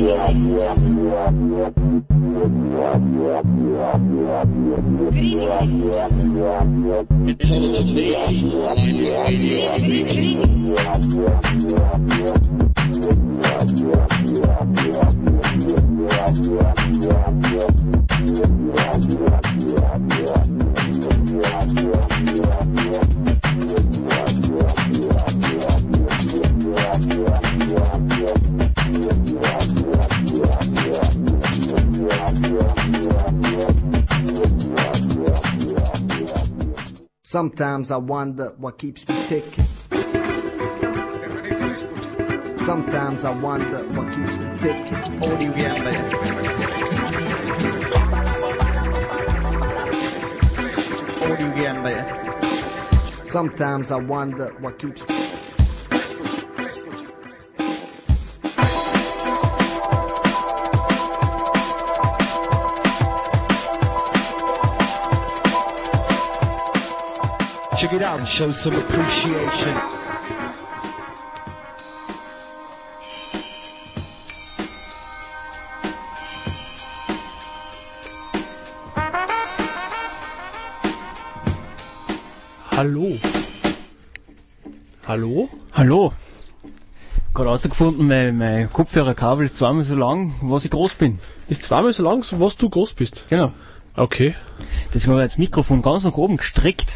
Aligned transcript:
Good 0.00 0.08
evening, 5.14 5.48
ladies 5.50 5.82
and 5.82 5.92
gentlemen. 16.32 16.69
Sometimes 37.30 37.92
I 37.92 37.96
wonder 37.96 38.52
what 38.58 38.76
keeps 38.76 39.08
me 39.08 39.14
ticking. 39.28 39.64
Sometimes 42.66 43.24
I 43.24 43.30
wonder 43.30 43.84
what 43.94 44.12
keeps 44.12 44.36
me 44.36 44.46
ticking. 44.58 45.20
Audiohjärnlaget. 45.22 46.12
Audiohjärnlaget. 51.22 52.08
Sometimes 53.30 53.92
I 53.92 54.00
wonder 54.08 54.52
what 54.60 54.78
keeps 54.78 55.08
me 55.08 55.19
And 68.10 68.26
show 68.26 68.50
some 68.50 68.74
appreciation. 68.74 69.74
Hallo. 82.72 83.16
Hallo? 85.06 85.48
Hallo. 85.72 86.12
Gerade 87.32 87.48
herausgefunden, 87.48 88.08
mein, 88.08 88.36
mein 88.36 88.72
Kopfhörerkabel 88.72 89.44
ist 89.44 89.56
zweimal 89.56 89.84
so 89.84 89.94
lang, 89.94 90.34
was 90.42 90.64
ich 90.64 90.72
groß 90.72 90.94
bin. 90.94 91.20
Ist 91.48 91.62
zweimal 91.62 91.92
so 91.92 92.02
lang, 92.02 92.24
was 92.28 92.56
du 92.56 92.68
groß 92.68 92.94
bist. 92.94 93.22
Genau. 93.28 93.52
Okay. 93.94 94.34
Deswegen 94.92 95.12
habe 95.12 95.24
ich 95.24 95.30
das 95.30 95.38
Mikrofon 95.38 95.80
ganz 95.80 96.02
nach 96.02 96.14
oben 96.14 96.38
gestreckt, 96.38 96.88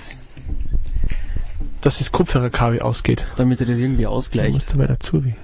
Dass 1.85 1.99
das 1.99 2.13
Kopfhörerkabel 2.13 2.81
ausgeht. 2.81 3.27
damit 3.37 3.61
er 3.61 3.67
das 3.67 3.77
irgendwie 3.77 4.07
ausgleicht. 4.07 4.55
musst 4.55 4.73
du 4.73 4.79
mal 4.79 4.87
dazu 4.87 5.23
wie. 5.23 5.35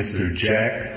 Mr. 0.00 0.32
Jack. 0.32 0.89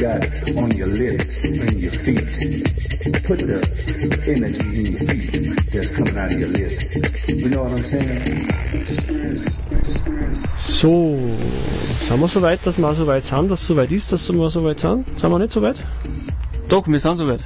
Got 0.00 0.24
on 0.56 0.70
your 0.72 0.88
lips 0.88 1.44
and 1.44 1.76
your 1.76 1.92
feet. 1.92 2.24
Put 3.28 3.40
the 3.44 3.60
energy 4.26 4.80
in 4.80 4.86
your 4.96 5.04
feet 5.04 5.72
that's 5.72 5.90
coming 5.94 6.16
out 6.16 6.32
of 6.32 6.40
your 6.40 6.48
lips. 6.48 6.96
You 7.28 7.50
know 7.50 7.64
what 7.64 7.72
I'm 7.72 7.84
saying? 7.84 8.40
So, 10.58 11.18
sind 12.08 12.20
wir 12.20 12.28
so 12.28 12.40
weit, 12.40 12.66
dass 12.66 12.78
wir 12.78 12.94
so 12.94 13.06
weit 13.06 13.26
sind, 13.26 13.50
dass 13.50 13.60
es 13.60 13.66
so 13.66 13.76
weit 13.76 13.92
ist, 13.92 14.10
dass 14.10 14.32
wir 14.32 14.50
so 14.50 14.64
weit 14.64 14.80
sind? 14.80 15.06
Sind 15.20 15.30
wir 15.30 15.38
nicht 15.38 15.52
so 15.52 15.60
weit? 15.60 15.76
Doch, 16.70 16.88
wir 16.88 16.98
sind 16.98 17.18
soweit. 17.18 17.40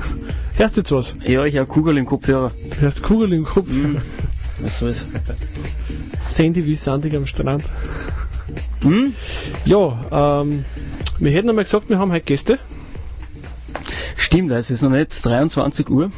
Hörst 0.56 0.76
du 0.76 0.80
jetzt 0.82 0.92
was? 0.92 1.14
Ja, 1.26 1.44
ich 1.44 1.56
habe 1.56 1.66
Kugel 1.66 1.98
im 1.98 2.06
Kopfhörer. 2.06 2.52
Du 2.78 2.86
hast 2.86 3.02
Kugel 3.02 3.32
im 3.32 3.44
Kopf. 3.44 3.66
Was 4.60 4.78
soll's? 4.78 5.04
Sandy 6.22 6.64
wie 6.64 6.76
sandig 6.76 7.16
am 7.16 7.26
Strand. 7.26 7.64
Hm? 8.82 9.12
Ja, 9.64 10.42
ähm, 10.42 10.64
wir 11.18 11.30
hätten 11.30 11.48
einmal 11.48 11.64
gesagt, 11.64 11.88
wir 11.88 11.98
haben 11.98 12.12
heute 12.12 12.24
Gäste, 12.26 12.58
Stimmt, 14.16 14.50
es 14.52 14.70
ist 14.70 14.82
noch 14.82 14.90
nicht 14.90 15.24
23 15.24 15.88
Uhr. 15.88 16.10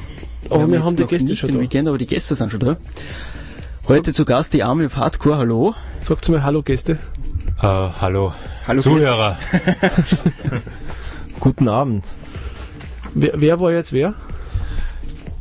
aber 0.51 0.67
wir 0.69 0.77
jetzt 0.77 0.87
haben 0.87 0.97
die 0.97 1.03
noch 1.03 1.11
Gäste 1.11 1.29
nicht 1.29 1.39
schon 1.41 1.49
den 1.49 1.57
da. 1.57 1.63
Weekend, 1.63 1.89
aber 1.89 1.99
die 1.99 2.07
Gäste 2.07 2.35
sind 2.35 2.51
schon 2.51 2.61
da. 2.61 2.77
Heute 3.87 4.13
zu 4.13 4.25
Gast 4.25 4.53
die 4.55 4.63
Arme 4.63 4.87
auf 4.87 4.97
Hardcore, 4.97 5.39
hallo. 5.39 5.75
Sagt 6.07 6.29
mal 6.29 6.43
Hallo 6.43 6.63
Gäste. 6.63 6.93
Äh, 7.61 7.63
hallo. 7.63 8.33
Hallo 8.67 8.81
Zuhörer. 8.83 9.39
Guten 11.41 11.69
Abend. 11.69 12.05
Wer, 13.15 13.33
wer 13.41 13.61
war 13.61 13.73
jetzt 13.73 13.93
wer? 13.93 14.15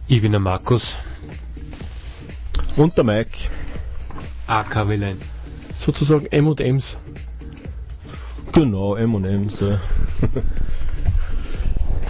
Ich 0.07 0.21
bin 0.21 0.31
der 0.31 0.39
Markus. 0.39 0.95
Und 2.75 2.97
der 2.97 3.03
Mike. 3.03 3.37
AK 4.47 4.87
Willen. 4.87 5.17
Sozusagen 5.77 6.25
M&M's. 6.27 6.95
Genau, 8.53 8.95
M&M's. 8.95 9.59
Ja. 9.59 9.79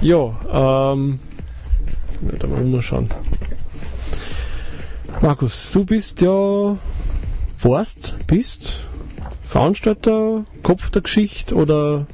Ja, 0.01 0.85
ähm, 0.95 1.19
da 2.39 2.47
mal 2.47 2.61
umschauen. 2.61 3.09
Markus, 5.21 5.71
du 5.71 5.85
bist 5.85 6.21
ja, 6.21 6.77
warst, 7.61 8.15
bist 8.27 8.81
Veranstalter, 9.41 10.45
Kopf 10.61 10.91
der 10.91 11.01
Geschichte 11.01 11.55
oder 11.55 12.05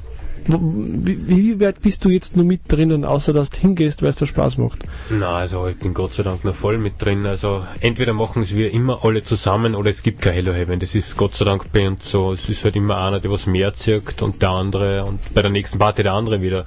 wie, 0.46 1.58
weit 1.60 1.80
bist 1.80 2.04
du 2.04 2.10
jetzt 2.10 2.36
nur 2.36 2.44
mit 2.44 2.60
drinnen, 2.70 3.04
außer 3.04 3.32
dass 3.32 3.50
du 3.50 3.60
hingehst, 3.60 4.02
weil 4.02 4.10
es 4.10 4.16
dir 4.16 4.26
Spaß 4.26 4.58
macht? 4.58 4.80
Na, 5.08 5.30
also 5.30 5.66
ich 5.68 5.78
bin 5.78 5.94
Gott 5.94 6.14
sei 6.14 6.22
Dank 6.22 6.44
noch 6.44 6.54
voll 6.54 6.78
mit 6.78 7.02
drin. 7.02 7.26
Also 7.26 7.64
entweder 7.80 8.12
machen 8.12 8.42
es 8.42 8.54
wir 8.54 8.72
immer 8.72 9.04
alle 9.04 9.22
zusammen 9.22 9.74
oder 9.74 9.90
es 9.90 10.02
gibt 10.02 10.22
kein 10.22 10.34
Hello 10.34 10.52
Heaven. 10.52 10.80
Das 10.80 10.94
ist 10.94 11.16
Gott 11.16 11.34
sei 11.34 11.44
Dank 11.44 11.72
bei 11.72 11.88
uns 11.88 12.10
so. 12.10 12.32
Es 12.32 12.48
ist 12.48 12.64
halt 12.64 12.76
immer 12.76 12.98
einer, 12.98 13.20
der 13.20 13.30
was 13.30 13.46
mehr 13.46 13.72
zirkt 13.74 14.22
und 14.22 14.42
der 14.42 14.50
andere 14.50 15.04
und 15.04 15.20
bei 15.34 15.42
der 15.42 15.50
nächsten 15.50 15.78
Party 15.78 16.02
der 16.02 16.12
andere 16.12 16.42
wieder. 16.42 16.66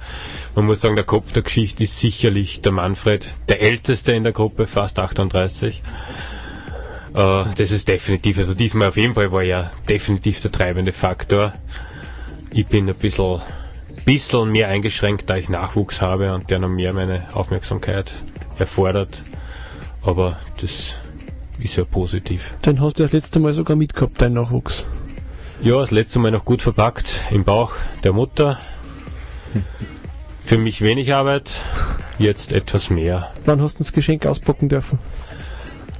Man 0.54 0.66
muss 0.66 0.80
sagen, 0.80 0.96
der 0.96 1.04
Kopf 1.04 1.32
der 1.32 1.42
Geschichte 1.42 1.84
ist 1.84 1.98
sicherlich 1.98 2.62
der 2.62 2.72
Manfred, 2.72 3.28
der 3.48 3.62
älteste 3.62 4.12
in 4.12 4.24
der 4.24 4.32
Gruppe, 4.32 4.66
fast 4.66 4.98
38. 4.98 5.82
Äh, 7.14 7.44
das 7.56 7.70
ist 7.70 7.88
definitiv, 7.88 8.38
also 8.38 8.54
diesmal 8.54 8.88
auf 8.88 8.96
jeden 8.96 9.14
Fall 9.14 9.32
war 9.32 9.42
er 9.42 9.70
definitiv 9.88 10.40
der 10.40 10.52
treibende 10.52 10.92
Faktor. 10.92 11.52
Ich 12.52 12.66
bin 12.66 12.88
ein 12.88 12.94
bisschen 12.94 13.40
bisschen 14.14 14.50
mehr 14.50 14.68
eingeschränkt, 14.68 15.28
da 15.28 15.36
ich 15.36 15.50
Nachwuchs 15.50 16.00
habe 16.00 16.32
und 16.32 16.48
der 16.48 16.58
noch 16.58 16.70
mehr 16.70 16.94
meine 16.94 17.26
Aufmerksamkeit 17.34 18.10
erfordert. 18.58 19.22
Aber 20.02 20.38
das 20.62 20.94
ist 21.58 21.76
ja 21.76 21.84
positiv. 21.84 22.56
Den 22.64 22.80
hast 22.80 22.98
du 22.98 23.02
das 23.02 23.12
letzte 23.12 23.38
Mal 23.38 23.52
sogar 23.52 23.76
mitgehabt, 23.76 24.14
dein 24.22 24.32
Nachwuchs. 24.32 24.86
Ja, 25.60 25.78
das 25.78 25.90
letzte 25.90 26.20
Mal 26.20 26.30
noch 26.30 26.46
gut 26.46 26.62
verpackt 26.62 27.20
im 27.30 27.44
Bauch 27.44 27.72
der 28.02 28.14
Mutter. 28.14 28.58
Für 30.42 30.56
mich 30.56 30.80
wenig 30.80 31.12
Arbeit, 31.12 31.60
jetzt 32.18 32.52
etwas 32.52 32.88
mehr. 32.88 33.30
Wann 33.44 33.60
hast 33.60 33.74
du 33.74 33.84
das 33.84 33.92
Geschenk 33.92 34.24
auspacken 34.24 34.70
dürfen? 34.70 34.98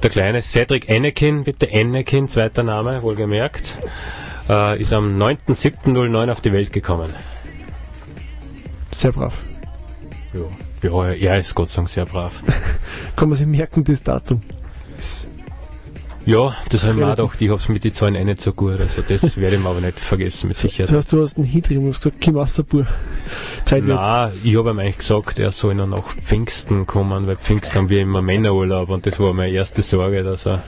Der 0.01 0.09
kleine 0.09 0.41
Cedric 0.41 0.89
Anakin, 0.89 1.43
bitte 1.43 1.69
Anakin, 1.71 2.27
zweiter 2.27 2.63
Name, 2.63 3.03
wohlgemerkt, 3.03 3.75
äh, 4.49 4.81
ist 4.81 4.93
am 4.93 5.21
9.7.09 5.21 6.31
auf 6.31 6.41
die 6.41 6.53
Welt 6.53 6.73
gekommen. 6.73 7.13
Sehr 8.91 9.11
brav. 9.11 9.33
Ja. 10.33 10.89
ja, 11.13 11.31
er 11.33 11.39
ist 11.39 11.55
Gott 11.55 11.69
sei 11.71 11.77
Dank 11.77 11.89
sehr 11.89 12.05
brav. 12.05 12.33
Kann 13.15 13.29
man 13.29 13.37
sich 13.37 13.47
merken, 13.47 13.83
das 13.83 14.03
Datum. 14.03 14.41
Ja, 16.25 16.55
das 16.69 16.83
habe 16.83 16.91
ich 16.93 16.97
mir 16.99 17.07
auch 17.07 17.15
gedacht, 17.15 17.41
ich 17.41 17.49
hab's 17.49 17.69
mit 17.69 17.83
den 17.83 17.93
Zahlen 17.93 18.13
eh 18.15 18.23
nicht 18.23 18.41
so 18.41 18.51
gut, 18.53 18.79
also 18.79 19.01
das 19.01 19.37
werde 19.37 19.55
ich 19.55 19.63
mir 19.63 19.69
aber 19.69 19.81
nicht 19.81 19.99
vergessen, 19.99 20.47
mit 20.49 20.57
Das 20.57 20.61
Sicherheit. 20.61 20.91
heißt, 20.91 21.11
du 21.11 21.23
hast 21.23 21.37
einen 21.37 21.47
hintrieben 21.47 21.85
und 21.85 21.93
hast 21.93 22.03
gesagt, 22.03 22.21
komm 22.23 22.37
raus, 22.37 22.61
Bur. 22.69 22.85
Zeit 23.65 23.85
wird's. 23.85 24.03
Na, 24.03 24.31
ich 24.43 24.55
habe 24.55 24.69
ihm 24.69 24.79
eigentlich 24.79 24.99
gesagt, 24.99 25.39
er 25.39 25.51
soll 25.51 25.73
noch 25.75 25.87
nach 25.87 26.03
Pfingsten 26.03 26.85
kommen, 26.85 27.25
weil 27.25 27.35
Pfingsten 27.35 27.75
haben 27.75 27.89
wir 27.89 28.01
immer 28.01 28.21
Männerurlaub 28.21 28.89
und 28.89 29.07
das 29.07 29.19
war 29.19 29.33
meine 29.33 29.51
erste 29.53 29.81
Sorge, 29.81 30.23
dass 30.23 30.45
er 30.45 30.61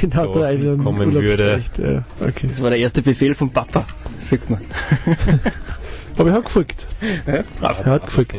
Genau, 0.00 0.32
da 0.32 0.50
kommen 0.54 1.08
Urlaub 1.08 1.22
würde. 1.22 1.62
Ja, 1.78 2.04
okay. 2.26 2.48
Das 2.48 2.60
war 2.62 2.70
der 2.70 2.78
erste 2.78 3.00
Befehl 3.00 3.34
vom 3.34 3.50
Papa, 3.50 3.86
sagt 4.18 4.50
man. 4.50 4.60
Aber 6.18 6.30
er 6.30 6.36
hat 6.36 6.44
gefolgt. 6.46 6.86
Ja, 7.26 7.44
Er 7.62 7.84
hat 7.86 8.06
gefolgt. 8.06 8.34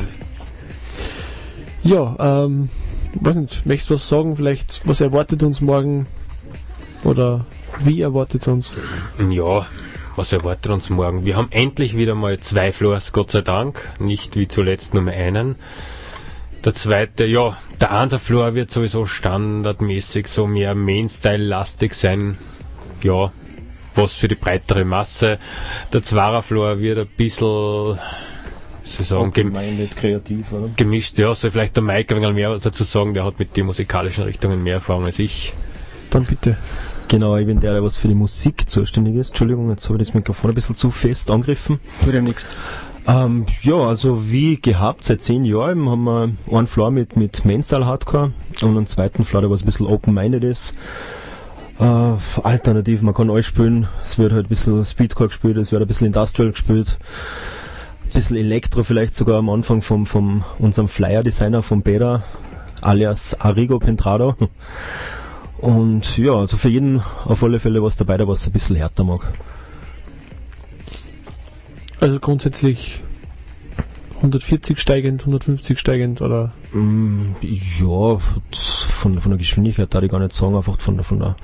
Ja, 1.84 2.16
ähm, 2.46 2.70
weiß 3.16 3.36
nicht, 3.36 3.66
möchtest 3.66 3.90
du 3.90 3.94
was 3.96 4.08
sagen? 4.10 4.36
Vielleicht, 4.36 4.82
was 4.86 5.00
erwartet 5.02 5.44
uns 5.44 5.62
morgen? 5.62 6.06
Oder 7.04 7.46
wie 7.84 8.02
erwartet 8.02 8.42
es 8.42 8.48
uns? 8.48 8.74
Ja, 9.30 9.66
was 10.18 10.34
erwartet 10.34 10.72
uns 10.74 10.90
morgen? 10.90 11.24
Wir 11.24 11.38
haben 11.38 11.48
endlich 11.52 11.96
wieder 11.96 12.16
mal 12.16 12.38
zwei 12.40 12.74
Floors, 12.74 13.14
Gott 13.14 13.32
sei 13.32 13.42
Dank. 13.42 13.82
Nicht 14.00 14.36
wie 14.36 14.50
zuletzt 14.50 14.94
nur 14.94 15.08
einen. 15.08 15.56
Der 16.66 16.76
zweite, 16.76 17.24
ja, 17.26 17.56
der 17.80 17.92
Einser 17.92 18.20
Floor 18.20 18.54
wird 18.54 18.70
sowieso 18.70 19.06
standardmäßig 19.06 20.28
so 20.28 20.46
mehr 20.46 20.76
Mainstyle-lastig 20.76 21.94
sein. 21.94 22.38
Ja, 23.02 23.32
was 24.00 24.14
für 24.14 24.28
die 24.28 24.36
breitere 24.36 24.86
Masse. 24.86 25.40
Der 25.94 26.02
Zweier 26.02 26.42
Floor 26.42 26.80
wird 26.80 27.00
ein 27.00 27.08
bisschen, 27.18 27.48
wie 27.48 28.90
soll 28.90 29.02
ich 29.02 29.08
sagen, 29.08 29.32
gem 29.32 29.52
nicht 29.52 29.96
kreativ, 29.96 30.52
oder? 30.52 30.70
gemischt. 30.76 31.18
Ja, 31.18 31.34
soll 31.36 31.52
vielleicht 31.52 31.76
der 31.76 31.84
Mike 31.84 32.16
ein 32.16 32.22
wenig 32.22 32.36
mehr 32.36 32.58
dazu 32.58 32.84
sagen, 32.84 33.14
der 33.14 33.26
hat 33.26 33.40
mit 33.40 33.56
den 33.56 33.66
musikalischen 33.66 34.24
Richtungen 34.24 34.64
mehr 34.64 34.76
Erfahrung 34.76 35.06
als 35.06 35.20
ich. 35.20 35.54
Dann 36.10 36.26
bitte. 36.26 36.58
Genau, 37.08 37.38
ich 37.38 37.46
bin 37.48 37.60
der, 37.60 37.74
der 37.74 37.84
was 37.84 37.96
für 37.96 38.08
die 38.08 38.16
Musik 38.16 38.70
zuständig 38.70 39.16
ist. 39.16 39.30
Entschuldigung, 39.30 39.70
jetzt 39.70 39.90
habe 39.90 40.00
ich 40.00 40.08
das 40.08 40.14
Mikrofon 40.14 40.52
ein 40.52 40.56
bisschen 40.56 40.76
zu 40.76 40.92
fest 40.92 41.32
angegriffen. 41.32 41.80
Tut 42.04 42.14
ihm 42.14 42.24
nichts. 42.24 42.48
Ähm, 43.08 43.48
ja, 43.64 43.76
also 43.76 44.30
wie 44.32 44.62
gehabt, 44.62 45.04
seit 45.04 45.24
zehn 45.24 45.44
Jahren 45.44 45.90
haben 45.90 46.04
wir 46.04 46.30
einen 46.52 46.68
Floor 46.68 46.92
mit, 46.92 47.16
mit 47.16 47.46
Mainstyle 47.46 47.86
Hardcore 47.86 48.32
und 48.62 48.78
einen 48.78 48.86
zweiten 48.86 49.26
Floor, 49.26 49.42
der 49.42 49.50
was 49.50 49.64
ein 49.64 49.66
bisschen 49.66 49.88
open-minded 49.88 50.44
ist. 50.44 50.74
Äh, 51.80 52.18
alternativ, 52.44 53.02
man 53.02 53.14
kann 53.14 53.30
alles 53.30 53.46
spielen. 53.46 53.88
Es 54.04 54.18
wird 54.18 54.34
halt 54.34 54.48
ein 54.48 54.50
bisschen 54.50 54.86
Speedcore 54.86 55.30
gespielt, 55.30 55.58
es 55.58 55.72
wird 55.72 55.82
ein 55.82 55.88
bisschen 55.88 56.08
Industrial 56.08 56.52
gespielt. 56.52 56.98
Ein 58.06 58.12
bisschen 58.12 58.38
Elektro 58.38 58.84
vielleicht 58.84 59.16
sogar 59.16 59.38
am 59.38 59.50
Anfang 59.50 59.82
vom, 59.82 60.06
vom 60.06 60.44
unserem 60.58 60.90
Flyer-Designer 60.90 61.62
vom 61.62 61.82
Beda, 61.82 62.24
alias 62.82 63.40
Arrigo 63.40 63.80
Pentrado. 63.80 64.36
Und 65.60 66.18
ja, 66.18 66.34
also 66.34 66.58
für 66.58 66.70
jeden 66.70 67.02
auf 67.26 67.44
alle 67.44 67.60
Fälle 67.60 67.82
was 67.82 67.96
dabei, 67.96 68.18
der 68.18 68.28
was 68.28 68.46
ein 68.46 68.52
bisschen 68.52 68.76
härter 68.76 69.04
mag. 69.04 69.22
Also 72.02 72.20
grundsätzlich 72.20 73.02
140 74.20 74.80
steigend, 74.80 75.22
150 75.22 75.80
steigend 75.80 76.22
oder 76.22 76.52
Mm, 76.74 77.36
Ja, 77.42 78.20
von, 79.00 79.20
von 79.20 79.32
der 79.32 79.38
Geschwindigkeit 79.38 79.94
darf 79.94 80.04
ich 80.04 80.12
gar 80.12 80.20
nicht 80.20 80.36
sagen, 80.36 80.56
einfach 80.56 80.80
von 80.80 81.02
von 81.04 81.20
der, 81.20 81.36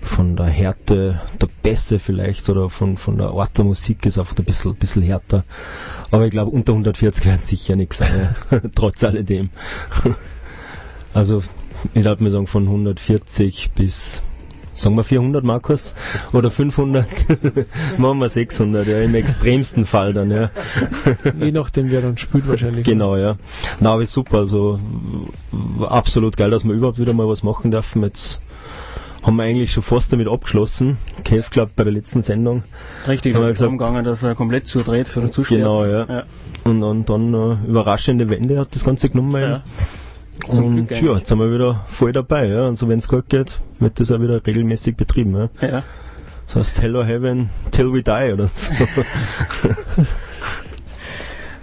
von 0.00 0.36
der 0.36 0.46
Härte 0.46 1.20
der 1.40 1.48
Bässe 1.62 1.98
vielleicht 1.98 2.48
oder 2.48 2.70
von, 2.70 2.96
von 2.96 3.18
der 3.18 3.28
Art 3.28 3.58
der 3.58 3.64
Musik 3.64 4.06
ist 4.06 4.18
einfach 4.18 4.36
ein 4.38 4.44
bisschen, 4.44 4.74
bisschen 4.76 5.02
härter. 5.02 5.44
Aber 6.10 6.24
ich 6.24 6.30
glaube, 6.30 6.50
unter 6.50 6.72
140 6.72 7.24
werden 7.26 7.42
sicher 7.42 7.76
nichts 7.76 7.98
sein, 7.98 8.34
trotz 8.74 9.04
alledem. 9.04 9.50
Also, 11.14 11.42
ich 11.92 12.04
würde 12.04 12.24
mir 12.24 12.30
sagen, 12.30 12.46
von 12.46 12.64
140 12.64 13.72
bis, 13.74 14.22
sagen 14.82 14.96
wir 14.96 15.04
400 15.04 15.44
Markus, 15.44 15.94
oder 16.32 16.50
500, 16.50 17.06
machen 17.98 18.18
wir 18.18 18.28
600, 18.28 18.86
ja, 18.86 19.00
im 19.00 19.14
extremsten 19.14 19.86
Fall 19.86 20.12
dann, 20.12 20.30
ja. 20.30 20.50
je 21.40 21.52
nachdem 21.52 21.90
wer 21.90 22.02
dann 22.02 22.18
spielt 22.18 22.46
wahrscheinlich. 22.48 22.84
Genau, 22.84 23.16
ja. 23.16 23.36
Na, 23.80 23.92
aber 23.92 24.02
ist 24.02 24.12
super. 24.12 24.38
Also 24.38 24.78
absolut 25.88 26.36
geil, 26.36 26.50
dass 26.50 26.64
wir 26.64 26.72
überhaupt 26.72 26.98
wieder 26.98 27.12
mal 27.12 27.28
was 27.28 27.42
machen 27.42 27.70
dürfen. 27.70 28.02
Jetzt 28.02 28.40
haben 29.22 29.36
wir 29.36 29.44
eigentlich 29.44 29.72
schon 29.72 29.82
fast 29.84 30.12
damit 30.12 30.28
abgeschlossen. 30.28 30.98
Kev 31.24 31.48
Club 31.50 31.70
bei 31.76 31.84
der 31.84 31.92
letzten 31.92 32.22
Sendung. 32.22 32.64
Richtig, 33.06 33.34
Haben 33.34 33.42
da 33.42 33.46
wir 33.46 33.52
ist 33.52 33.60
darum 33.60 33.78
gesagt- 33.78 33.90
gegangen, 33.92 34.04
dass 34.04 34.22
er 34.22 34.34
komplett 34.34 34.66
zudreht 34.66 35.08
für 35.08 35.20
den 35.20 35.32
Zuschauer. 35.32 35.58
Genau, 35.58 35.84
ja. 35.84 36.06
Ja. 36.08 36.22
Und, 36.64 36.82
und 36.82 37.08
dann 37.08 37.32
äh, 37.34 37.68
überraschende 37.68 38.28
Wende 38.28 38.58
hat 38.58 38.74
das 38.74 38.84
Ganze 38.84 39.08
genommen. 39.10 39.40
Ja. 39.42 39.62
Und 40.52 40.90
ja, 40.90 41.14
jetzt 41.16 41.28
sind 41.28 41.38
wir 41.38 41.52
wieder 41.52 41.84
voll 41.88 42.12
dabei. 42.12 42.46
Ja. 42.46 42.66
Also 42.66 42.88
wenn 42.88 42.98
es 42.98 43.08
gut 43.08 43.28
geht, 43.28 43.60
wird 43.78 43.98
das 44.00 44.10
auch 44.10 44.20
wieder 44.20 44.44
regelmäßig 44.46 44.96
betrieben. 44.96 45.48
Ja. 45.60 45.68
Ja. 45.68 45.82
Das 46.46 46.56
heißt 46.56 46.82
Hello 46.82 47.02
Heaven 47.02 47.50
till 47.70 47.92
we 47.92 48.02
die 48.02 48.32
oder 48.32 48.48
so. 48.48 48.72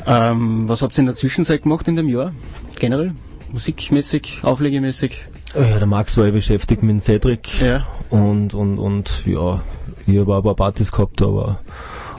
Ähm, 0.09 0.67
was 0.67 0.81
habt 0.81 0.97
ihr 0.97 1.01
in 1.01 1.05
der 1.05 1.15
Zwischenzeit 1.15 1.61
gemacht 1.61 1.87
in 1.87 1.95
dem 1.95 2.09
Jahr? 2.09 2.31
Generell? 2.79 3.13
Musikmäßig, 3.51 4.39
auflegemäßig? 4.41 5.25
ja, 5.53 5.77
der 5.77 5.85
Max 5.85 6.17
war 6.17 6.25
ja 6.25 6.31
beschäftigt 6.31 6.81
mit 6.81 7.03
Cedric. 7.03 7.61
Ja. 7.61 7.85
Und, 8.09 8.55
und, 8.55 8.79
und 8.79 9.23
ja, 9.25 9.61
ich 10.07 10.17
habe 10.17 10.37
ein 10.37 10.43
paar 10.43 10.55
Partys 10.55 10.91
gehabt, 10.91 11.21
aber 11.21 11.59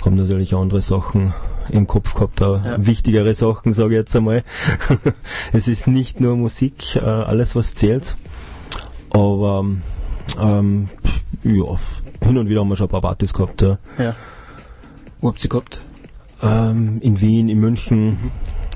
habe 0.04 0.14
natürlich 0.14 0.54
auch 0.54 0.62
andere 0.62 0.82
Sachen 0.82 1.34
im 1.72 1.86
Kopf 1.86 2.14
gehabt, 2.14 2.42
auch 2.42 2.64
Ja. 2.64 2.84
wichtigere 2.84 3.34
Sachen, 3.34 3.72
sage 3.72 3.94
ich 3.94 3.98
jetzt 4.00 4.16
einmal. 4.16 4.44
es 5.52 5.68
ist 5.68 5.86
nicht 5.86 6.20
nur 6.20 6.36
Musik, 6.36 6.96
äh, 6.96 7.00
alles 7.00 7.54
was 7.56 7.74
zählt. 7.74 8.16
Aber 9.10 9.64
ähm, 10.40 10.88
ja, 11.42 11.78
hin 12.22 12.38
und 12.38 12.48
wieder 12.48 12.60
haben 12.60 12.68
wir 12.68 12.76
schon 12.76 12.86
ein 12.86 12.90
paar 12.90 13.00
Partys 13.00 13.32
gehabt. 13.32 13.62
Ja. 13.62 13.78
Ja. 13.98 14.16
Wo 15.20 15.28
habt 15.28 15.42
ihr 15.42 15.50
gehabt? 15.50 15.80
Ähm, 16.42 16.98
in 17.02 17.20
Wien, 17.20 17.48
in 17.48 17.58
München. 17.60 18.18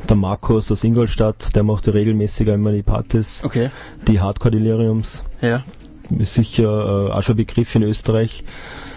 Der 0.09 0.17
Markus 0.17 0.71
aus 0.71 0.85
Ingolstadt, 0.85 1.57
der 1.57 1.63
macht 1.63 1.87
ja 1.87 1.95
regelmäßig 1.95 2.49
immer 2.49 2.73
die 2.73 2.83
Partys, 2.83 3.43
Okay. 3.43 3.71
die 4.07 4.21
Hardcore 4.21 4.51
Deliriums. 4.51 5.25
Ja. 5.41 5.63
ist 6.11 6.35
sicher 6.35 7.09
äh, 7.09 7.13
auch 7.13 7.23
schon 7.23 7.35
ein 7.35 7.39
Begriff 7.39 7.75
in 7.75 7.83
Österreich. 7.85 8.45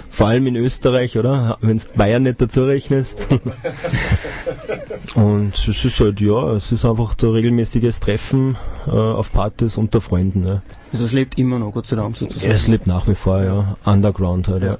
Vor 0.10 0.28
allem 0.28 0.48
in 0.48 0.56
Österreich, 0.56 1.18
oder? 1.18 1.58
Wenn 1.62 1.78
du 1.78 1.84
Bayern 1.96 2.24
nicht 2.24 2.42
dazu 2.42 2.64
rechnest. 2.64 3.30
Und 5.16 5.54
es 5.68 5.86
ist 5.86 6.00
halt, 6.00 6.20
ja, 6.22 6.54
es 6.54 6.72
ist 6.72 6.86
einfach 6.86 7.16
so 7.20 7.32
regelmäßiges 7.32 8.00
Treffen 8.00 8.56
äh, 8.88 8.92
auf 8.92 9.32
Partys 9.32 9.78
unter 9.78 10.02
Freunden. 10.02 10.42
Ne? 10.42 10.62
Also 10.92 11.06
es 11.06 11.12
lebt 11.12 11.38
immer 11.38 11.60
noch, 11.60 11.72
Gott 11.72 11.88
sei 11.88 11.96
Dank 11.96 12.18
sozusagen. 12.18 12.52
Es 12.52 12.68
lebt 12.68 12.88
nach 12.88 13.08
wie 13.08 13.16
vor, 13.16 13.44
ja. 13.44 13.78
Underground 13.86 14.48
halt, 14.48 14.64
ja. 14.64 14.70
Ja. 14.74 14.78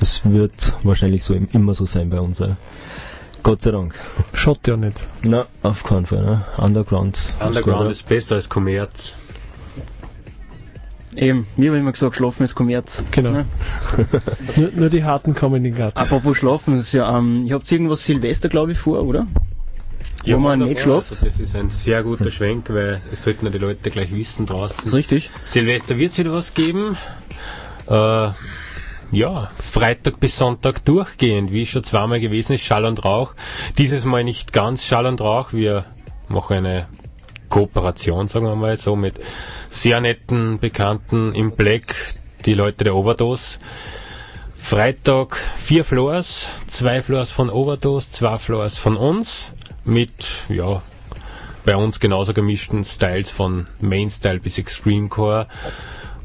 Das 0.00 0.22
wird 0.24 0.74
wahrscheinlich 0.82 1.22
so 1.24 1.34
im- 1.34 1.48
immer 1.52 1.74
so 1.74 1.86
sein 1.86 2.10
bei 2.10 2.20
uns. 2.20 2.38
Ja. 2.40 2.56
Gott 3.42 3.62
sei 3.62 3.70
Dank. 3.70 3.94
Schaut 4.32 4.66
ja 4.66 4.76
nicht. 4.76 5.02
Na, 5.22 5.46
auf 5.62 5.84
keinen 5.84 6.06
Fall, 6.06 6.22
ne? 6.24 6.44
Underground. 6.56 7.18
Underground 7.40 7.90
ist 7.90 8.00
ist 8.00 8.08
besser 8.08 8.34
als 8.36 8.48
Kommerz. 8.48 9.14
Eben, 11.16 11.46
mir 11.56 11.70
habe 11.70 11.78
immer 11.78 11.92
gesagt, 11.92 12.16
Schlafen 12.16 12.44
ist 12.44 12.54
Kommerz. 12.54 13.02
Genau. 13.10 13.30
Ne? 13.30 13.44
Nur, 14.56 14.70
nur 14.72 14.88
die 14.90 15.04
Harten 15.04 15.34
kommen 15.34 15.56
in 15.56 15.64
den 15.64 15.76
Garten. 15.76 15.98
Apropos 15.98 16.36
Schlafen, 16.36 16.78
ist 16.78 16.92
ja, 16.92 17.16
ähm, 17.16 17.44
ihr 17.46 17.54
habt 17.54 17.70
irgendwas 17.70 18.04
Silvester, 18.04 18.48
glaube 18.48 18.72
ich, 18.72 18.78
vor, 18.78 19.02
oder? 19.02 19.26
Wo 20.26 20.38
man 20.38 20.60
nicht 20.60 20.80
schläft. 20.80 21.12
Also 21.12 21.24
das 21.24 21.38
ist 21.38 21.54
ein 21.54 21.70
sehr 21.70 22.02
guter 22.02 22.30
Schwenk, 22.30 22.70
weil 22.70 23.00
es 23.12 23.22
sollten 23.22 23.44
ja 23.46 23.52
die 23.52 23.58
Leute 23.58 23.90
gleich 23.90 24.14
wissen 24.14 24.46
draußen. 24.46 24.86
ist 24.86 24.94
richtig. 24.94 25.30
Silvester 25.44 25.98
wird 25.98 26.12
es 26.12 26.18
wieder 26.18 26.32
was 26.32 26.54
geben. 26.54 26.96
Äh, 27.88 28.30
ja, 29.12 29.50
Freitag 29.58 30.18
bis 30.20 30.38
Sonntag 30.38 30.84
durchgehend, 30.84 31.52
wie 31.52 31.66
schon 31.66 31.84
zweimal 31.84 32.20
gewesen 32.20 32.54
ist, 32.54 32.62
Schall 32.62 32.84
und 32.84 33.04
Rauch. 33.04 33.34
Dieses 33.76 34.04
Mal 34.04 34.24
nicht 34.24 34.52
ganz 34.52 34.82
Schall 34.82 35.06
und 35.06 35.20
Rauch. 35.20 35.52
Wir 35.52 35.84
machen 36.28 36.56
eine 36.56 36.86
Kooperation, 37.48 38.28
sagen 38.28 38.46
wir 38.46 38.56
mal 38.56 38.76
so, 38.78 38.96
mit 38.96 39.14
sehr 39.70 40.00
netten 40.00 40.58
Bekannten 40.58 41.34
im 41.34 41.52
Black, 41.52 41.94
die 42.46 42.54
Leute 42.54 42.84
der 42.84 42.94
Overdose. 42.94 43.58
Freitag 44.56 45.36
vier 45.56 45.84
Floors, 45.84 46.46
zwei 46.68 47.02
Floors 47.02 47.30
von 47.30 47.50
Overdose, 47.50 48.10
zwei 48.10 48.38
Floors 48.38 48.78
von 48.78 48.96
uns, 48.96 49.52
mit, 49.84 50.10
ja, 50.48 50.82
bei 51.64 51.76
uns 51.76 52.00
genauso 52.00 52.32
gemischten 52.32 52.84
Styles 52.84 53.30
von 53.30 53.66
Mainstyle 53.80 54.40
bis 54.40 54.58
Extremecore. 54.58 55.48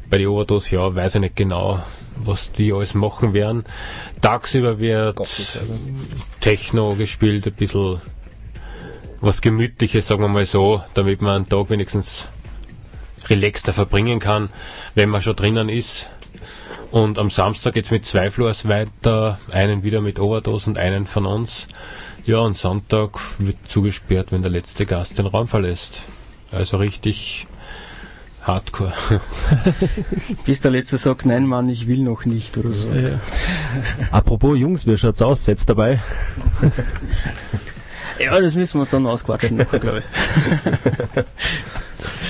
Bei 0.08 0.18
die 0.18 0.26
Overdose, 0.26 0.74
ja, 0.74 0.94
weiß 0.94 1.16
ich 1.16 1.20
nicht 1.20 1.36
genau, 1.36 1.82
was 2.16 2.52
die 2.52 2.72
alles 2.72 2.94
machen 2.94 3.32
werden. 3.32 3.64
Tagsüber 4.20 4.78
wird 4.78 5.18
Techno 6.40 6.94
gespielt, 6.94 7.46
ein 7.46 7.52
bisschen 7.52 8.00
was 9.20 9.42
Gemütliches, 9.42 10.06
sagen 10.06 10.22
wir 10.22 10.28
mal 10.28 10.46
so, 10.46 10.82
damit 10.94 11.20
man 11.20 11.36
einen 11.36 11.48
Tag 11.48 11.70
wenigstens 11.70 12.26
relaxter 13.28 13.72
verbringen 13.72 14.18
kann, 14.18 14.48
wenn 14.94 15.08
man 15.08 15.22
schon 15.22 15.36
drinnen 15.36 15.68
ist. 15.68 16.06
Und 16.90 17.18
am 17.18 17.30
Samstag 17.30 17.74
geht's 17.74 17.90
mit 17.90 18.04
zwei 18.06 18.30
Floors 18.30 18.66
weiter, 18.66 19.38
einen 19.52 19.84
wieder 19.84 20.00
mit 20.00 20.18
Overdose 20.18 20.70
und 20.70 20.78
einen 20.78 21.06
von 21.06 21.26
uns. 21.26 21.66
Ja, 22.24 22.38
und 22.38 22.56
Sonntag 22.56 23.18
wird 23.38 23.56
zugesperrt, 23.68 24.32
wenn 24.32 24.42
der 24.42 24.50
letzte 24.50 24.86
Gast 24.86 25.18
den 25.18 25.26
Raum 25.26 25.48
verlässt. 25.48 26.02
Also 26.50 26.78
richtig 26.78 27.46
hardcore. 28.42 28.92
Bis 30.44 30.60
der 30.60 30.70
Letzte 30.72 30.98
sagt, 30.98 31.26
nein 31.26 31.46
Mann, 31.46 31.68
ich 31.68 31.86
will 31.86 32.00
noch 32.00 32.24
nicht 32.24 32.56
oder 32.56 32.72
so. 32.72 32.88
Ja. 32.88 33.20
Apropos 34.10 34.58
Jungs, 34.58 34.86
wie 34.86 34.96
schaut's 34.96 35.22
aus? 35.22 35.44
Seid 35.44 35.68
dabei? 35.68 36.00
Ja, 38.20 38.38
das 38.40 38.54
müssen 38.54 38.74
wir 38.74 38.80
uns 38.82 38.90
dann 38.90 39.06
ausquatschen, 39.06 39.58
glaube 39.80 40.02
ich. 40.04 41.24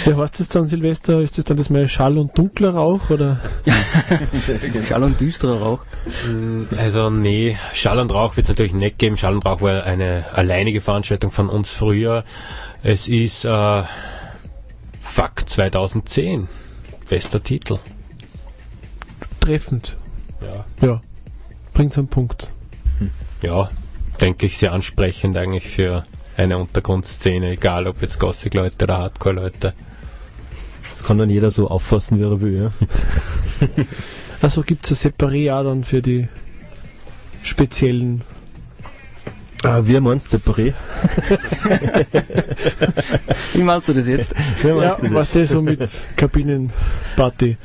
Ja, 0.07 0.16
heißt 0.16 0.41
das 0.41 0.49
dann 0.49 0.66
Silvester? 0.66 1.20
Ist 1.20 1.36
das 1.36 1.45
dann 1.45 1.59
das 1.59 1.68
mal 1.68 1.86
Schall 1.86 2.16
und 2.16 2.36
dunkler 2.36 2.70
Rauch? 2.70 3.11
Oder? 3.11 3.38
Schall 4.88 5.03
und 5.03 5.20
düsterer 5.20 5.61
Rauch. 5.61 5.84
Also 6.76 7.11
nee, 7.11 7.57
Schall 7.74 7.99
und 7.99 8.12
Rauch 8.12 8.36
wird 8.36 8.45
es 8.45 8.49
natürlich 8.49 8.72
nicht 8.72 8.99
geben. 8.99 9.16
Schall 9.18 9.34
und 9.34 9.45
Rauch 9.45 9.61
war 9.61 9.84
eine 9.84 10.24
alleinige 10.32 10.80
Veranstaltung 10.80 11.30
von 11.30 11.49
uns 11.49 11.70
früher. 11.70 12.24
Es 12.82 13.09
ist 13.09 13.45
äh, 13.45 13.82
Fuck 15.03 15.49
2010. 15.49 16.49
Bester 17.09 17.43
Titel. 17.43 17.78
Treffend. 19.41 19.97
Ja. 20.41 20.86
Ja. 20.86 21.01
Bringt's 21.74 21.99
einen 21.99 22.09
Punkt. 22.09 22.49
Ja, 23.43 23.70
denke 24.21 24.47
ich 24.47 24.59
sehr 24.59 24.73
ansprechend 24.73 25.37
eigentlich 25.37 25.68
für 25.68 26.05
eine 26.37 26.59
Untergrundszene, 26.59 27.51
egal 27.51 27.87
ob 27.87 28.03
jetzt 28.03 28.18
Gothic-Leute 28.18 28.85
oder 28.85 28.99
Hardcore-Leute. 28.99 29.75
Das 30.91 31.05
kann 31.05 31.18
dann 31.18 31.31
jeder 31.31 31.51
so 31.51 31.68
auffassen, 31.68 32.18
wie 32.18 32.25
er 32.25 32.41
will, 32.41 32.57
ja. 32.57 32.73
Also 34.43 34.62
gibt's 34.62 34.91
ein 34.91 34.97
Separé 34.97 35.53
auch 35.53 35.64
dann 35.64 35.85
für 35.85 36.01
die 36.01 36.29
speziellen. 37.43 38.23
Ah, 39.63 39.83
wir 39.85 40.01
meinst 40.01 40.35
separé? 40.35 40.73
Wie 43.53 43.63
meinst 43.63 43.89
du 43.89 43.93
das 43.93 44.09
jetzt? 44.09 44.35
Wir 44.63 44.75
Ja, 44.77 44.97
meinst 44.99 45.15
was 45.15 45.31
das 45.33 45.51
so 45.51 45.61
mit 45.61 45.81
Kabinenparty. 46.17 47.59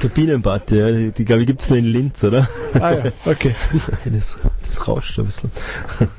Kabinenparty, 0.00 0.76
ja, 0.76 0.90
die, 0.90 1.12
die 1.12 1.24
glaube 1.24 1.42
ich 1.42 1.46
gibt's 1.46 1.68
nur 1.68 1.78
in 1.78 1.84
Linz, 1.84 2.24
oder? 2.24 2.48
Ah 2.74 2.92
ja, 2.92 3.02
okay. 3.26 3.54
Das, 4.04 4.36
das 4.66 4.88
rauscht 4.88 5.18
ein 5.20 5.26
bisschen. 5.26 5.50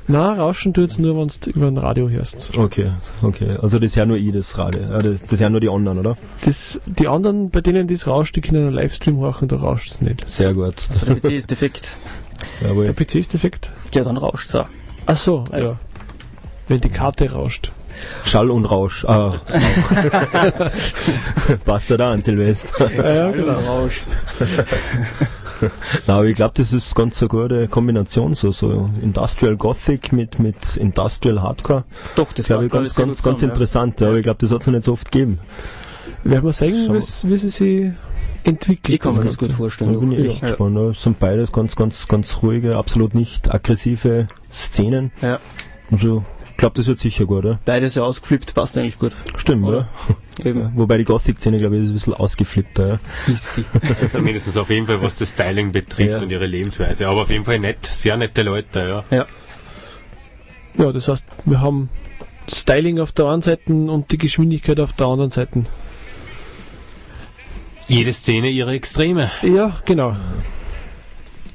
Na, 0.08 0.32
rauschen 0.32 0.72
tut's 0.72 0.96
nur, 0.98 1.16
wenn 1.18 1.28
du 1.28 1.50
über 1.50 1.66
ein 1.66 1.76
Radio 1.78 2.08
hörst. 2.08 2.56
Okay, 2.56 2.92
okay. 3.20 3.50
Also 3.60 3.78
das 3.78 3.90
ist 3.90 3.96
ja 3.96 4.06
nur 4.06 4.16
ich, 4.16 4.32
das 4.32 4.56
Radio. 4.56 4.80
Das, 4.82 5.20
das 5.22 5.32
ist 5.32 5.40
ja 5.40 5.50
nur 5.50 5.60
die 5.60 5.68
anderen, 5.68 5.98
oder? 5.98 6.16
Das, 6.44 6.80
die 6.86 7.08
anderen, 7.08 7.50
bei 7.50 7.60
denen 7.60 7.86
das 7.86 8.06
rauscht, 8.06 8.34
die 8.36 8.40
können 8.40 8.66
einen 8.68 8.74
Livestream 8.74 9.18
machen, 9.18 9.48
da 9.48 9.56
rauscht's 9.56 10.00
nicht. 10.00 10.26
Sehr 10.26 10.54
gut. 10.54 10.76
Der 11.06 11.16
PC 11.16 11.24
ist 11.32 11.50
defekt. 11.50 11.96
Der 12.62 12.68
Jawohl. 12.70 12.92
PC 12.94 13.16
ist 13.16 13.34
defekt. 13.34 13.72
Ja, 13.94 14.04
dann 14.04 14.16
rauscht's 14.16 14.54
auch. 14.54 14.68
Ach 15.06 15.16
so, 15.16 15.44
ja. 15.52 15.76
Wenn 16.68 16.80
die 16.80 16.90
Karte 16.90 17.32
rauscht. 17.32 17.72
Schall 18.24 18.50
und 18.50 18.64
Rausch. 18.64 19.04
Ah. 19.04 19.34
Passt 21.64 21.90
ja 21.90 21.96
da 21.96 22.12
an 22.12 22.22
Silvester. 22.22 22.90
Ja, 22.92 23.14
ja, 23.14 23.30
genau. 23.30 23.58
Rausch. 23.60 24.02
Na, 26.06 26.16
aber 26.16 26.26
ich 26.26 26.36
glaube, 26.36 26.54
das 26.56 26.72
ist 26.72 26.94
ganz 26.94 27.20
eine 27.22 27.28
gute 27.28 27.68
Kombination, 27.68 28.34
so, 28.34 28.50
so 28.50 28.90
Industrial 29.00 29.56
Gothic 29.56 30.12
mit, 30.12 30.38
mit 30.40 30.76
Industrial 30.76 31.40
Hardcore. 31.40 31.84
Doch, 32.16 32.32
das 32.32 32.46
glaube 32.46 32.66
ich, 32.66 32.70
ganz, 32.70 32.94
sehr 32.94 33.06
ganz, 33.06 33.22
ganz 33.22 33.42
interessant. 33.42 34.00
Ja. 34.00 34.08
Aber 34.08 34.16
ich 34.16 34.24
glaube, 34.24 34.38
das 34.40 34.50
hat 34.50 34.62
es 34.62 34.66
noch 34.66 34.74
nicht 34.74 34.84
so 34.84 34.92
oft 34.92 35.12
gegeben. 35.12 35.38
Werden 36.24 36.44
wir 36.44 36.52
sehen, 36.52 36.92
wie 36.92 37.36
sie 37.36 37.50
sich 37.50 37.92
entwickelt. 38.44 38.94
Ich 38.94 39.00
kann 39.00 39.12
das 39.12 39.22
mir 39.22 39.30
das 39.30 39.38
gut 39.38 39.52
vorstellen. 39.52 39.92
Da 39.92 39.98
bin 39.98 40.12
ich 40.12 40.30
echt 40.30 40.40
gespannt. 40.40 40.76
Ja. 40.76 40.90
Es 40.90 41.02
sind 41.02 41.18
beides 41.18 41.52
ganz, 41.52 41.76
ganz, 41.76 42.08
ganz 42.08 42.42
ruhige, 42.42 42.76
absolut 42.76 43.14
nicht 43.14 43.52
aggressive 43.52 44.28
Szenen. 44.52 45.10
Ja. 45.20 45.38
Also, 45.90 46.24
ich 46.50 46.56
glaube, 46.56 46.76
das 46.76 46.86
wird 46.86 47.00
sicher 47.00 47.24
gut, 47.26 47.38
oder? 47.44 47.60
Beides 47.64 47.94
ja 47.96 48.02
ausgeflippt, 48.02 48.54
passt 48.54 48.78
eigentlich 48.78 48.98
gut. 48.98 49.12
Stimmt, 49.36 49.64
Oder? 49.64 49.88
oder? 50.38 50.48
Eben. 50.48 50.72
Wobei 50.76 50.98
die 50.98 51.04
Gothic-Szene, 51.04 51.58
glaube 51.58 51.76
ich, 51.76 51.82
ist 51.82 51.88
ein 51.90 51.94
bisschen 51.94 52.14
ausgeflippter. 52.14 52.88
Ja. 53.26 53.32
Ist 53.32 53.54
sie. 53.56 53.64
Zumindest 54.12 54.56
auf 54.56 54.70
jeden 54.70 54.86
Fall, 54.86 55.02
was 55.02 55.16
das 55.18 55.30
Styling 55.32 55.72
betrifft 55.72 56.10
Ja. 56.10 56.18
und 56.20 56.30
ihre 56.30 56.46
Lebensweise. 56.46 57.08
Aber 57.08 57.22
auf 57.22 57.30
jeden 57.30 57.44
Fall 57.44 57.58
nett, 57.58 57.84
sehr 57.86 58.16
nette 58.16 58.42
Leute, 58.42 58.78
ja. 59.10 59.16
Ja. 59.16 59.26
Ja, 60.78 60.92
das 60.92 61.08
heißt, 61.08 61.24
wir 61.44 61.60
haben 61.60 61.88
Styling 62.50 62.98
auf 63.00 63.12
der 63.12 63.26
einen 63.26 63.42
Seite 63.42 63.72
und 63.72 64.10
die 64.10 64.18
Geschwindigkeit 64.18 64.78
auf 64.80 64.92
der 64.92 65.06
anderen 65.06 65.30
Seite. 65.30 65.64
Jede 67.88 68.12
Szene 68.12 68.48
ihre 68.48 68.72
Extreme. 68.72 69.30
Ja, 69.42 69.76
genau. 69.84 70.16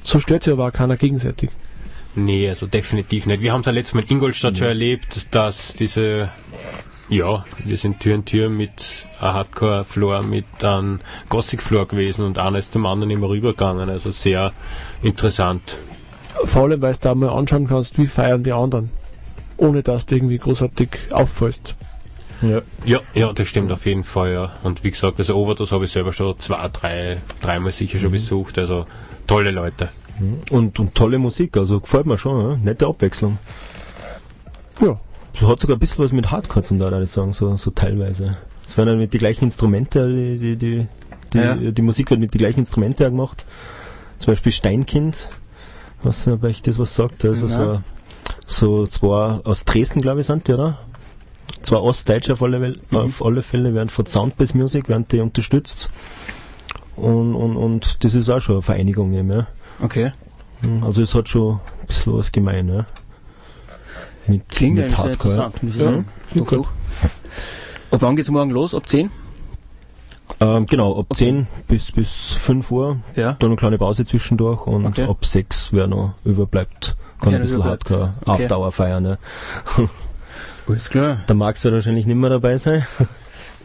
So 0.04 0.20
stört 0.20 0.44
sich 0.44 0.54
aber 0.54 0.68
auch 0.68 0.74
keiner 0.74 0.98
gegenseitig. 0.98 1.50
Nee, 2.18 2.50
also 2.50 2.66
definitiv 2.66 3.28
nicht. 3.28 3.42
Wir 3.42 3.54
haben 3.54 3.60
es 3.60 3.68
ja 3.68 3.72
letztes 3.72 3.94
Mal 3.94 4.02
in 4.02 4.10
Ingolstadt 4.10 4.58
schon 4.58 4.68
erlebt, 4.68 5.28
dass 5.36 5.76
diese, 5.76 6.30
ja, 7.10 7.46
wir 7.64 7.78
sind 7.78 8.00
Tür 8.00 8.16
in 8.16 8.26
Tür 8.26 8.50
mit 8.50 9.06
einem 9.22 9.34
Hardcore-Floor, 9.36 10.24
mit 10.24 10.64
einem 10.64 11.00
Gothic-Floor 11.30 11.88
gewesen 11.88 12.26
und 12.26 12.40
einer 12.40 12.58
ist 12.58 12.74
zum 12.74 12.88
anderen 12.88 13.12
immer 13.12 13.30
rübergegangen. 13.30 13.92
Also 13.92 14.12
sehr 14.12 14.52
interessant. 15.04 15.78
Vor 16.46 16.64
allem, 16.64 16.82
weil 16.82 16.94
du 16.94 17.00
da 17.02 17.14
mal 17.14 17.30
anschauen 17.30 17.68
kannst, 17.68 18.00
wie 18.00 18.08
feiern 18.08 18.44
die 18.44 18.52
anderen. 18.52 18.90
Ohne 19.58 19.84
dass 19.84 20.08
du 20.08 20.16
irgendwie 20.16 20.40
großartig 20.40 20.90
auffällst. 21.12 21.76
Ja. 22.42 22.62
Ja, 22.84 23.00
ja, 23.14 23.32
das 23.32 23.48
stimmt 23.48 23.72
auf 23.72 23.86
jeden 23.86 24.04
Fall, 24.04 24.34
ja. 24.34 24.52
Und 24.64 24.84
wie 24.84 24.90
gesagt, 24.90 25.20
also 25.20 25.36
Overdose 25.36 25.76
habe 25.76 25.86
ich 25.86 25.92
selber 25.92 26.14
schon 26.14 26.40
zwei, 26.40 26.68
drei, 26.70 27.22
dreimal 27.42 27.72
sicher 27.72 28.00
schon 28.00 28.12
besucht. 28.12 28.58
Also 28.58 28.86
tolle 29.28 29.52
Leute. 29.52 29.90
Und, 30.50 30.80
und 30.80 30.96
tolle 30.96 31.20
Musik, 31.20 31.58
also 31.58 31.80
gefällt 31.80 32.06
mir 32.06 32.18
schon, 32.18 32.42
ja? 32.52 32.58
nette 32.58 32.88
Abwechslung. 32.88 33.38
Ja. 34.82 35.00
So 35.40 35.48
hat 35.48 35.60
sogar 35.60 35.76
ein 35.78 35.80
bisschen 35.80 36.04
was 36.04 36.12
mit 36.12 36.32
Hardcore 36.32 36.64
zum 36.64 36.80
da, 36.80 37.06
sagen, 37.06 37.34
so, 37.34 37.56
so 37.58 37.70
teilweise. 37.72 38.38
Es 38.66 38.76
werden 38.78 38.90
dann 38.90 38.98
mit 39.00 39.14
die 39.14 39.20
gleichen 39.20 39.46
Instrumente, 39.46 40.08
die, 40.10 40.38
die, 40.38 40.56
die, 40.58 40.88
die, 41.34 41.38
Ja. 41.38 41.56
die 41.56 41.82
Musik 41.82 42.10
wird 42.10 42.20
mit 42.20 42.34
die 42.34 42.40
gleichen 42.40 42.62
Instrumente 42.62 43.04
gemacht. 43.06 43.46
Zum 44.18 44.32
Beispiel 44.32 44.52
Steinkind, 44.52 45.30
was 46.02 46.26
nicht, 46.26 46.36
ob 46.36 46.44
euch 46.44 46.62
das 46.64 46.80
was 46.80 46.96
sagt, 46.96 47.24
also 47.24 47.48
so, 47.48 47.82
so 48.48 48.88
zwei 48.88 49.40
aus 49.44 49.64
Dresden, 49.66 50.02
glaube 50.02 50.22
ich, 50.22 50.28
sind 50.28 50.48
die, 50.48 50.54
oder? 50.54 50.80
Zwei 51.62 51.78
Ostdeutsche 51.78 52.34
auf 52.34 52.42
alle, 52.42 52.58
Wel- 52.60 52.80
auf 52.92 53.24
alle 53.24 53.42
Fälle 53.44 53.74
werden 53.74 53.90
von 53.90 54.06
Soundbass 54.06 54.54
Music 54.54 54.90
werden 54.90 55.06
die 55.12 55.20
unterstützt. 55.20 55.90
Und, 56.96 57.36
und, 57.36 57.56
und 57.56 58.04
das 58.04 58.16
ist 58.16 58.30
auch 58.30 58.40
schon 58.42 58.56
eine 58.56 58.62
Vereinigung 58.64 59.14
eben, 59.14 59.32
ja. 59.32 59.48
Okay. 59.80 60.12
Also 60.82 61.02
es 61.02 61.14
hat 61.14 61.30
schon 61.30 61.60
ein 61.82 61.88
bisschen 61.88 62.18
was 62.18 62.32
gemein, 62.32 62.68
ja. 62.68 62.86
Mit, 64.28 64.50
Klingt 64.50 64.76
mit 64.76 64.96
sehr 64.98 65.12
interessant, 65.12 65.64
muss 65.64 65.74
ich 65.76 65.80
Ja, 65.80 65.86
sagen. 65.92 66.06
Doch, 66.36 66.48
doch. 66.48 66.70
Ab 67.92 68.02
wann 68.02 68.16
geht's 68.16 68.30
morgen 68.30 68.52
los? 68.52 68.74
Ab 68.76 68.90
10? 68.90 69.10
Ähm, 70.42 70.66
genau, 70.66 71.00
ab 71.00 71.06
10 71.16 71.48
bis, 71.68 71.92
bis 71.92 72.10
5 72.10 72.70
Uhr, 72.72 72.98
Ja. 73.16 73.34
dann 73.40 73.50
eine 73.50 73.56
kleine 73.56 73.78
Pause 73.78 74.06
zwischendurch 74.06 74.68
und 74.68 74.86
Okay. 74.88 75.06
ab 75.06 75.26
6, 75.26 75.70
wer 75.72 75.88
noch 75.88 76.14
überbleibt, 76.26 76.96
kann 77.22 77.34
ein 77.34 77.42
bisschen. 77.42 77.64
Hardcore 77.64 78.14
Okay. 78.22 78.30
auf 78.44 78.48
Dauer 78.48 78.72
feiern. 78.74 79.04
Ne? 79.04 79.18
Alles 80.68 80.90
klar. 80.90 81.20
Der 81.30 81.36
Max 81.36 81.64
wird 81.64 81.74
wahrscheinlich 81.76 82.06
nicht 82.06 82.18
mehr 82.18 82.30
dabei 82.30 82.58
sein. 82.58 82.86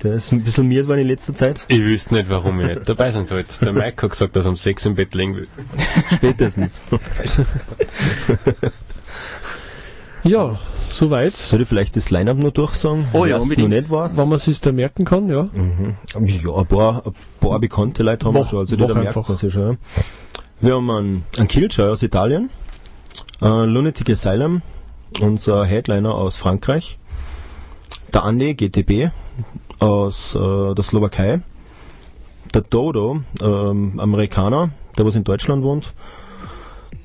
Der 0.02 0.14
ist 0.14 0.32
ein 0.32 0.42
bisschen 0.42 0.66
miert 0.66 0.88
worden 0.88 1.00
in 1.00 1.06
letzter 1.08 1.34
Zeit. 1.34 1.64
Ich 1.68 1.80
wüsste 1.80 2.14
nicht, 2.14 2.28
warum 2.28 2.60
ich 2.60 2.66
nicht 2.74 2.88
dabei 2.88 3.12
sein 3.12 3.26
sollte. 3.26 3.64
Der 3.64 3.72
Mike 3.72 4.02
hat 4.02 4.10
gesagt, 4.10 4.34
dass 4.34 4.46
er 4.46 4.50
um 4.50 4.56
sechs 4.56 4.84
im 4.84 4.96
Bett 4.96 5.14
liegen 5.14 5.36
will. 5.36 5.48
Spätestens. 6.14 6.82
Ja, 10.24 10.58
soweit. 10.88 11.32
Soll 11.32 11.62
ich 11.62 11.68
vielleicht 11.68 11.96
das 11.96 12.10
Line-Up 12.10 12.36
noch 12.38 12.52
durchsagen? 12.52 13.06
Oh 13.12 13.24
ja, 13.26 13.38
unbedingt. 13.38 13.68
noch 13.70 13.76
nicht 13.76 13.90
war. 13.90 14.16
Wenn 14.16 14.28
man 14.28 14.38
sich 14.38 14.60
da 14.60 14.70
merken 14.70 15.04
kann, 15.04 15.28
ja. 15.28 15.48
Mhm. 15.52 15.96
Ja, 16.26 16.54
ein 16.54 16.66
paar, 16.66 17.06
ein 17.06 17.12
paar 17.40 17.58
bekannte 17.58 18.02
Leute 18.02 18.26
haben 18.26 18.34
wir 18.34 18.44
schon, 18.44 18.60
also 18.60 18.76
die 18.76 18.86
da 18.86 18.94
merkt 18.94 19.16
man 19.16 19.36
sich 19.36 19.52
schon. 19.52 19.62
ja. 19.62 19.76
Wir 20.60 20.76
haben 20.76 20.90
einen, 20.90 21.24
einen 21.38 21.48
Killjoy 21.48 21.88
aus 21.90 22.04
Italien, 22.04 22.50
äh, 23.40 23.64
Lunatic 23.64 24.10
Asylum, 24.10 24.62
unser 25.20 25.64
Headliner 25.64 26.14
aus 26.14 26.36
Frankreich, 26.36 26.98
der 28.14 28.22
Andi 28.22 28.54
GTB 28.54 29.10
aus 29.82 30.34
äh, 30.34 30.74
der 30.74 30.84
Slowakei, 30.84 31.40
der 32.54 32.62
Dodo, 32.62 33.22
ähm, 33.42 33.98
Amerikaner, 33.98 34.70
der 34.96 35.04
was 35.04 35.16
in 35.16 35.24
Deutschland 35.24 35.64
wohnt, 35.64 35.92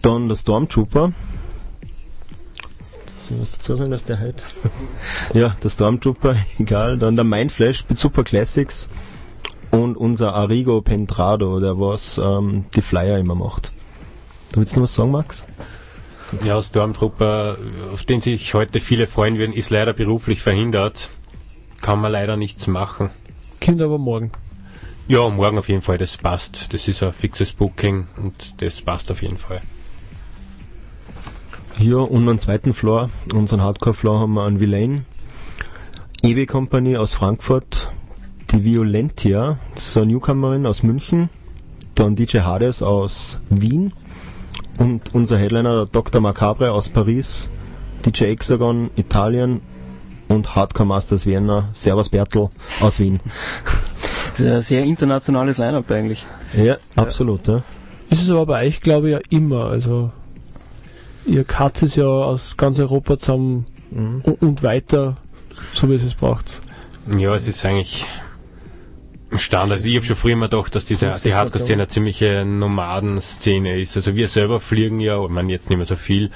Dann 0.02 0.28
der 0.30 0.36
Stormtrooper. 0.36 1.12
Soll 3.22 3.38
ich 3.38 3.42
was 3.42 3.52
dazu 3.54 3.76
sagen, 3.76 3.92
dass 3.92 4.06
der 4.06 4.20
halt. 4.20 4.42
ja, 5.34 5.56
der 5.62 5.70
Stormtrooper, 5.70 6.36
egal. 6.60 6.98
Dann 7.00 7.16
der 7.16 7.26
Mindflash 7.26 7.84
mit 7.90 7.98
Super 7.98 8.24
Classics. 8.24 8.90
Und 9.72 9.98
unser 9.98 10.34
Arrigo 10.34 10.82
Pentrado, 10.82 11.60
der 11.60 11.80
was 11.80 12.18
ähm, 12.20 12.66
die 12.76 12.82
Flyer 12.82 13.18
immer 13.18 13.36
macht. 13.36 13.72
Du 14.54 14.60
willst 14.60 14.76
noch 14.76 14.84
was 14.84 14.94
sagen, 14.94 15.12
Max? 15.12 15.48
Ja, 16.46 16.62
Stormtrooper, 16.62 17.58
auf 17.92 18.04
den 18.04 18.22
sich 18.22 18.54
heute 18.54 18.80
viele 18.80 19.08
freuen 19.08 19.38
würden, 19.38 19.54
ist 19.54 19.72
leider 19.72 19.94
beruflich 19.94 20.42
verhindert. 20.42 21.10
Kann 21.82 22.02
man 22.02 22.12
leider 22.12 22.38
nichts 22.38 22.68
machen. 22.68 23.10
Kommt 23.64 23.82
aber 23.82 23.98
morgen. 23.98 24.32
Ja, 25.08 25.30
morgen 25.30 25.58
auf 25.58 25.70
jeden 25.70 25.82
Fall, 25.82 25.98
das 25.98 26.18
passt. 26.18 26.74
Das 26.74 26.88
ist 26.88 27.02
ein 27.02 27.14
fixes 27.14 27.54
Booking 27.54 28.08
und 28.18 28.62
das 28.62 28.82
passt 28.82 29.10
auf 29.10 29.22
jeden 29.22 29.38
Fall. 29.38 29.62
Hier 31.78 32.00
unten 32.00 32.28
am 32.28 32.40
zweiten 32.40 32.74
Floor, 32.74 33.10
unseren 33.34 33.62
Hardcore-Floor, 33.62 34.20
haben 34.20 34.34
wir 34.34 34.46
einen 34.46 34.60
Villain. 34.60 35.06
EW 36.24 36.46
Company 36.46 36.98
aus 36.98 37.14
Frankfurt, 37.14 37.90
die 38.52 38.64
Violentia, 38.64 39.60
das 39.76 39.90
ist 39.90 39.98
eine 39.98 40.08
Newcomerin 40.08 40.66
aus 40.66 40.82
München, 40.82 41.30
dann 41.96 42.16
DJ 42.16 42.40
Hades 42.40 42.82
aus 42.82 43.40
Wien 43.50 43.94
und 44.80 45.14
unser 45.14 45.38
Headliner 45.38 45.86
Dr. 45.86 46.20
Macabre 46.20 46.72
aus 46.72 46.90
Paris, 46.90 47.50
DJ 48.06 48.26
Hexagon 48.26 48.90
Italien 48.96 49.62
und 50.28 50.56
Hardcore 50.56 50.88
Masters 50.88 51.26
Vienna, 51.26 51.70
Servus 51.74 52.10
Bertel 52.10 52.50
aus 52.82 53.00
Wien. 53.00 53.20
Das 54.32 54.40
ist 54.40 54.46
ein 54.46 54.62
sehr 54.62 54.84
internationales 54.84 55.58
Line-Up 55.58 55.90
eigentlich. 55.92 56.26
Ja, 56.54 56.78
absolut, 56.96 57.48
ja. 57.48 57.64
Ist 58.10 58.24
es 58.24 58.30
aber 58.30 58.46
bei 58.46 58.68
euch, 58.68 58.82
glaube 58.82 59.08
ich, 59.08 59.14
ja 59.14 59.22
immer. 59.30 59.66
Also, 59.66 60.12
ihr 61.26 61.44
Katz 61.44 61.82
ist 61.82 61.96
ja 61.96 62.06
aus 62.06 62.56
ganz 62.58 62.80
Europa 62.80 63.18
zusammen 63.18 63.66
und, 63.92 64.42
und 64.42 64.64
weiter, 64.64 65.18
so 65.74 65.90
wie 65.90 65.96
es 65.96 66.04
es 66.04 66.16
braucht. 66.16 66.62
Ja, 67.18 67.36
es 67.36 67.48
ist 67.48 67.66
eigentlich 67.66 68.06
Standard. 69.36 69.78
Also 69.78 69.90
ich 69.90 69.96
habe 69.98 70.06
schon 70.06 70.16
früher 70.16 70.34
immer 70.34 70.48
gedacht, 70.48 70.74
dass 70.74 70.86
diese, 70.86 71.14
die 71.24 71.36
Hardcore-Szene 71.36 71.84
eine 71.84 71.88
ziemliche 71.90 72.46
Nomadenszene 72.46 73.80
ist. 73.80 73.96
Also 73.98 74.16
wir 74.16 74.28
selber 74.30 74.60
fliegen 74.60 75.00
ja, 75.00 75.22
ich 75.22 75.30
meine 75.30 75.52
jetzt 75.52 75.70
nicht 75.70 75.78
mehr 75.78 75.86
so 75.86 75.98
viel, 75.98 76.32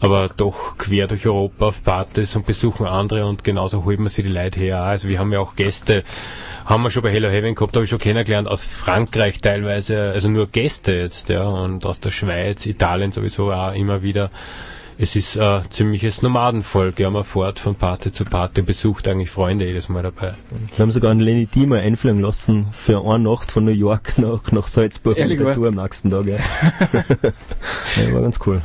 aber 0.00 0.28
doch 0.36 0.76
quer 0.76 1.06
durch 1.06 1.26
Europa 1.26 1.66
auf 1.66 1.82
Partys 1.82 2.36
und 2.36 2.46
besuchen 2.46 2.86
andere 2.86 3.26
und 3.26 3.42
genauso 3.42 3.84
holen 3.84 4.02
wir 4.02 4.10
sie 4.10 4.22
die 4.22 4.28
Leute 4.28 4.60
her. 4.60 4.82
Also 4.82 5.08
wir 5.08 5.18
haben 5.18 5.32
ja 5.32 5.40
auch 5.40 5.56
Gäste, 5.56 6.04
haben 6.66 6.82
wir 6.82 6.90
schon 6.90 7.02
bei 7.02 7.10
Hello 7.10 7.28
Heaven 7.28 7.54
gehabt, 7.54 7.74
habe 7.74 7.84
ich 7.84 7.90
schon 7.90 7.98
kennengelernt, 7.98 8.48
aus 8.48 8.64
Frankreich 8.64 9.40
teilweise, 9.40 10.12
also 10.12 10.28
nur 10.28 10.46
Gäste 10.48 10.92
jetzt, 10.92 11.30
ja, 11.30 11.44
und 11.44 11.86
aus 11.86 12.00
der 12.00 12.10
Schweiz, 12.10 12.66
Italien 12.66 13.12
sowieso 13.12 13.50
auch 13.52 13.74
immer 13.74 14.02
wieder. 14.02 14.30
Es 14.98 15.14
ist 15.14 15.36
ein 15.36 15.62
ziemliches 15.70 16.22
Nomadenvolk, 16.22 16.98
ja, 16.98 17.10
man 17.10 17.22
fährt 17.22 17.58
von 17.58 17.74
Party 17.74 18.12
zu 18.12 18.24
Party, 18.24 18.62
besucht 18.62 19.06
eigentlich 19.06 19.30
Freunde 19.30 19.66
jedes 19.66 19.90
Mal 19.90 20.02
dabei. 20.02 20.32
Wir 20.74 20.82
haben 20.82 20.90
sogar 20.90 21.10
einen 21.10 21.20
Lenny 21.20 21.44
Diemer 21.44 21.80
einfliegen 21.80 22.20
lassen 22.20 22.68
für 22.72 23.04
eine 23.04 23.24
Nacht 23.24 23.50
von 23.50 23.66
New 23.66 23.72
York 23.72 24.14
nach, 24.16 24.50
nach 24.52 24.66
Salzburg 24.66 25.18
Ehrlich, 25.18 25.38
und 25.38 25.46
der? 25.46 25.54
Tour 25.54 25.68
am 25.68 25.74
nächsten 25.74 26.10
Tag. 26.10 26.24
Ja. 26.24 26.36
ja, 28.02 28.12
war 28.14 28.22
ganz 28.22 28.38
cool. 28.46 28.62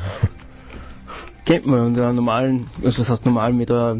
Kennt 1.43 1.65
man 1.65 1.87
unter 1.87 2.03
einer 2.03 2.13
normalen, 2.13 2.65
also 2.81 2.99
was 2.99 3.09
heißt 3.09 3.25
normal 3.25 3.51
mit 3.51 3.67
der 3.67 3.99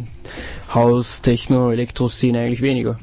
Haus-, 0.74 1.22
Techno-, 1.22 1.72
Elektro-Szene 1.72 2.40
eigentlich 2.40 2.62
weniger. 2.62 2.96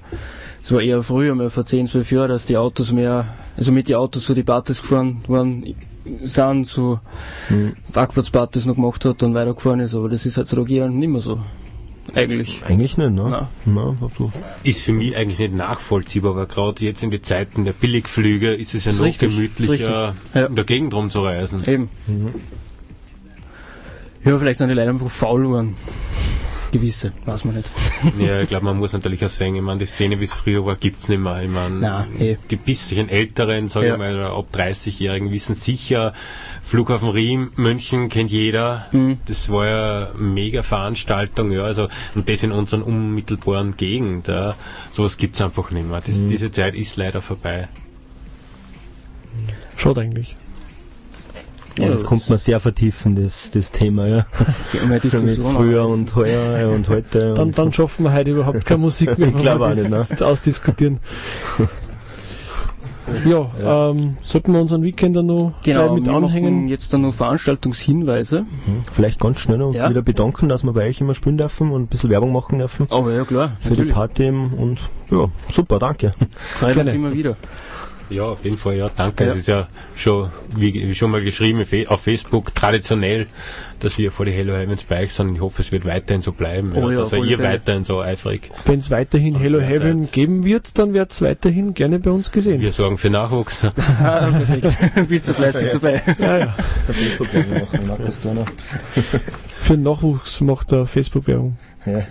Es 0.65 0.73
war 0.73 0.81
eher 0.81 1.03
früher, 1.03 1.35
mal 1.35 1.51
vor 1.51 1.67
10, 1.67 1.89
12 1.89 2.13
Jahren, 2.13 2.31
dass 2.31 2.47
die 2.47 2.57
Autos 2.57 2.93
mehr, 2.93 3.27
also 3.59 3.73
mit 3.73 3.91
den 3.91 3.97
Autos 3.97 4.25
so 4.25 4.33
die 4.33 4.43
Partys 4.43 4.81
gefahren 4.81 5.23
waren, 5.29 5.65
sind, 6.25 6.67
so 6.67 6.99
Mhm. 7.49 7.73
Parkplatzpartys 7.93 8.65
noch 8.67 8.75
gemacht 8.75 9.05
hat 9.05 9.23
und 9.23 9.35
weitergefahren 9.35 9.81
ist, 9.81 9.95
aber 9.95 10.09
das 10.09 10.27
ist 10.27 10.37
heutzutage 10.37 10.75
eher 10.75 10.89
nicht 10.89 11.09
mehr 11.09 11.21
so. 11.21 11.41
Eigentlich. 12.15 12.63
Eigentlich 12.67 12.97
nicht, 12.97 13.11
ne? 13.11 13.29
Nein. 13.31 13.47
Nein, 13.67 14.11
so. 14.17 14.33
ist 14.65 14.81
für 14.81 14.93
mich 14.93 15.15
eigentlich 15.15 15.39
nicht 15.39 15.55
nachvollziehbar, 15.55 16.31
aber 16.33 16.47
gerade 16.47 16.83
jetzt 16.85 17.03
in 17.03 17.11
die 17.11 17.21
Zeiten 17.21 17.67
der 17.67 17.75
Billigflüge 17.75 18.55
ist 18.55 18.75
es 18.75 18.87
ja 18.87 18.93
Ist 18.93 18.99
noch 18.99 19.05
richtig, 19.05 19.29
gemütlicher. 19.31 20.15
Ja. 20.35 20.47
in 20.47 20.55
der 20.55 20.65
Gegend 20.65 20.95
rumzureisen. 20.95 21.65
Eben. 21.67 21.91
Ja, 24.25 24.39
vielleicht 24.39 24.59
sind 24.59 24.69
die 24.69 24.75
Leute 24.75 24.89
einfach 24.91 25.11
faul 25.11 25.43
geworden. 25.43 25.77
Gewisse, 26.71 27.13
weiß 27.25 27.45
man 27.47 27.57
nicht. 27.57 27.71
Ja, 28.19 28.43
ich 28.43 28.49
glaube, 28.49 28.67
man 28.67 28.77
muss 28.77 28.93
natürlich 28.93 29.25
auch 29.25 29.31
sagen, 29.31 29.57
ich 29.57 29.63
meine, 29.63 29.79
die 29.79 29.87
Szene, 29.87 30.21
wie 30.21 30.25
es 30.25 30.35
früher 30.35 30.65
war, 30.67 30.77
gibt's 30.77 31.09
nicht 31.09 31.19
mehr. 31.21 31.43
Ich 31.43 31.49
meine, 31.49 31.77
Nein, 31.77 32.21
eh. 32.21 32.37
die 32.51 32.57
bisschen 32.57 33.09
älteren, 33.09 33.69
sage 33.69 33.87
Ja. 33.87 33.93
ich 33.95 33.99
mal, 33.99 34.21
ab 34.27 34.47
30-Jährigen 34.53 35.31
wissen 35.31 35.55
sicher, 35.55 36.13
Flughafen 36.63 37.09
Riem, 37.09 37.53
München 37.57 38.11
kennt 38.11 38.31
jeder. 38.31 38.87
Mhm. 38.93 39.19
Das 39.27 39.49
war 39.51 39.67
ja 39.67 40.09
eine 40.11 40.19
mega 40.19 40.63
Veranstaltung, 40.63 41.51
ja, 41.51 41.63
also, 41.63 41.89
und 42.15 42.29
das 42.29 42.43
in 42.43 42.53
unserer 42.53 42.87
unmittelbaren 42.87 43.77
Gegend, 43.77 44.29
ja. 44.29 44.55
Sowas 44.91 45.17
gibt's 45.17 45.41
einfach 45.41 45.71
nicht 45.71 45.89
mehr. 45.89 46.03
Das, 46.07 46.17
Mhm. 46.17 46.29
Diese 46.29 46.51
Zeit 46.51 46.75
ist 46.75 46.97
leider 46.97 47.23
vorbei. 47.23 47.69
Schaut 49.77 49.99
eigentlich. 49.99 50.37
Ja, 51.79 51.89
das 51.89 52.05
kommt 52.05 52.29
man 52.29 52.39
sehr 52.39 52.61
vertiefen, 52.61 53.15
das, 53.23 53.51
das 53.51 53.73
Thema, 53.73 54.07
ja. 54.07 54.27
Ja, 54.73 55.01
früher 55.39 55.87
und 55.87 56.15
heuer 56.15 56.71
und 56.71 56.89
heute. 56.89 57.35
Dann, 57.35 57.49
und 57.49 57.59
dann 57.59 57.73
schaffen 57.73 58.05
wir 58.05 58.13
heute 58.13 58.31
überhaupt 58.33 58.65
keine 58.67 58.79
Musik 58.81 59.19
mehr, 59.19 59.29
Ich 59.29 59.35
wenn 59.35 59.43
glaube 59.43 59.61
wir 59.65 59.71
auch 59.71 59.75
nicht, 59.75 59.91
ne? 59.91 59.97
das 59.97 60.21
ausdiskutieren. 60.23 60.99
Ja, 63.25 63.89
Ähm, 63.91 64.19
sollten 64.23 64.53
wir 64.53 64.61
unseren 64.61 64.83
Weekender 64.83 65.23
noch 65.23 65.55
Genau, 65.63 65.85
gleich 65.87 65.93
mit 65.93 66.07
wir 66.07 66.15
anhängen? 66.15 66.55
machen 66.55 66.69
jetzt 66.69 66.93
dann 66.93 67.01
noch 67.03 67.15
Veranstaltungshinweise. 67.15 68.45
Vielleicht 68.93 69.19
ganz 69.19 69.41
schnell 69.41 69.57
noch 69.59 69.73
Ja. 69.73 69.89
wieder 69.89 70.03
bedanken, 70.03 70.51
dass 70.51 70.63
wir 70.63 70.75
bei 70.75 70.87
euch 70.89 71.01
immer 71.01 71.15
spielen 71.15 71.39
dürfen 71.39 71.71
und 71.71 71.83
ein 71.85 71.87
bisschen 71.87 72.11
Werbung 72.11 72.33
machen 72.33 72.59
dürfen. 72.59 72.87
Aber 72.91 73.13
ja 73.15 73.25
klar, 73.25 73.53
Für 73.61 73.71
natürlich. 73.71 73.89
die 73.91 73.95
Party 73.95 74.29
und 74.29 74.79
ja, 75.11 75.27
super, 75.49 75.79
danke. 75.79 76.13
Freut 76.59 76.77
uns 76.77 76.93
immer 76.93 77.13
wieder. 77.15 77.37
Ja, 78.11 78.23
auf 78.23 78.43
jeden 78.45 78.57
Fall, 78.57 78.77
ja, 78.77 78.89
danke. 78.97 79.25
Ja. 79.25 79.33
Es 79.33 79.39
ist 79.41 79.49
ja 79.49 79.69
schon, 79.97 80.31
wie, 80.57 80.95
schon 80.95 81.11
mal 81.11 81.23
geschrieben 81.23 81.65
auf 81.89 82.01
Facebook, 82.01 82.55
traditionell, 82.55 83.27
dass 83.81 83.99
wir 83.99 84.11
vor 84.11 84.25
die 84.25 84.33
Hello 84.33 84.55
Heavens 84.55 84.85
bei 84.85 85.03
euch 85.03 85.13
sind. 85.13 85.35
Ich 85.35 85.41
hoffe, 85.43 85.61
es 85.61 85.73
wird 85.73 85.85
weiterhin 85.85 86.23
so 86.23 86.33
bleiben, 86.33 86.73
Oh 86.75 86.89
ja, 86.89 86.97
ja, 86.97 87.01
dass 87.01 87.13
auch 87.13 87.25
ihr 87.25 87.37
Fälle. 87.37 87.51
weiterhin 87.55 87.85
so 87.85 88.01
eifrig. 88.01 88.51
Wenn 88.65 88.79
es 88.79 88.91
weiterhin 88.91 89.39
Hello 89.39 89.61
Heaven 89.61 90.11
geben 90.11 90.43
wird, 90.45 90.79
dann 90.79 90.95
wird 90.95 91.13
es 91.13 91.21
weiterhin 91.21 91.75
gerne 91.75 91.99
bei 91.99 92.11
uns 92.11 92.33
gesehen. 92.33 92.61
Wir 92.63 92.73
sorgen 92.73 92.97
für 92.99 93.11
Nachwuchs. 93.11 93.59
Ah, 94.01 94.31
perfekt. 94.31 94.77
Bist 95.09 95.29
du 95.29 95.35
fleißig 95.35 95.71
dabei. 95.73 96.03
Ja, 96.19 96.39
ja. 96.39 96.55
Der 96.87 96.95
Facebook-Werbung 96.95 97.61
machen, 97.61 97.87
Markus 97.89 98.21
Turner. 98.21 98.45
Für 99.61 99.75
den 99.75 99.83
Nachwuchs 99.83 100.41
macht 100.41 100.73
er 100.73 100.87
Facebook-Werbung. 100.87 101.57
Ja. 101.85 102.03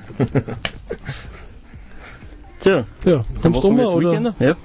Tja, 2.59 2.85
Ja, 3.05 3.25
dann 3.41 3.53
kommst 3.53 3.63
du 3.63 3.67
um 3.67 3.79
oder? 3.79 4.09
Weekender. 4.11 4.35
Ja. 4.39 4.55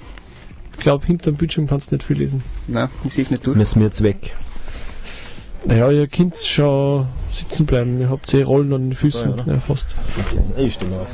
Ich 0.83 0.85
glaube, 0.85 1.05
hinter 1.07 1.31
dem 1.31 1.37
Bildschirm 1.37 1.65
kannst 1.65 1.91
du 1.91 1.95
nicht 1.95 2.05
viel 2.05 2.17
lesen. 2.17 2.43
Nein, 2.67 2.89
ich 3.05 3.13
sehe 3.13 3.25
nicht 3.29 3.47
durch. 3.47 3.55
Müssen 3.55 3.79
wir 3.79 3.87
jetzt 3.87 4.03
weg. 4.03 4.35
Naja, 5.63 5.89
ihr 5.89 6.07
könnt 6.07 6.35
schon 6.35 7.07
sitzen 7.31 7.65
bleiben. 7.65 8.01
Ihr 8.01 8.09
habt 8.09 8.33
eh 8.33 8.43
Rollen 8.43 8.73
an 8.73 8.89
den 8.89 8.93
Füßen. 8.93 9.33
Ja, 9.37 9.53
Ja, 9.53 9.59
fast. 9.61 9.95
Ich 10.57 10.73
stehe 10.73 10.91
auf. 10.99 11.07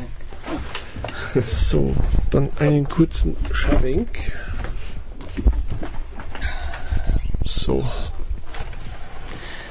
So, 1.46 1.94
dann 2.32 2.50
einen 2.58 2.90
kurzen 2.90 3.38
Schwenk. 3.52 4.32
So, 7.46 7.84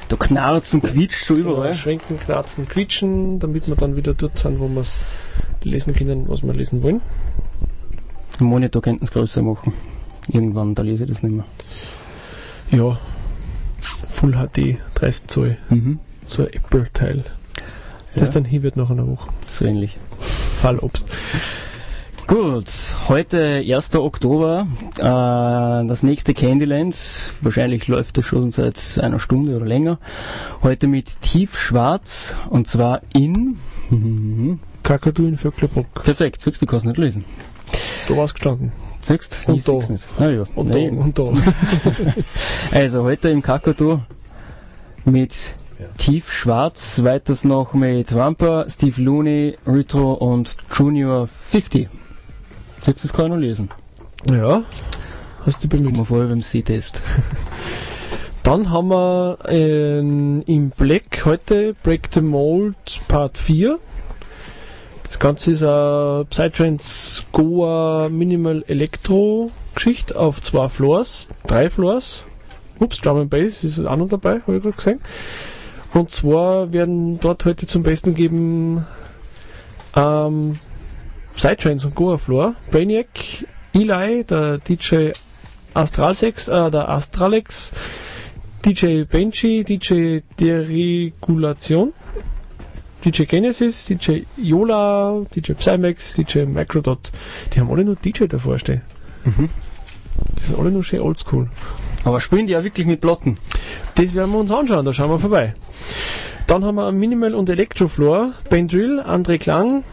Da 0.07 0.15
knarzt 0.15 0.73
und 0.75 0.83
quietscht 0.85 1.25
schon 1.25 1.39
überall. 1.39 1.75
schwenken, 1.75 2.17
knarzen, 2.17 2.69
quietschen, 2.69 3.39
damit 3.41 3.67
wir 3.67 3.75
dann 3.75 3.97
wieder 3.97 4.13
dort 4.13 4.39
sind, 4.39 4.61
wo 4.61 4.69
wir 4.69 4.79
es 4.79 5.01
lesen 5.61 5.93
können, 5.93 6.29
was 6.29 6.41
wir 6.41 6.53
lesen 6.53 6.83
wollen. 6.83 7.01
Den 8.39 8.47
Monitor 8.47 8.81
könnten 8.81 9.05
sie 9.05 9.11
größer 9.11 9.41
machen. 9.41 9.73
Irgendwann, 10.31 10.75
da 10.75 10.83
lese 10.83 11.03
ich 11.05 11.09
das 11.09 11.23
nicht 11.23 11.33
mehr. 11.35 11.45
Ja, 12.71 12.97
Full 13.81 14.33
HD, 14.33 14.77
30 14.95 15.27
Zoll, 15.27 15.57
Mhm. 15.69 15.99
so 16.27 16.43
ein 16.43 16.53
Apple-Teil. 16.53 17.23
Das 18.15 18.29
Ja. 18.29 18.33
dann 18.35 18.45
hier 18.45 18.63
wird 18.63 18.75
nach 18.75 18.89
einer 18.89 19.07
Woche. 19.07 19.29
So 19.47 19.65
ähnlich. 19.65 19.97
Fallobst. 20.61 21.07
Gut, 22.27 22.65
heute 23.07 23.63
1. 23.65 23.95
Oktober, 24.03 24.67
äh, 24.97 25.01
das 25.87 26.03
nächste 26.03 26.35
Candyland, 26.35 26.95
wahrscheinlich 27.41 27.87
läuft 27.87 28.17
das 28.17 28.25
schon 28.25 28.51
seit 28.51 28.99
einer 29.01 29.17
Stunde 29.19 29.55
oder 29.55 29.65
länger, 29.65 29.97
heute 30.61 30.85
mit 30.87 31.21
Tiefschwarz 31.21 32.35
und 32.49 32.67
zwar 32.67 33.01
in, 33.15 33.57
mhm, 33.89 34.59
Kakadu 34.83 35.25
in 35.25 35.37
Vöcklerbruck. 35.37 36.03
perfekt, 36.03 36.41
siehst 36.41 36.61
du, 36.61 36.65
du 36.67 36.71
kannst 36.71 36.85
nicht 36.85 36.97
lesen. 36.99 37.25
Da 38.07 38.15
war's 38.15 38.33
gestanden. 38.35 38.71
Siehst 39.09 39.41
Und 39.47 39.55
Ich 39.57 39.63
da. 39.65 39.73
nicht. 39.73 40.03
Ah, 40.19 40.29
ja. 40.29 40.43
Und 40.55 40.67
Nein. 40.69 41.13
da, 41.15 41.23
und 41.25 41.35
da. 41.35 41.51
Also 42.71 43.03
heute 43.03 43.29
im 43.29 43.41
Kakadu 43.41 44.01
mit 45.03 45.33
Tiefschwarz, 45.97 47.03
weiters 47.03 47.43
noch 47.43 47.73
mit 47.73 48.13
Wampa, 48.13 48.65
Steve 48.69 49.01
Looney, 49.01 49.57
Retro 49.65 50.13
und 50.13 50.55
Junior 50.71 51.27
50. 51.27 51.89
Siehst 52.81 52.87
du, 52.87 52.91
das 53.07 53.13
kann 53.13 53.25
ich 53.25 53.31
noch 53.31 53.37
lesen. 53.39 53.69
ja, 54.29 54.61
hast 55.45 55.63
du 55.63 55.67
bemüht. 55.67 55.97
mal 55.97 56.05
vor 56.05 56.27
beim 56.27 56.43
C-Test. 56.43 57.01
Dann 58.43 58.69
haben 58.69 58.89
wir 58.89 59.37
ähm, 59.47 60.43
im 60.45 60.69
Black 60.69 61.23
heute 61.25 61.73
Break 61.81 62.09
the 62.13 62.21
Mold 62.21 62.75
Part 63.07 63.37
4. 63.39 63.79
Das 65.09 65.17
Ganze 65.17 65.51
ist 65.51 65.63
eine 65.63 66.25
Psytrance 66.29 67.23
Goa 67.31 68.09
Minimal 68.09 68.63
Electro 68.67 69.51
Geschichte 69.73 70.17
auf 70.17 70.41
zwei 70.41 70.69
Floors, 70.69 71.27
drei 71.47 71.69
Floors. 71.69 72.23
Ups, 72.79 73.01
Drum 73.01 73.17
and 73.17 73.29
Bass 73.29 73.63
ist 73.63 73.79
auch 73.79 73.97
noch 73.97 74.07
dabei, 74.07 74.39
habe 74.41 74.57
ich 74.57 74.63
gerade 74.63 74.75
gesehen. 74.75 75.01
Und 75.93 76.11
zwar 76.11 76.71
werden 76.71 77.19
dort 77.19 77.43
heute 77.45 77.65
zum 77.65 77.83
Besten 77.83 78.13
geben 78.13 78.85
ähm, 79.95 80.59
Psytrance 81.35 81.87
und 81.87 81.95
Goa 81.95 82.17
Floor, 82.17 82.55
Brainiac, 82.69 83.07
Eli, 83.73 84.23
der 84.23 84.59
DJ 84.59 85.11
Astralsex, 85.73 86.47
äh, 86.47 86.69
der 86.69 86.87
Astralex, 86.87 87.73
DJ 88.63 89.03
Benji, 89.03 89.63
DJ 89.63 90.19
Deregulation, 90.39 91.93
DJ 93.05 93.23
Genesis, 93.23 93.85
DJ 93.85 94.23
Yola, 94.35 95.25
DJ 95.33 95.53
Psymax, 95.53 96.15
DJ 96.15 96.39
Microdot. 96.45 97.11
Die 97.53 97.59
haben 97.59 97.71
alle 97.71 97.85
nur 97.85 97.95
DJ 97.95 98.25
davor 98.25 98.59
stehen. 98.59 98.81
Mhm. 99.23 99.49
Die 100.37 100.43
sind 100.43 100.59
alle 100.59 100.71
nur 100.71 100.83
schön 100.83 100.99
oldschool. 100.99 101.49
Aber 102.03 102.19
spielen 102.19 102.47
die 102.47 102.53
ja 102.53 102.63
wirklich 102.63 102.87
mit 102.87 103.01
Plotten? 103.01 103.37
Das 103.95 104.13
werden 104.13 104.31
wir 104.31 104.39
uns 104.39 104.51
anschauen, 104.51 104.85
da 104.85 104.93
schauen 104.93 105.09
wir 105.09 105.19
vorbei. 105.19 105.53
Dann 106.47 106.65
haben 106.65 106.75
wir 106.75 106.91
Minimal 106.91 107.35
und 107.35 107.49
Electrofloor, 107.49 108.33
Ben 108.49 108.67
Drill, 108.67 108.99
André 108.99 109.37
Klang, 109.37 109.83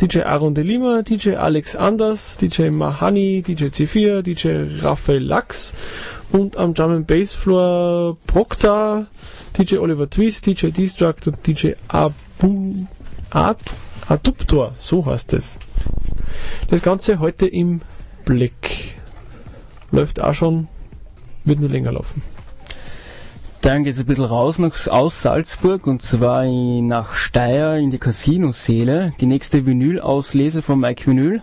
DJ 0.00 0.22
Aaron 0.22 0.54
de 0.54 0.62
Lima, 0.62 1.02
DJ 1.02 1.36
Alex 1.36 1.74
Anders, 1.76 2.36
DJ 2.36 2.70
Mahani, 2.70 3.42
DJ 3.42 3.66
C4, 3.66 4.22
DJ 4.22 4.82
Raphael 4.84 5.22
Lachs 5.22 5.72
und 6.32 6.56
am 6.56 6.74
Drum 6.74 6.92
and 6.92 7.06
Bass 7.06 7.32
Floor 7.32 8.16
Procta, 8.26 9.06
DJ 9.58 9.78
Oliver 9.78 10.08
Twist, 10.08 10.46
DJ 10.46 10.68
Destruct 10.68 11.28
und 11.28 11.46
DJ 11.46 11.72
Ad, 13.30 13.60
Aduptor, 14.08 14.74
so 14.78 15.06
heißt 15.06 15.32
es. 15.32 15.58
Das 16.68 16.82
Ganze 16.82 17.18
heute 17.18 17.46
im 17.46 17.80
Black. 18.24 18.96
Läuft 19.90 20.20
auch 20.20 20.34
schon, 20.34 20.68
wird 21.44 21.60
nur 21.60 21.70
länger 21.70 21.92
laufen. 21.92 22.22
Dann 23.62 23.82
geht 23.82 23.94
es 23.94 24.00
ein 24.00 24.06
bisschen 24.06 24.26
raus 24.26 24.58
nach, 24.58 24.86
aus 24.86 25.22
Salzburg 25.22 25.86
und 25.88 26.02
zwar 26.02 26.44
in, 26.44 26.86
nach 26.86 27.14
Steyr 27.14 27.76
in 27.76 27.90
die 27.90 27.98
Casinoseele. 27.98 29.12
Die 29.20 29.26
nächste 29.26 29.66
Vinyl-Auslese 29.66 30.62
von 30.62 30.78
Mike 30.78 31.06
Vinyl 31.06 31.42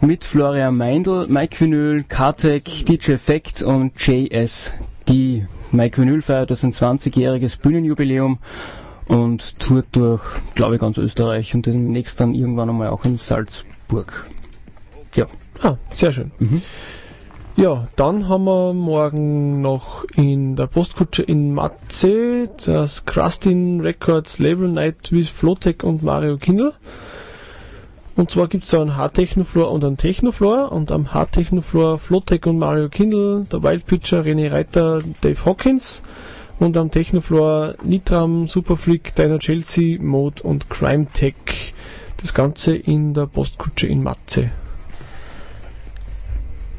mit 0.00 0.24
Florian 0.24 0.76
Meindl, 0.76 1.26
Mike 1.26 1.58
Vinyl, 1.58 2.04
Kartek, 2.04 2.86
DJ 2.86 3.12
Effect 3.12 3.62
und 3.62 3.92
JSD. 3.98 5.46
Mike 5.72 6.00
Vinyl 6.00 6.22
feiert 6.22 6.50
das 6.52 6.62
ein 6.62 6.72
20-jähriges 6.72 7.58
Bühnenjubiläum 7.60 8.38
und 9.08 9.58
tourt 9.58 9.86
durch, 9.92 10.22
glaube 10.54 10.74
ich, 10.74 10.80
ganz 10.80 10.98
Österreich 10.98 11.54
und 11.54 11.66
demnächst 11.66 12.20
dann 12.20 12.34
irgendwann 12.34 12.68
einmal 12.68 12.88
auch 12.88 13.04
in 13.04 13.16
Salzburg. 13.16 14.26
Ja. 15.14 15.26
Ah, 15.62 15.76
sehr 15.92 16.12
schön. 16.12 16.30
Ja, 17.56 17.88
dann 17.96 18.28
haben 18.28 18.44
wir 18.44 18.72
morgen 18.72 19.60
noch 19.60 20.04
in 20.14 20.54
der 20.54 20.68
Postkutsche 20.68 21.24
in 21.24 21.52
Matze 21.54 22.48
das 22.64 23.04
Crustin 23.04 23.80
Records 23.80 24.38
Label 24.38 24.68
Night 24.68 25.10
with 25.10 25.28
Flotec 25.28 25.82
und 25.82 26.04
Mario 26.04 26.36
Kindl. 26.36 26.72
Und 28.14 28.30
zwar 28.30 28.48
gibt 28.48 28.64
es 28.64 28.70
da 28.70 28.80
einen 28.80 28.96
Hard-Techno-Floor 28.96 29.70
und 29.70 29.84
einen 29.84 29.96
Techno-Floor 29.96 30.70
und 30.70 30.92
am 30.92 31.12
Hard-Techno-Floor 31.14 31.98
Flotec 31.98 32.46
und 32.46 32.58
Mario 32.58 32.88
Kindl, 32.88 33.46
der 33.50 33.62
Wild 33.62 33.86
Pitcher 33.86 34.22
René 34.22 34.52
Reiter, 34.52 35.02
Dave 35.20 35.44
Hawkins 35.44 36.02
und 36.58 36.76
am 36.76 36.90
Techno-Floor 36.90 37.74
Nitram, 37.82 38.48
Superfreak, 38.48 39.14
Dino 39.14 39.38
Chelsea, 39.38 40.00
Mode 40.00 40.42
und 40.42 40.68
Crime 40.68 41.06
Tech. 41.12 41.74
Das 42.16 42.34
Ganze 42.34 42.74
in 42.74 43.14
der 43.14 43.26
Postkutsche 43.26 43.86
in 43.86 44.02
Matze. 44.02 44.50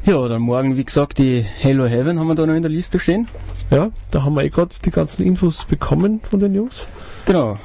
Ja, 0.04 0.28
dann 0.28 0.42
morgen, 0.42 0.76
wie 0.76 0.84
gesagt, 0.84 1.18
die 1.18 1.40
Hello 1.42 1.86
Heaven 1.86 2.18
haben 2.18 2.26
wir 2.26 2.34
da 2.34 2.46
noch 2.46 2.54
in 2.54 2.62
der 2.62 2.70
Liste 2.70 2.98
stehen. 2.98 3.28
Ja, 3.70 3.90
da 4.10 4.22
haben 4.22 4.34
wir 4.34 4.44
eh 4.44 4.50
gerade 4.50 4.74
die 4.84 4.90
ganzen 4.90 5.24
Infos 5.24 5.64
bekommen 5.64 6.20
von 6.28 6.40
den 6.40 6.54
Jungs. 6.54 6.86
Genau. 7.26 7.52
Ja, 7.52 7.58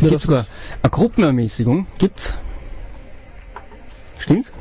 Es 0.00 0.08
gibt 0.08 0.20
sogar 0.20 0.46
eine 0.82 0.90
Gruppenermäßigung. 0.90 1.86
Gibt's? 1.98 2.34
Stimmt's? 4.18 4.52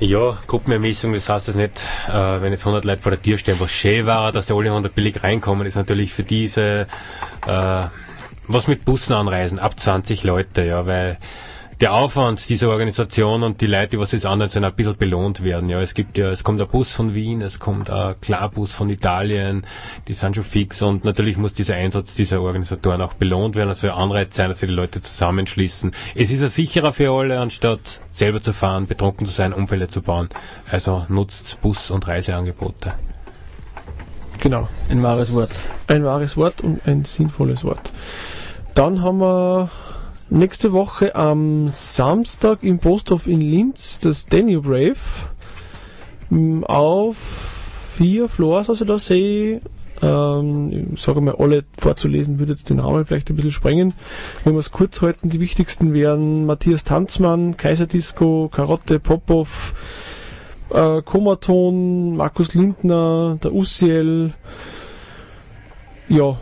Ja, 0.00 0.36
Gruppenermessung, 0.48 1.12
das 1.12 1.28
heißt 1.28 1.48
es 1.48 1.54
nicht, 1.54 1.82
äh, 2.08 2.12
wenn 2.12 2.50
jetzt 2.50 2.66
100 2.66 2.84
Leute 2.84 3.00
vor 3.00 3.12
der 3.12 3.22
Tür 3.22 3.38
stehen, 3.38 3.60
was 3.60 3.70
schön 3.70 4.06
war, 4.06 4.32
dass 4.32 4.48
sie 4.48 4.54
alle 4.54 4.70
100 4.70 4.92
billig 4.92 5.22
reinkommen, 5.22 5.66
ist 5.66 5.76
natürlich 5.76 6.12
für 6.12 6.24
diese, 6.24 6.88
äh, 7.46 7.84
was 8.48 8.66
mit 8.66 8.84
Bussen 8.84 9.12
anreisen, 9.12 9.60
ab 9.60 9.78
20 9.78 10.24
Leute, 10.24 10.64
ja, 10.64 10.84
weil 10.86 11.18
der 11.84 11.92
Aufwand 11.92 12.48
dieser 12.48 12.70
Organisation 12.70 13.42
und 13.42 13.60
die 13.60 13.66
Leute, 13.66 13.88
die 13.88 13.98
was 13.98 14.12
jetzt 14.12 14.24
anderen 14.24 14.48
sind, 14.48 14.64
ein 14.64 14.72
bisschen 14.72 14.96
belohnt 14.96 15.44
werden. 15.44 15.68
Ja, 15.68 15.82
es 15.82 15.92
gibt 15.92 16.16
ja, 16.16 16.30
es 16.30 16.42
kommt 16.42 16.58
ein 16.58 16.66
Bus 16.66 16.90
von 16.90 17.12
Wien, 17.12 17.42
es 17.42 17.58
kommt 17.58 17.90
ein 17.90 18.18
Klarbus 18.22 18.72
von 18.72 18.88
Italien, 18.88 19.66
die 20.08 20.14
sind 20.14 20.34
schon 20.34 20.44
fix 20.44 20.80
und 20.80 21.04
natürlich 21.04 21.36
muss 21.36 21.52
dieser 21.52 21.74
Einsatz 21.74 22.14
dieser 22.14 22.40
Organisatoren 22.40 23.02
auch 23.02 23.12
belohnt 23.12 23.54
werden. 23.54 23.68
Es 23.68 23.80
soll 23.80 23.90
ein 23.90 23.98
Anreiz 23.98 24.34
sein, 24.34 24.48
dass 24.48 24.60
sie 24.60 24.66
die 24.66 24.72
Leute 24.72 25.02
zusammenschließen. 25.02 25.92
Es 26.14 26.30
ist 26.30 26.40
ja 26.40 26.48
sicherer 26.48 26.94
für 26.94 27.12
alle, 27.12 27.38
anstatt 27.38 28.00
selber 28.12 28.40
zu 28.40 28.54
fahren, 28.54 28.86
betrunken 28.86 29.26
zu 29.26 29.34
sein, 29.34 29.52
Unfälle 29.52 29.86
zu 29.86 30.00
bauen. 30.00 30.30
Also 30.70 31.04
nutzt 31.10 31.60
Bus- 31.60 31.90
und 31.90 32.08
Reiseangebote. 32.08 32.94
Genau. 34.40 34.70
Ein 34.88 35.02
wahres 35.02 35.34
Wort. 35.34 35.52
Ein 35.88 36.02
wahres 36.02 36.38
Wort 36.38 36.62
und 36.62 36.80
ein 36.86 37.04
sinnvolles 37.04 37.62
Wort. 37.62 37.92
Dann 38.74 39.02
haben 39.02 39.18
wir 39.18 39.70
nächste 40.34 40.72
Woche 40.72 41.14
am 41.14 41.70
Samstag 41.70 42.62
im 42.62 42.78
Posthof 42.78 43.26
in 43.26 43.40
Linz 43.40 44.00
das 44.00 44.26
Danube 44.26 44.68
Rave 44.68 44.96
m, 46.30 46.64
auf 46.64 47.16
vier 47.96 48.28
Floors, 48.28 48.68
also 48.68 48.84
da 48.84 48.98
sehe 48.98 49.60
ähm, 50.02 50.92
ich 50.94 51.00
sage 51.00 51.20
mal, 51.20 51.36
alle 51.38 51.64
vorzulesen, 51.78 52.38
würde 52.38 52.52
jetzt 52.52 52.68
den 52.68 52.80
Rahmen 52.80 53.06
vielleicht 53.06 53.30
ein 53.30 53.36
bisschen 53.36 53.52
sprengen. 53.52 53.94
Wenn 54.42 54.54
wir 54.54 54.60
es 54.60 54.72
kurz 54.72 55.00
halten, 55.00 55.30
die 55.30 55.40
wichtigsten 55.40 55.94
wären 55.94 56.46
Matthias 56.46 56.84
Tanzmann, 56.84 57.56
Kaiserdisco, 57.56 58.50
Karotte, 58.52 58.98
Popov, 58.98 59.72
äh, 60.70 61.00
Komaton, 61.02 62.16
Markus 62.16 62.54
Lindner, 62.54 63.38
der 63.42 63.52
Usiel, 63.52 64.34
ja, 66.08 66.38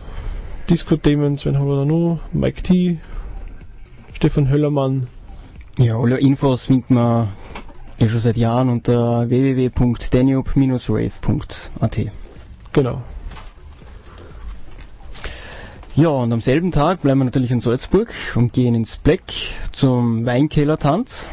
Disco 0.70 0.97
Demons, 0.97 1.44
wen 1.44 1.59
haben 1.59 1.69
wir 1.69 1.77
da 1.77 1.85
noch? 1.85 2.20
Mike 2.32 2.62
T, 2.62 2.98
Stefan 4.23 4.49
Höllermann. 4.51 5.09
Ja, 5.78 5.99
alle 5.99 6.20
Infos 6.20 6.66
findet 6.66 6.90
man 6.90 7.31
eh 7.99 8.07
schon 8.07 8.20
seit 8.20 8.36
Jahren 8.36 8.69
unter 8.69 9.28
www.danube-rave.at. 9.28 12.01
Genau. 12.73 13.03
Ja, 15.97 16.11
und 16.11 16.32
am 16.32 16.40
selben 16.40 16.70
Tag 16.70 17.03
bleiben 17.03 17.19
wir 17.19 17.24
natürlich 17.24 17.51
in 17.51 17.59
Salzburg 17.59 18.15
und 18.36 18.53
gehen 18.53 18.77
ins 18.77 18.97
Black 18.97 19.24
zum 19.73 20.24
Weinkellertanz. 20.24 21.27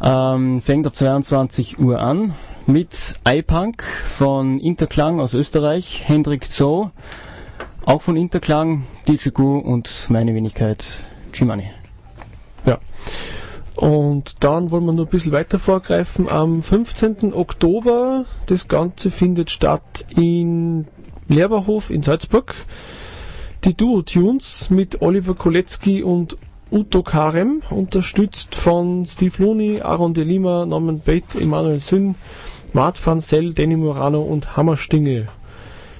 Ähm, 0.00 0.62
fängt 0.62 0.86
ab 0.86 0.96
22 0.96 1.78
Uhr 1.78 2.00
an 2.00 2.32
mit 2.64 3.16
iPunk 3.28 3.82
von 3.82 4.58
Interklang 4.58 5.20
aus 5.20 5.34
Österreich, 5.34 6.04
Hendrik 6.06 6.50
Zoe, 6.50 6.92
auch 7.84 8.00
von 8.00 8.16
Interklang, 8.16 8.84
DJ 9.06 9.28
Gu 9.28 9.58
und 9.58 10.06
meine 10.08 10.34
Wenigkeit 10.34 11.04
Chimani. 11.34 11.70
Ja. 12.64 12.78
Und 13.76 14.44
dann 14.44 14.70
wollen 14.70 14.86
wir 14.86 14.92
noch 14.92 15.04
ein 15.04 15.10
bisschen 15.10 15.32
weiter 15.32 15.58
vorgreifen. 15.58 16.28
Am 16.28 16.62
15. 16.62 17.34
Oktober, 17.34 18.24
das 18.46 18.68
Ganze 18.68 19.10
findet 19.10 19.50
statt 19.50 20.06
in 20.10 20.86
Lehrberhof 21.28 21.90
in 21.90 22.02
Salzburg. 22.02 22.54
Die 23.64 23.74
Duo 23.74 24.02
Tunes 24.02 24.70
mit 24.70 25.02
Oliver 25.02 25.34
Kolecki 25.34 26.02
und 26.02 26.36
Uto 26.70 27.02
Karem, 27.02 27.62
unterstützt 27.70 28.54
von 28.54 29.06
Steve 29.06 29.42
Looney, 29.42 29.80
Aaron 29.80 30.14
De 30.14 30.24
Lima, 30.24 30.66
Norman 30.66 31.00
Bate, 31.00 31.40
Emanuel 31.40 31.80
Sinn, 31.80 32.14
Mart 32.72 33.04
van 33.04 33.20
Sell, 33.20 33.54
Danny 33.54 33.76
Morano 33.76 34.22
und 34.22 34.56
Hammerstingel. 34.56 35.28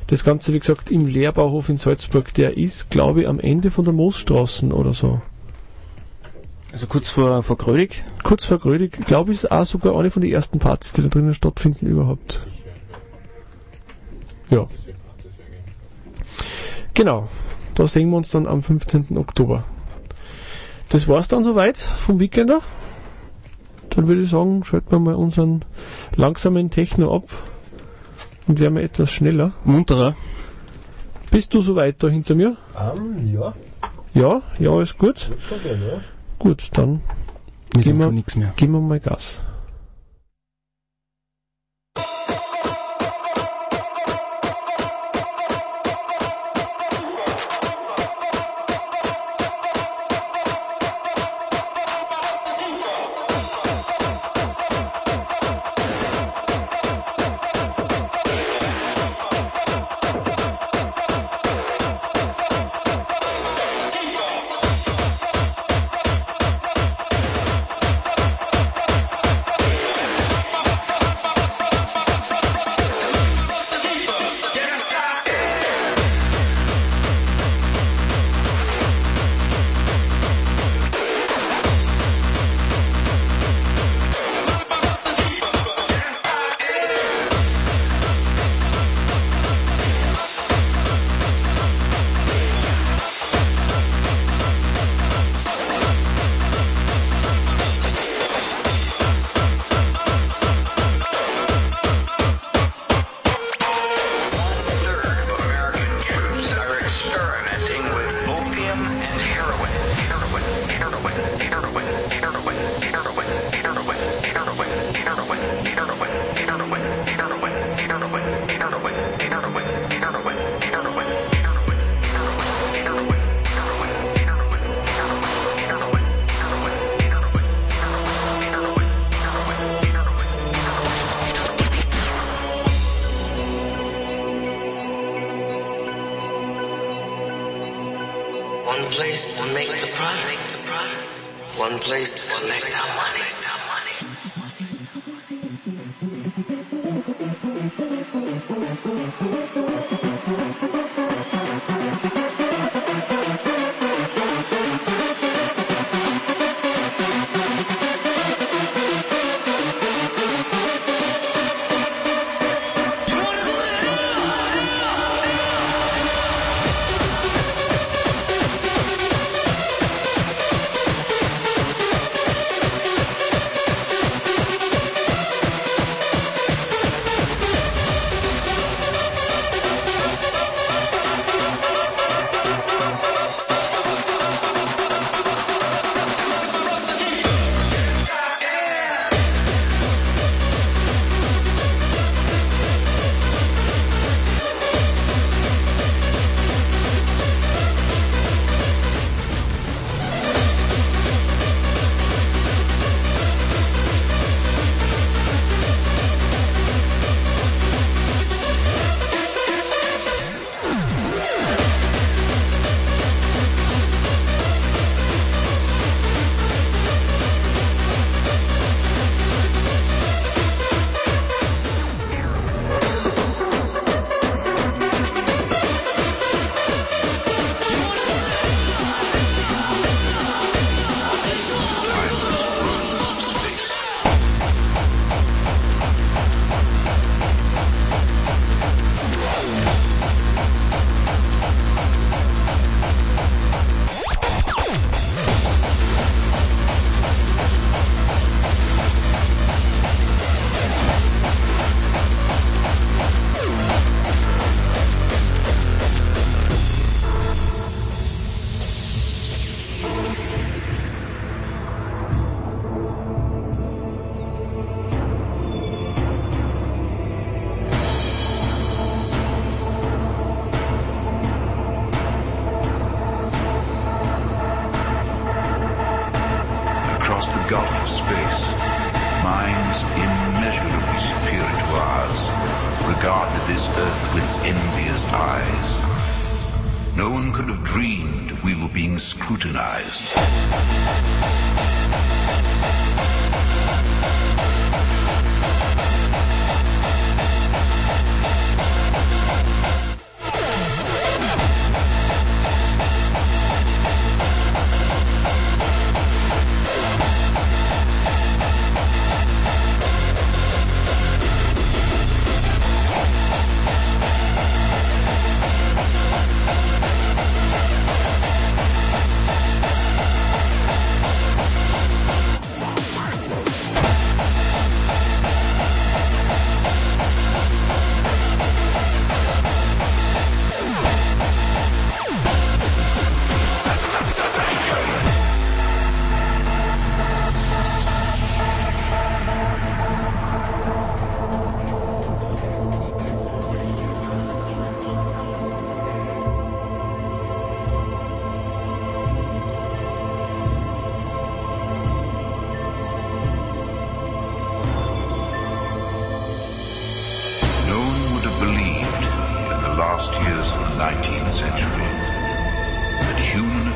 Das 0.07 0.23
Ganze, 0.23 0.53
wie 0.53 0.59
gesagt, 0.59 0.91
im 0.91 1.07
Lehrbauhof 1.07 1.69
in 1.69 1.79
Salzburg. 1.79 2.35
Der 2.35 2.57
ist, 2.59 2.91
glaube 2.91 3.23
ich, 3.23 3.29
am 3.29 3.41
Ende 3.41 3.71
von 3.71 3.85
der 3.85 3.95
Moosstraßen 3.95 4.73
oder 4.73 4.93
so. 4.93 5.23
Also 6.73 6.87
kurz 6.87 7.09
vor, 7.09 7.43
vor 7.43 7.57
Grödig. 7.57 8.03
Kurz 8.23 8.45
vor 8.45 8.59
Grödig, 8.59 9.07
glaube 9.07 9.33
ich, 9.33 9.45
ist 9.45 9.51
auch 9.51 9.65
sogar 9.65 9.97
eine 9.99 10.11
von 10.11 10.23
den 10.23 10.33
ersten 10.33 10.59
Partys, 10.59 10.93
die 10.93 11.03
da 11.03 11.09
drinnen 11.09 11.33
stattfinden 11.33 11.87
überhaupt. 11.87 12.41
Ja. 14.51 14.67
Genau. 16.93 17.29
Da 17.75 17.89
sehen 17.89 18.11
wir 18.11 18.17
uns 18.17 18.31
dann 18.31 18.47
am 18.47 18.63
15. 18.63 19.17
Oktober. 19.17 19.65
Das 20.91 21.09
war's 21.09 21.29
dann 21.29 21.45
soweit 21.45 21.79
vom 21.79 22.21
Weekender. 22.21 22.61
Dann 23.91 24.07
würde 24.07 24.23
ich 24.23 24.31
sagen, 24.31 24.65
schalten 24.65 24.91
wir 24.93 24.99
mal 24.99 25.15
unseren 25.15 25.65
langsamen 26.17 26.71
Techno 26.71 27.15
ab 27.17 27.25
und 28.47 28.59
werden 28.61 28.75
wir 28.77 28.83
etwas 28.83 29.11
schneller. 29.11 29.53
Munterer. 29.65 30.15
Bist 31.31 31.53
du 31.55 31.61
so 31.63 31.75
weit 31.77 32.03
da 32.03 32.09
hinter 32.09 32.35
mir? 32.35 32.57
Um, 32.95 33.33
ja. 33.35 33.55
Ja, 34.15 34.43
ja, 34.59 34.81
ist 34.81 34.97
gut. 34.99 35.31
ja. 35.65 36.01
Gut, 36.39 36.69
dann 36.75 37.01
Ich 37.77 37.83
Gehen 37.83 37.95
sag 37.95 37.99
wir- 37.99 38.05
schon 38.07 38.15
nichts 38.15 38.37
mehr. 38.37 38.53
geben 38.57 38.73
wir 38.75 38.81
mal 38.81 39.01
Gas. 39.01 39.39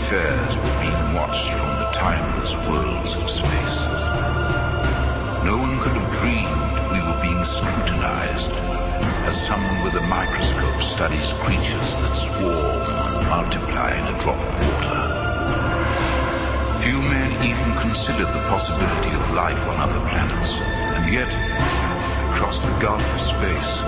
Affairs 0.08 0.56
were 0.56 0.80
being 0.80 1.12
watched 1.12 1.52
from 1.52 1.68
the 1.76 1.90
timeless 1.92 2.56
worlds 2.66 3.14
of 3.20 3.28
space. 3.28 3.84
No 5.44 5.58
one 5.60 5.78
could 5.80 5.92
have 6.00 6.10
dreamed 6.16 6.76
we 6.88 6.96
were 7.04 7.20
being 7.20 7.44
scrutinized 7.44 8.52
as 9.28 9.36
someone 9.36 9.84
with 9.84 9.96
a 9.96 10.06
microscope 10.08 10.80
studies 10.80 11.34
creatures 11.44 12.00
that 12.00 12.16
swarm 12.16 12.88
and 13.04 13.28
multiply 13.28 13.92
in 14.00 14.04
a 14.08 14.18
drop 14.18 14.40
of 14.40 14.56
water. 14.64 15.00
Few 16.80 17.02
men 17.04 17.36
even 17.44 17.76
considered 17.76 18.32
the 18.32 18.44
possibility 18.48 19.12
of 19.12 19.34
life 19.34 19.68
on 19.68 19.76
other 19.76 20.00
planets, 20.08 20.58
and 20.96 21.12
yet, 21.12 21.28
across 22.32 22.64
the 22.64 22.72
gulf 22.80 23.04
of 23.04 23.20
space, 23.20 23.84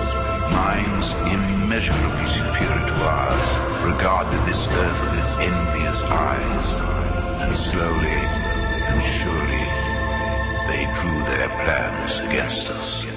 minds 0.53 1.15
immeasurably 1.33 2.27
superior 2.27 2.85
to 2.85 2.95
ours 3.09 3.49
regarded 3.81 4.39
this 4.45 4.67
earth 4.67 5.20
envious 5.41 6.03
eyes, 6.03 6.81
and 7.41 7.53
slowly 7.53 8.21
and 8.89 9.01
surely 9.01 9.65
they 10.69 10.85
drew 10.93 11.19
their 11.33 11.49
plans 11.63 12.19
against 12.19 12.69
us. 12.69 13.10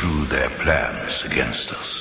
Drew 0.00 0.24
their 0.24 0.48
plans 0.48 1.26
against 1.26 1.72
us. 1.72 1.99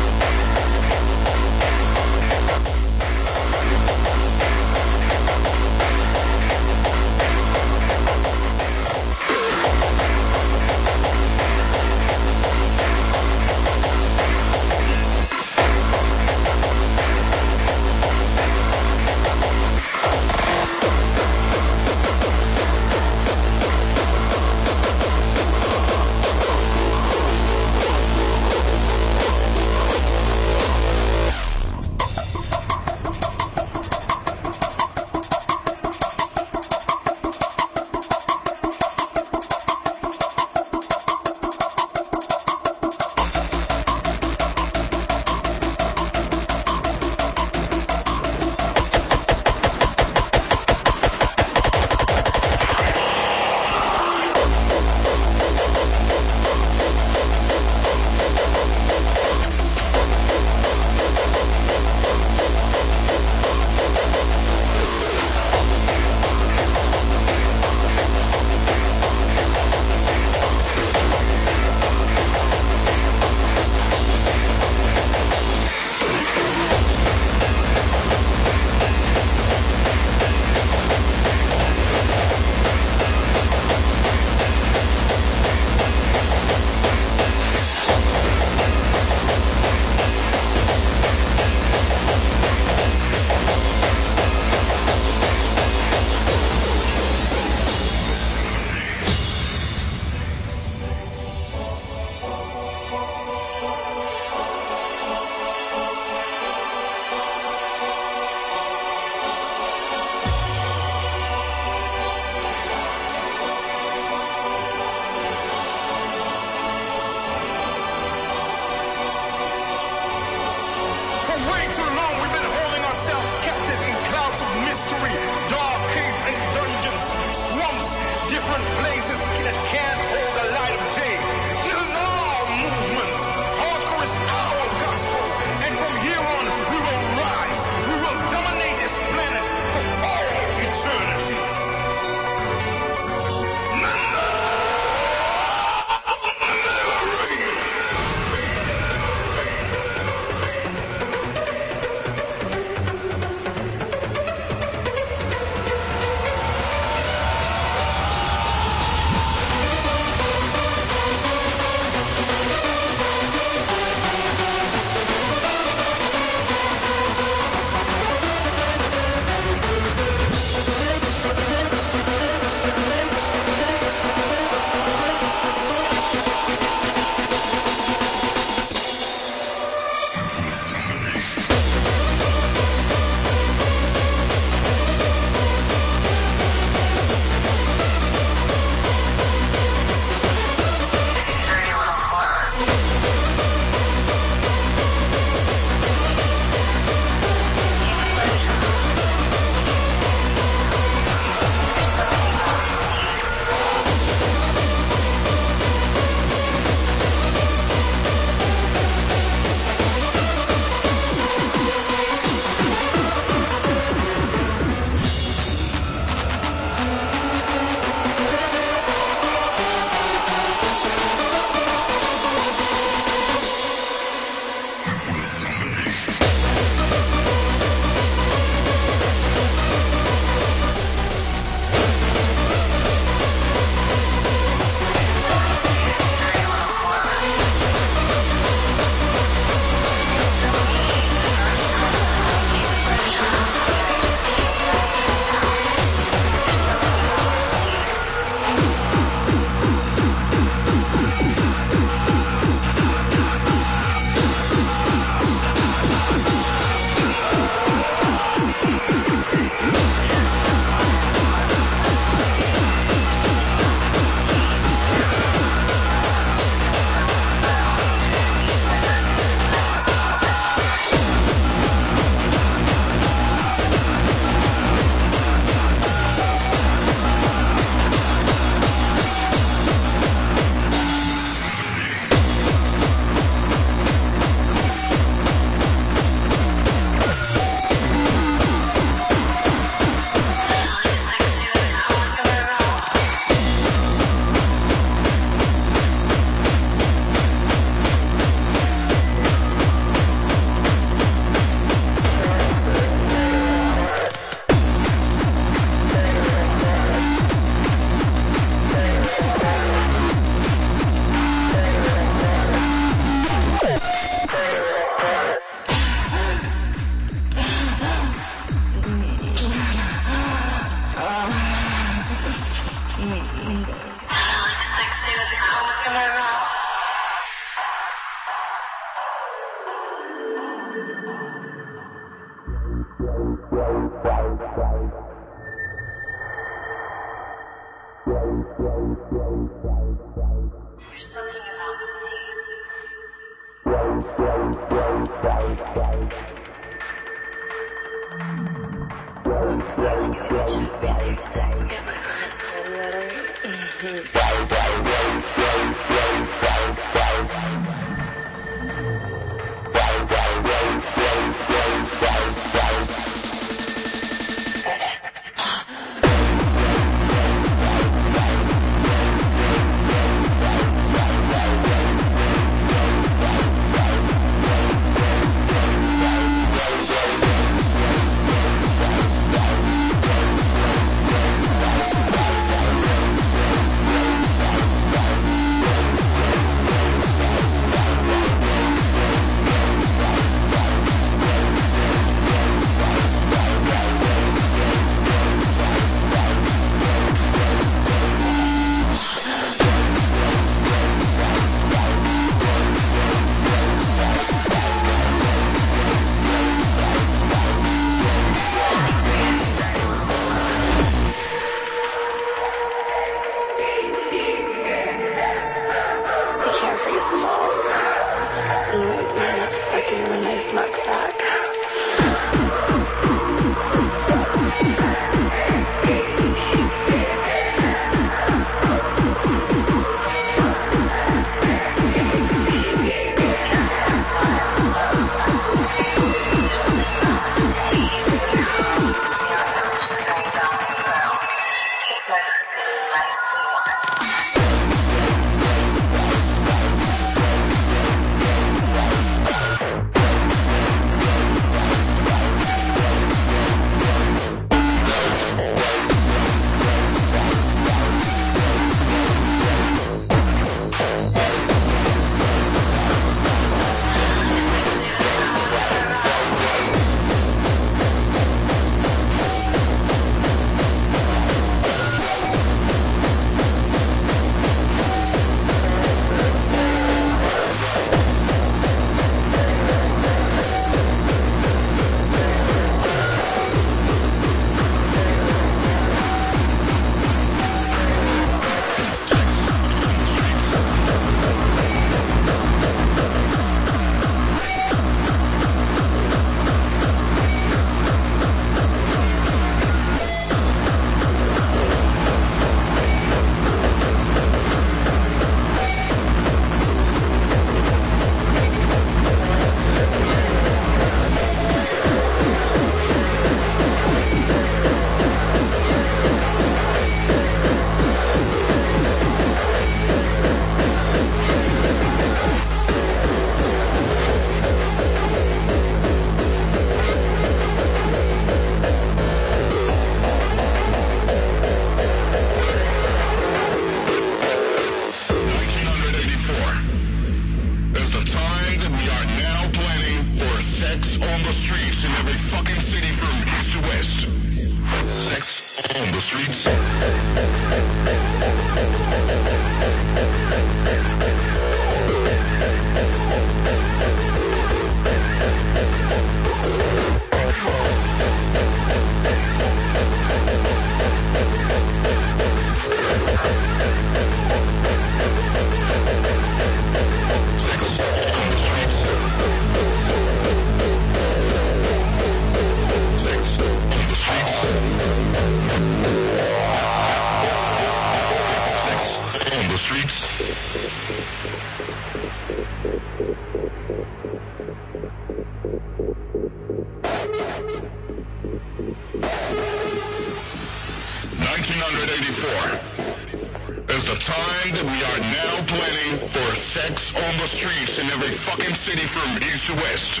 City 598.72 598.86
from 598.86 599.16
east 599.28 599.46
to 599.46 599.54
west. 599.56 600.00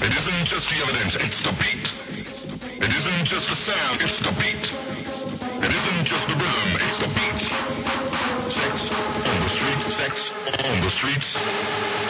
It 0.00 0.16
isn't 0.16 0.46
just 0.46 0.70
the 0.70 0.80
evidence, 0.82 1.14
it's 1.16 1.40
the 1.44 1.52
beat. 1.60 1.86
It 2.82 2.94
isn't 2.94 3.24
just 3.24 3.48
the 3.48 3.54
sound, 3.54 4.00
it's 4.00 4.18
the 4.18 4.32
beat. 4.40 4.64
It 5.64 5.72
isn't 5.78 6.04
just 6.06 6.26
the 6.26 6.36
rhythm, 6.40 6.70
it's 6.80 6.96
the 6.96 7.08
beat. 7.16 7.40
Sex 8.48 8.88
on 9.28 9.42
the 9.42 9.48
streets, 9.48 9.94
sex 9.94 10.32
on 10.64 10.80
the 10.80 10.88
streets. 10.88 12.07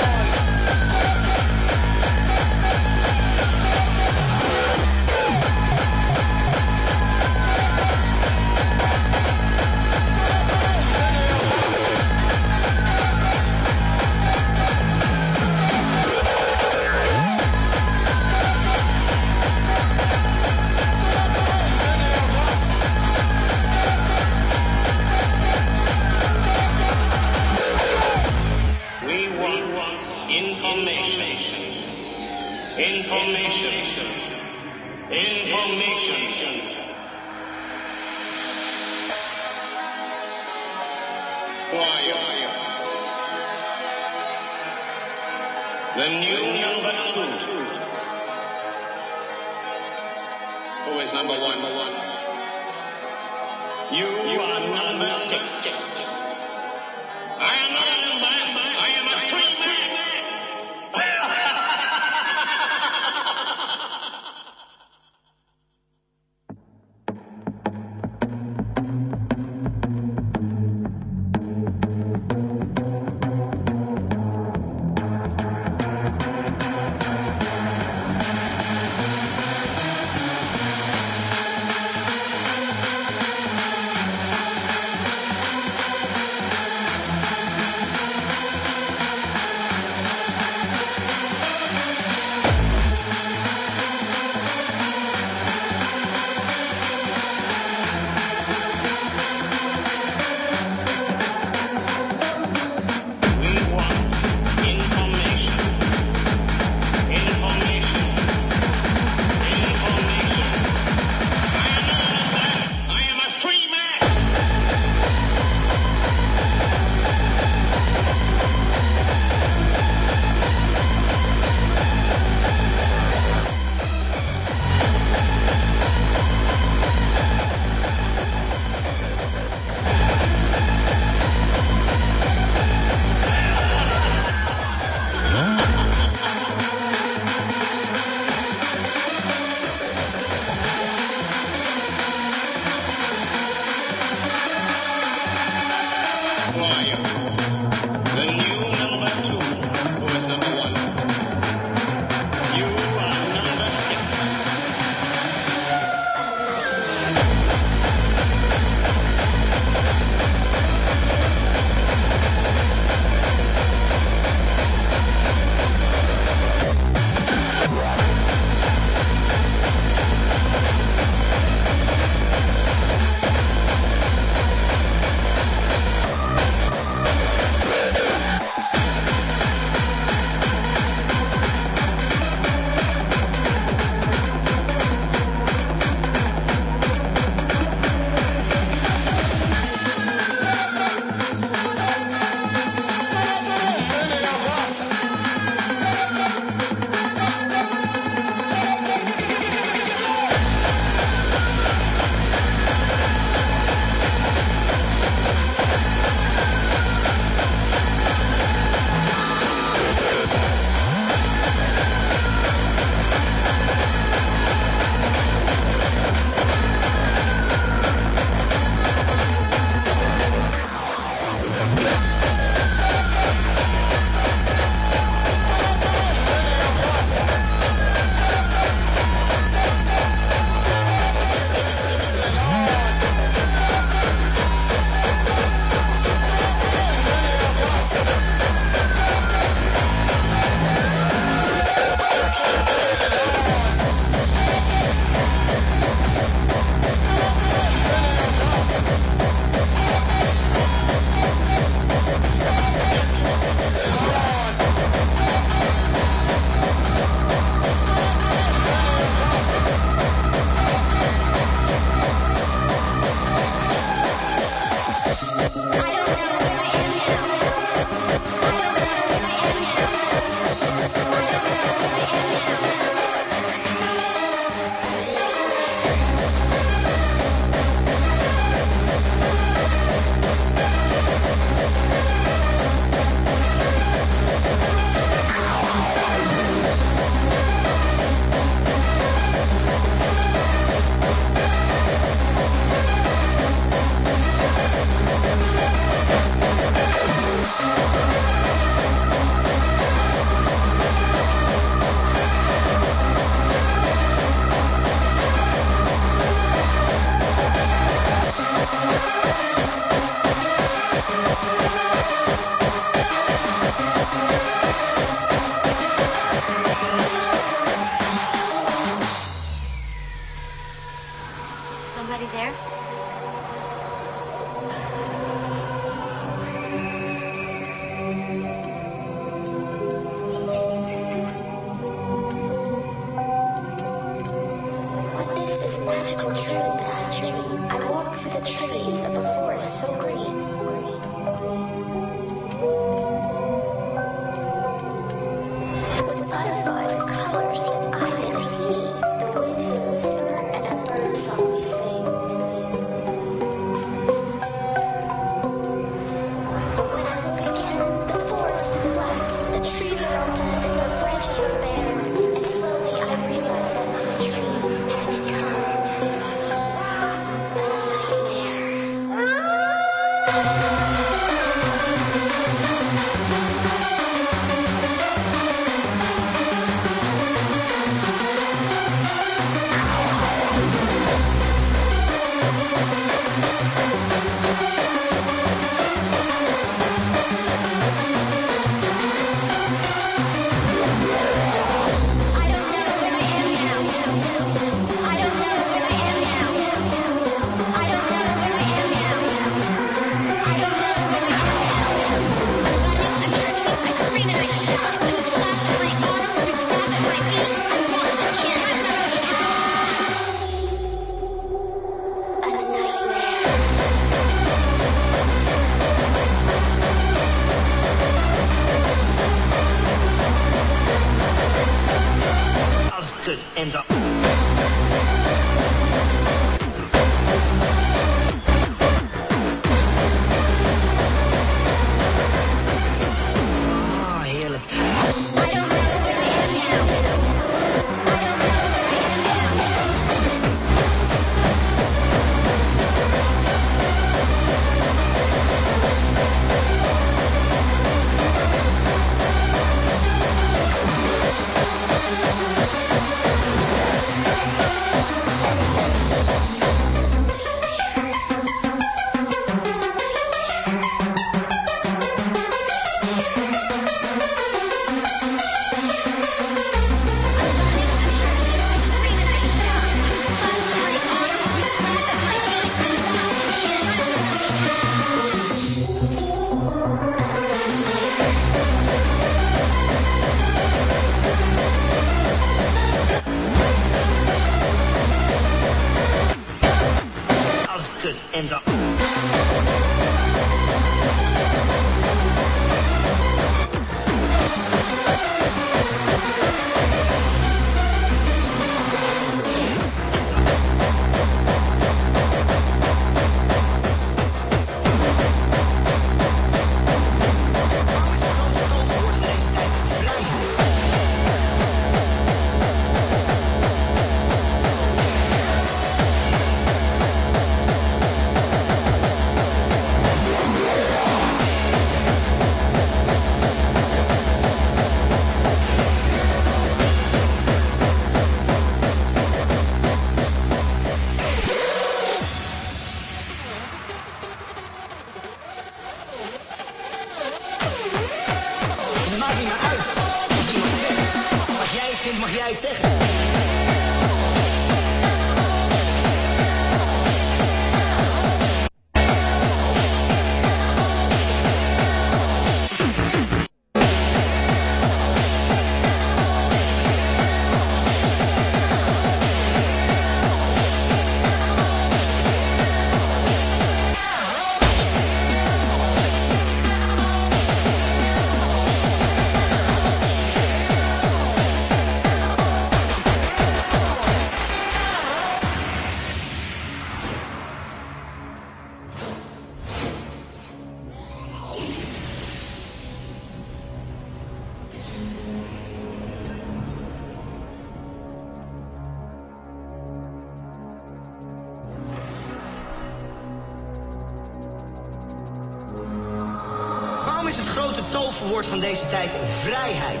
Vrijheid? 599.48 600.00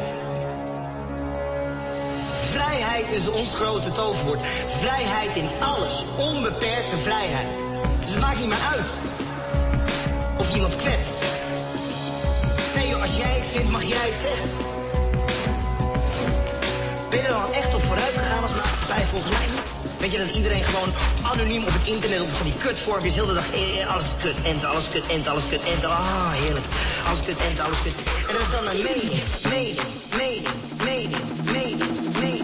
Vrijheid 2.50 3.10
is 3.10 3.28
ons 3.28 3.54
grote 3.54 3.92
toverwoord. 3.92 4.40
Vrijheid 4.66 5.36
in 5.36 5.48
alles. 5.60 6.04
Onbeperkte 6.16 6.96
vrijheid. 6.96 7.48
Dus 8.00 8.10
het 8.10 8.20
maakt 8.20 8.38
niet 8.38 8.48
meer 8.48 8.66
uit 8.76 8.98
of 10.38 10.54
iemand 10.54 10.76
kwetst. 10.76 11.14
Nee 12.74 12.88
joh, 12.88 13.02
als 13.02 13.16
jij 13.16 13.34
het 13.34 13.46
vindt, 13.46 13.70
mag 13.70 13.82
jij 13.82 14.08
het 14.10 14.18
zeggen. 14.18 14.48
Ben 17.10 17.22
je 17.22 17.28
dan 17.28 17.52
echt 17.52 17.74
op 17.74 17.82
vooruit 17.82 18.16
gegaan 18.16 18.42
als 18.42 18.54
maatschappij? 18.54 19.04
Volgens 19.04 19.30
mij. 19.30 19.46
Weet 19.98 20.12
je 20.12 20.18
dat 20.18 20.36
iedereen 20.36 20.64
gewoon 20.64 20.92
anoniem 21.32 21.62
op 21.62 21.72
het 21.72 21.84
internet 21.84 22.20
op 22.20 22.32
van 22.32 22.46
die 22.46 22.56
kutvormpjes 22.58 23.14
heel 23.14 23.26
de 23.26 23.34
dag 23.34 23.52
eh, 23.52 23.80
eh, 23.80 23.94
alles 23.94 24.06
kut, 24.22 24.42
enter, 24.42 24.68
alles 24.68 24.88
kut, 24.88 25.06
enter, 25.06 25.32
alles 25.32 25.48
kut, 25.48 25.64
enter. 25.64 25.88
Ah, 25.88 26.32
heerlijk. 26.32 26.64
Alles 27.08 27.22
kut, 27.22 27.38
enter, 27.40 27.64
alles 27.64 27.82
kut. 27.82 27.96
En 28.28 28.32
dat 28.32 28.42
is 28.42 28.50
dan 28.50 28.66
een 28.66 28.82
mening, 28.82 29.22
mening, 29.48 29.78
mening, 30.16 30.48
mening, 30.84 31.16
mening, 31.52 31.92
mening, 32.20 32.37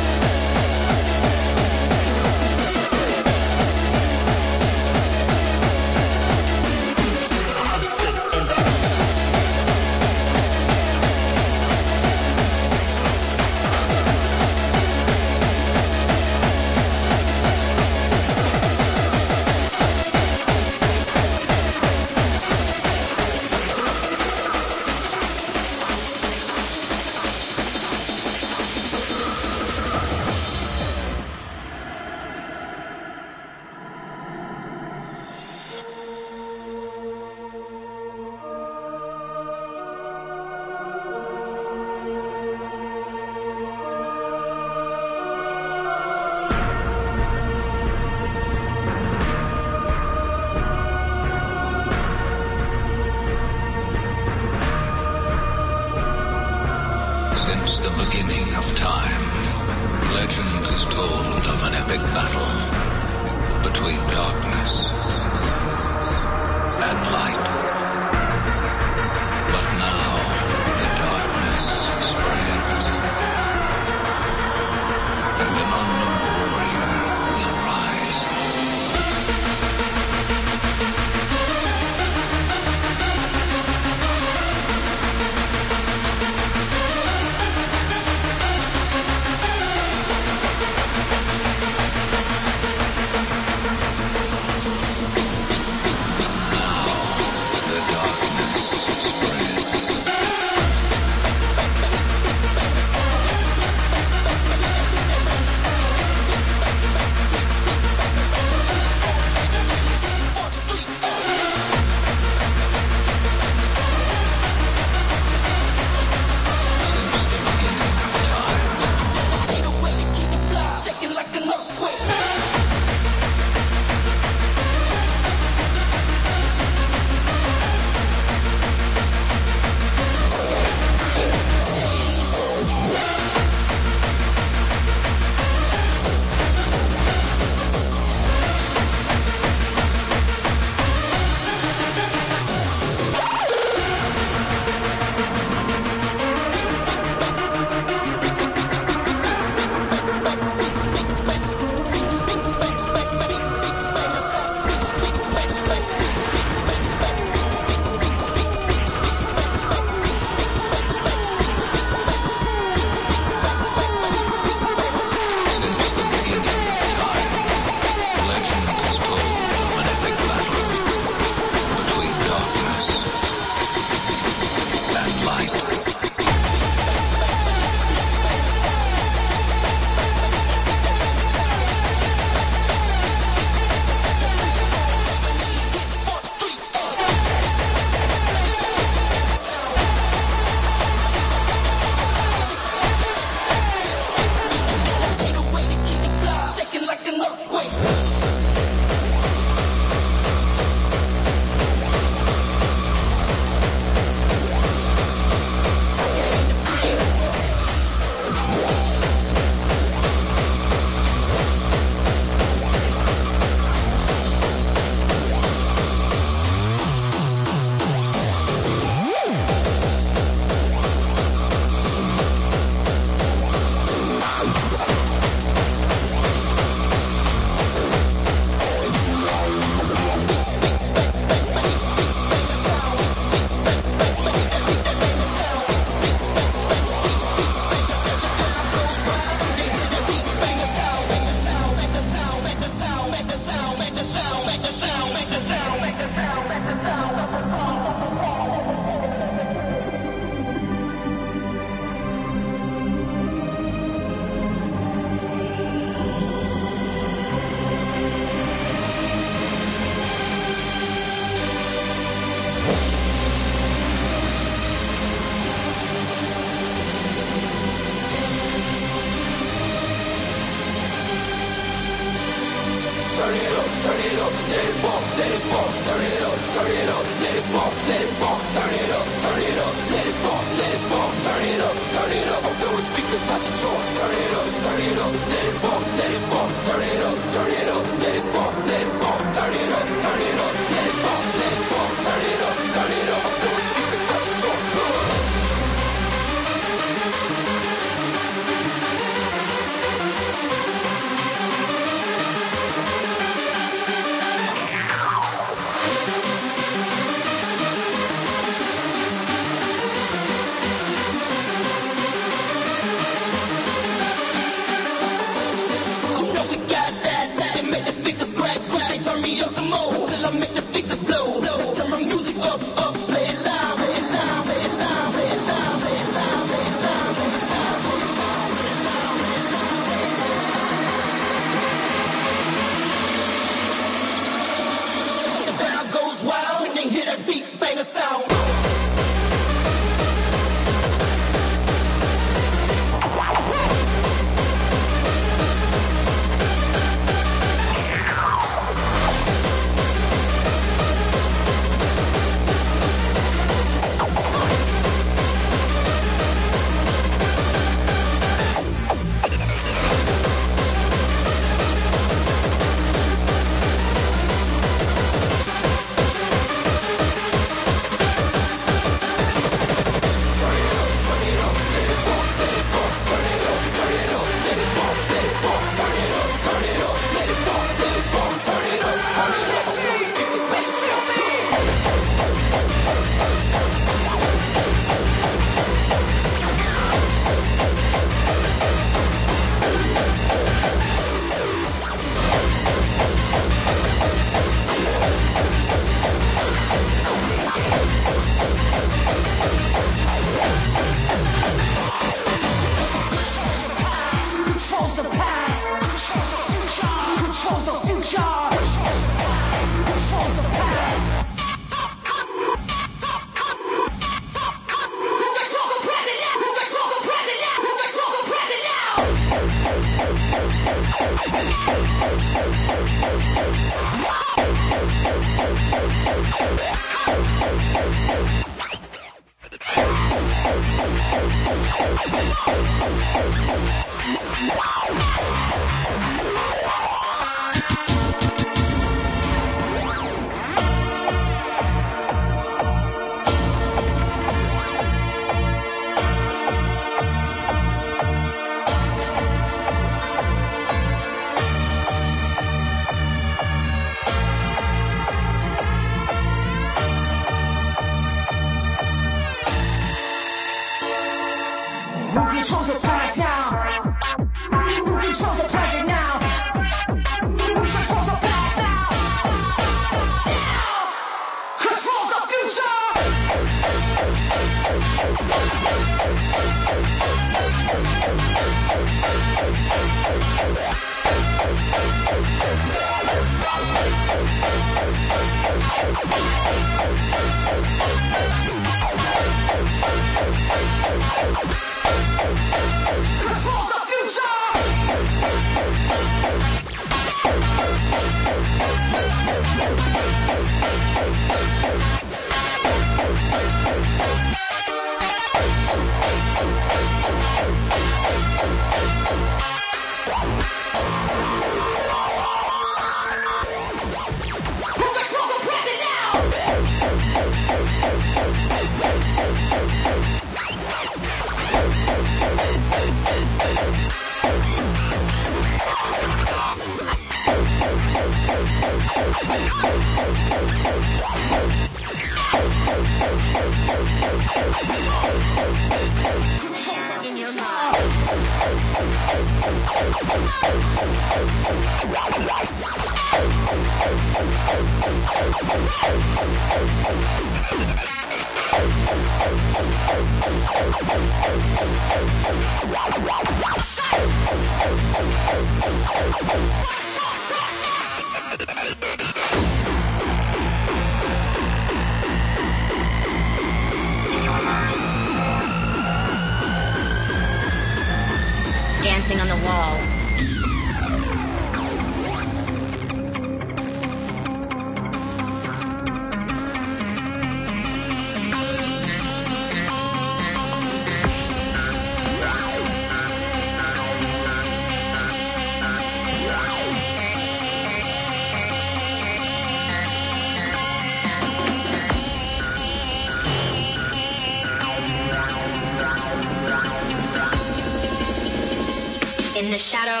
in 599.36 599.50
the 599.50 599.58
shadow. 599.58 600.00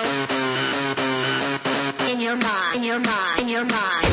In 2.10 2.20
your 2.20 2.36
mind, 2.36 2.76
in 2.76 2.82
your 2.82 3.00
mind, 3.00 3.40
in 3.40 3.48
your 3.48 3.64
mind. 3.66 4.05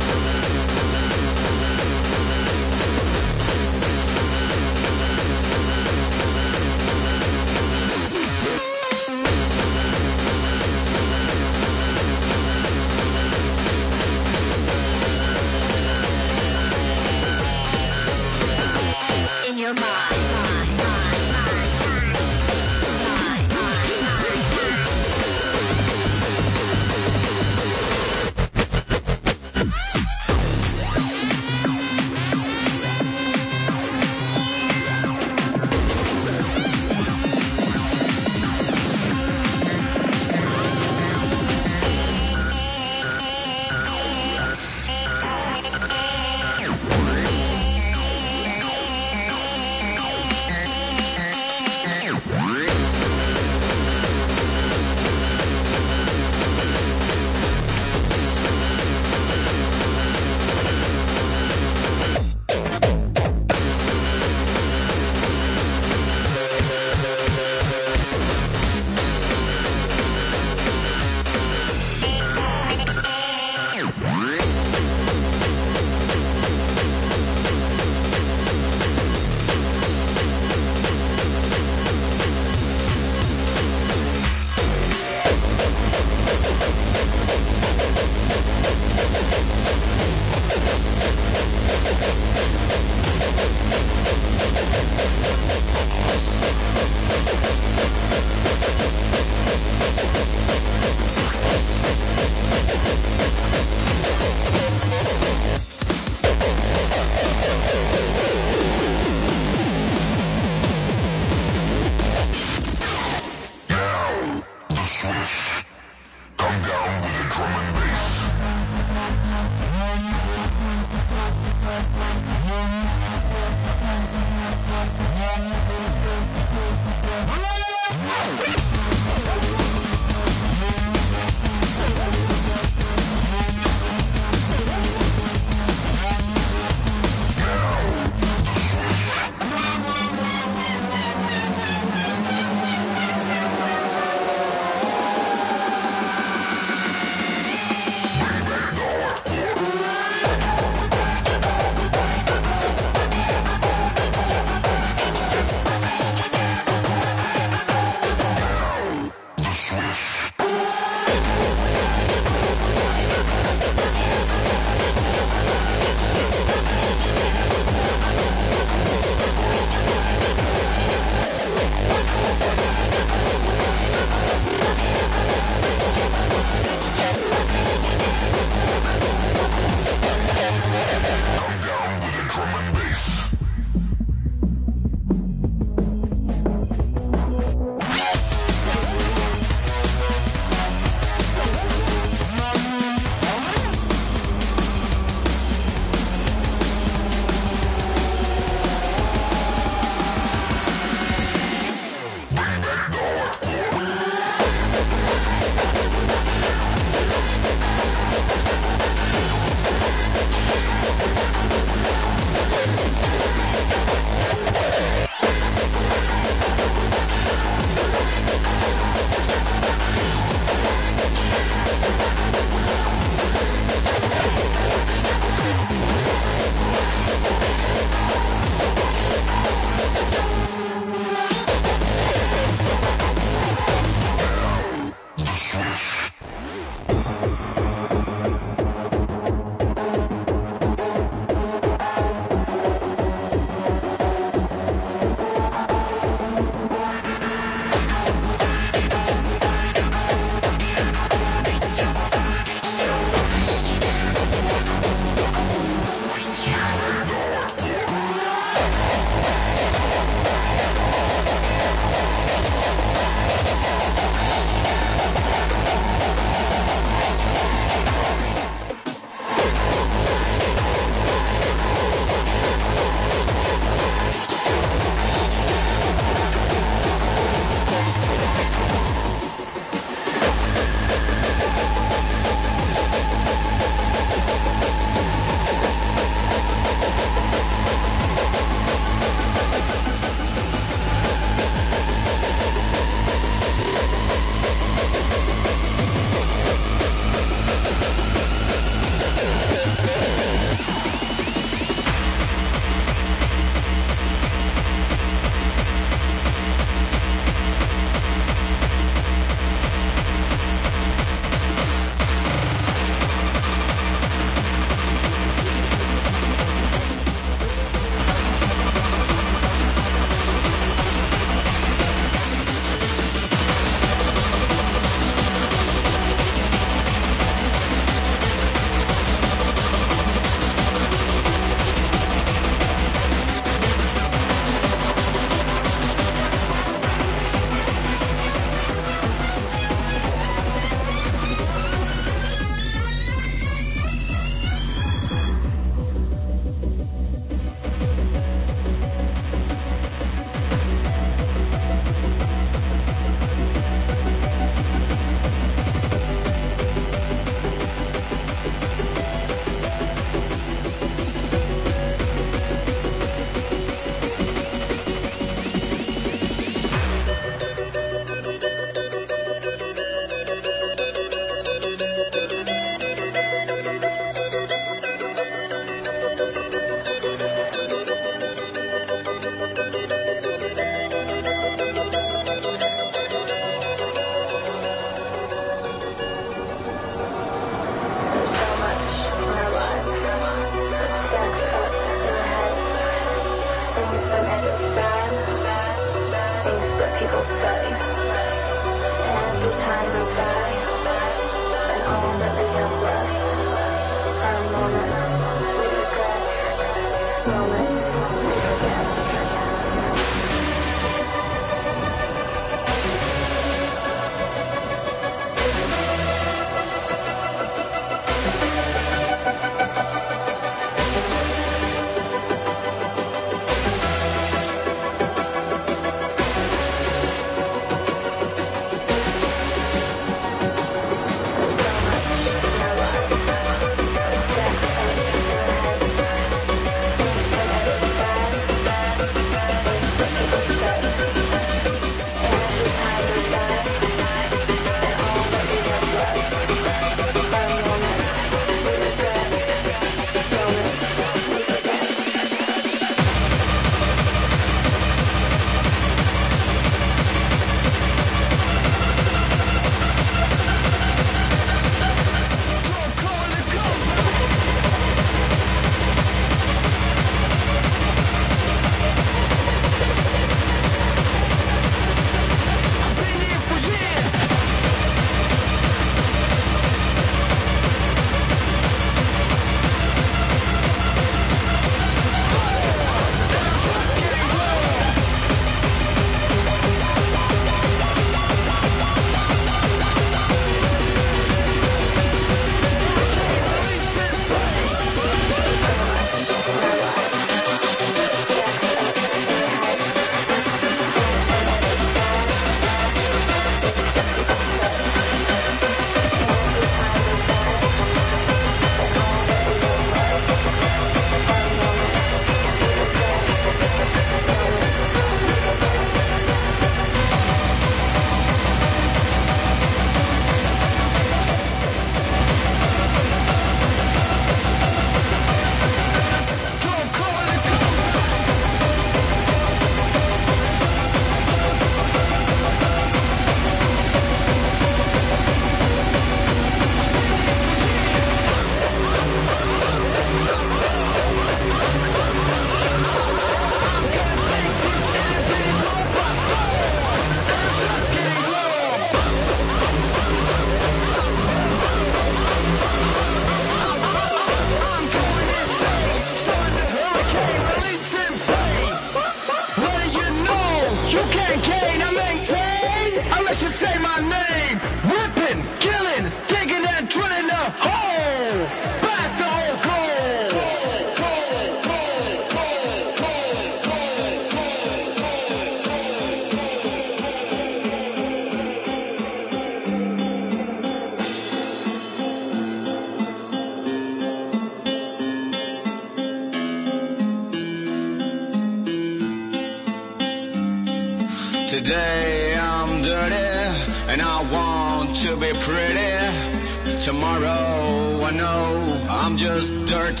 tomorrow. 597.02 598.00
I 598.04 598.10
know 598.12 598.86
I'm 598.88 599.16
just 599.16 599.52
dirt. 599.66 600.00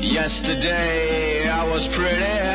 Yesterday 0.00 1.46
I 1.48 1.68
was 1.70 1.86
pretty, 1.86 2.48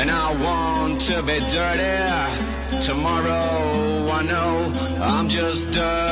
and 0.00 0.10
I 0.10 0.32
want 0.44 1.02
to 1.02 1.22
be 1.22 1.38
dirty. 1.56 2.80
Tomorrow 2.80 4.08
I 4.10 4.22
know 4.22 4.72
I'm 5.02 5.28
just 5.28 5.70
dirt. 5.70 6.09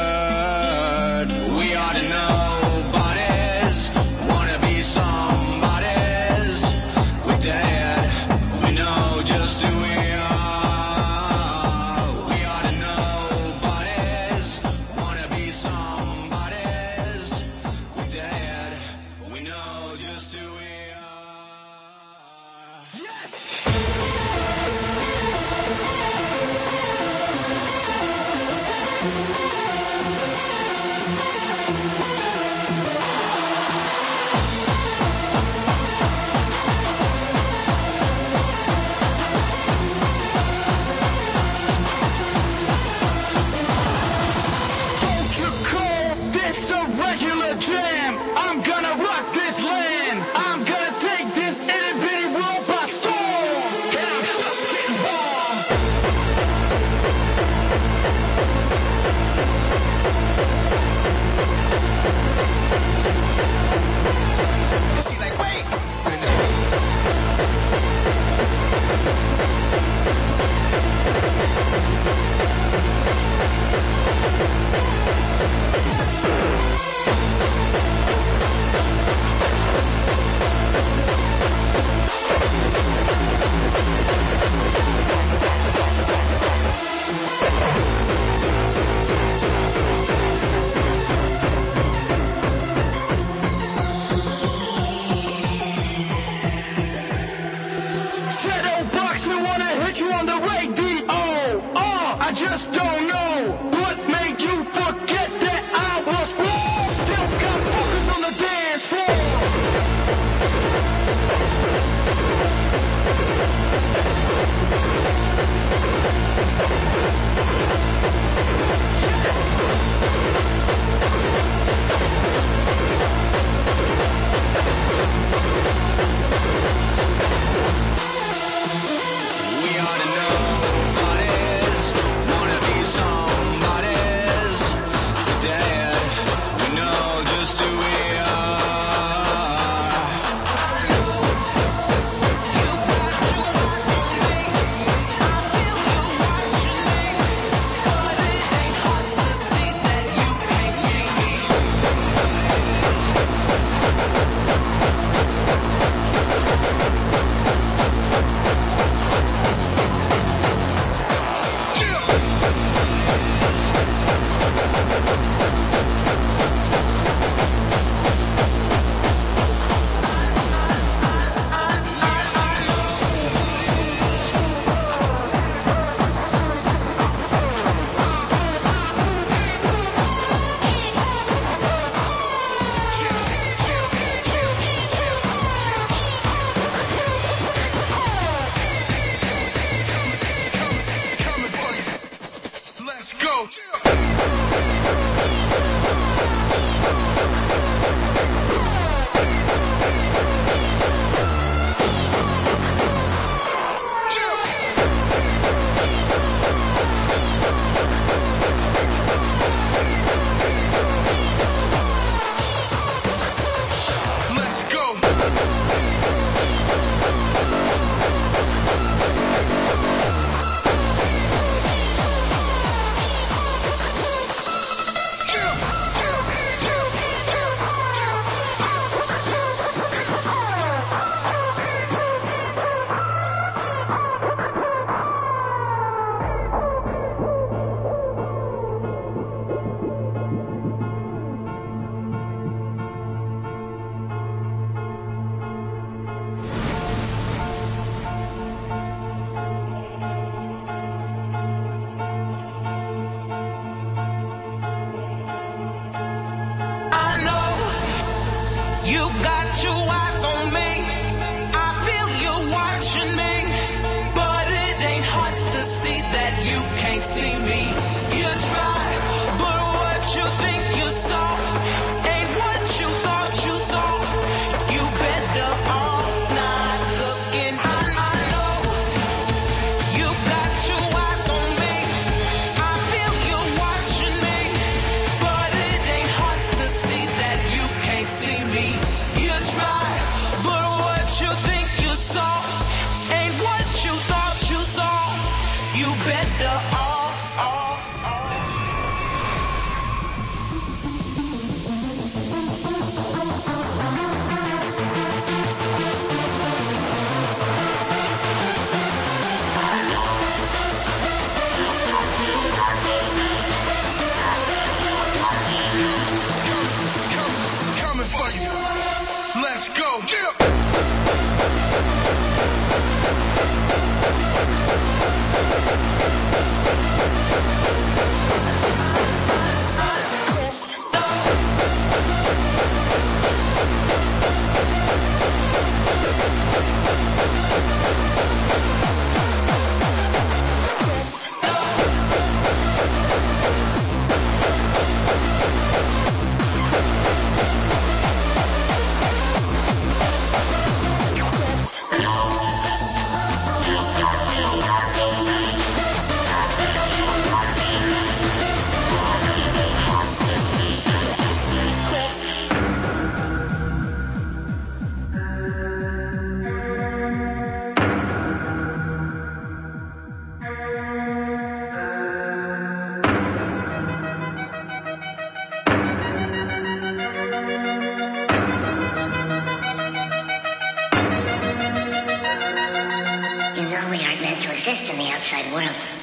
Outside 385.11 385.53
world. 385.53 385.98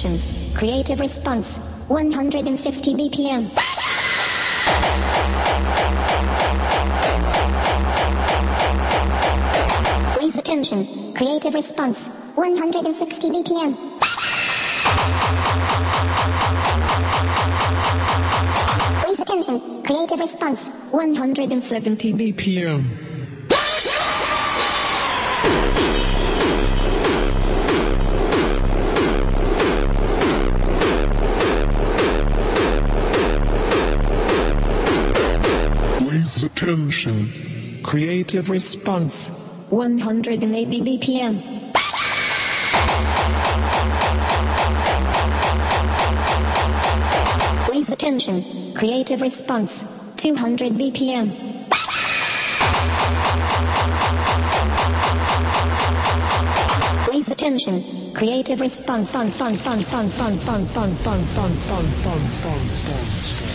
Attention. 0.00 0.54
Creative 0.56 0.98
Response, 0.98 1.56
150 1.88 2.94
BPM. 2.94 3.50
Please 10.16 10.38
attention. 10.38 10.86
Creative 11.14 11.52
response. 11.52 12.06
160 12.34 13.28
BPM. 13.28 13.76
Please 19.02 19.20
attention. 19.20 19.82
Creative 19.82 20.18
response. 20.18 20.66
170 20.92 22.12
BPM. 22.14 23.09
Attention. 36.42 37.82
Creative 37.82 38.48
response. 38.48 39.28
180 39.68 40.80
BPM. 40.80 41.42
Please 47.66 47.92
attention. 47.92 48.42
Creative 48.74 49.20
response. 49.20 49.84
200 50.16 50.72
BPM. 50.72 51.30
Please 57.04 57.30
attention. 57.30 57.82
Creative 58.14 58.60
response. 58.60 59.12
Fun, 59.12 59.28
fun, 59.28 59.54
fun, 59.54 59.78
fun, 59.80 60.08
fun, 60.08 60.38
fun, 60.38 60.64
fun, 60.64 60.64
fun, 60.64 60.94
fun, 60.94 61.24
fun, 61.26 61.54
fun, 61.54 61.86
fun, 61.86 62.20
fun, 62.30 62.60
fun. 62.70 63.49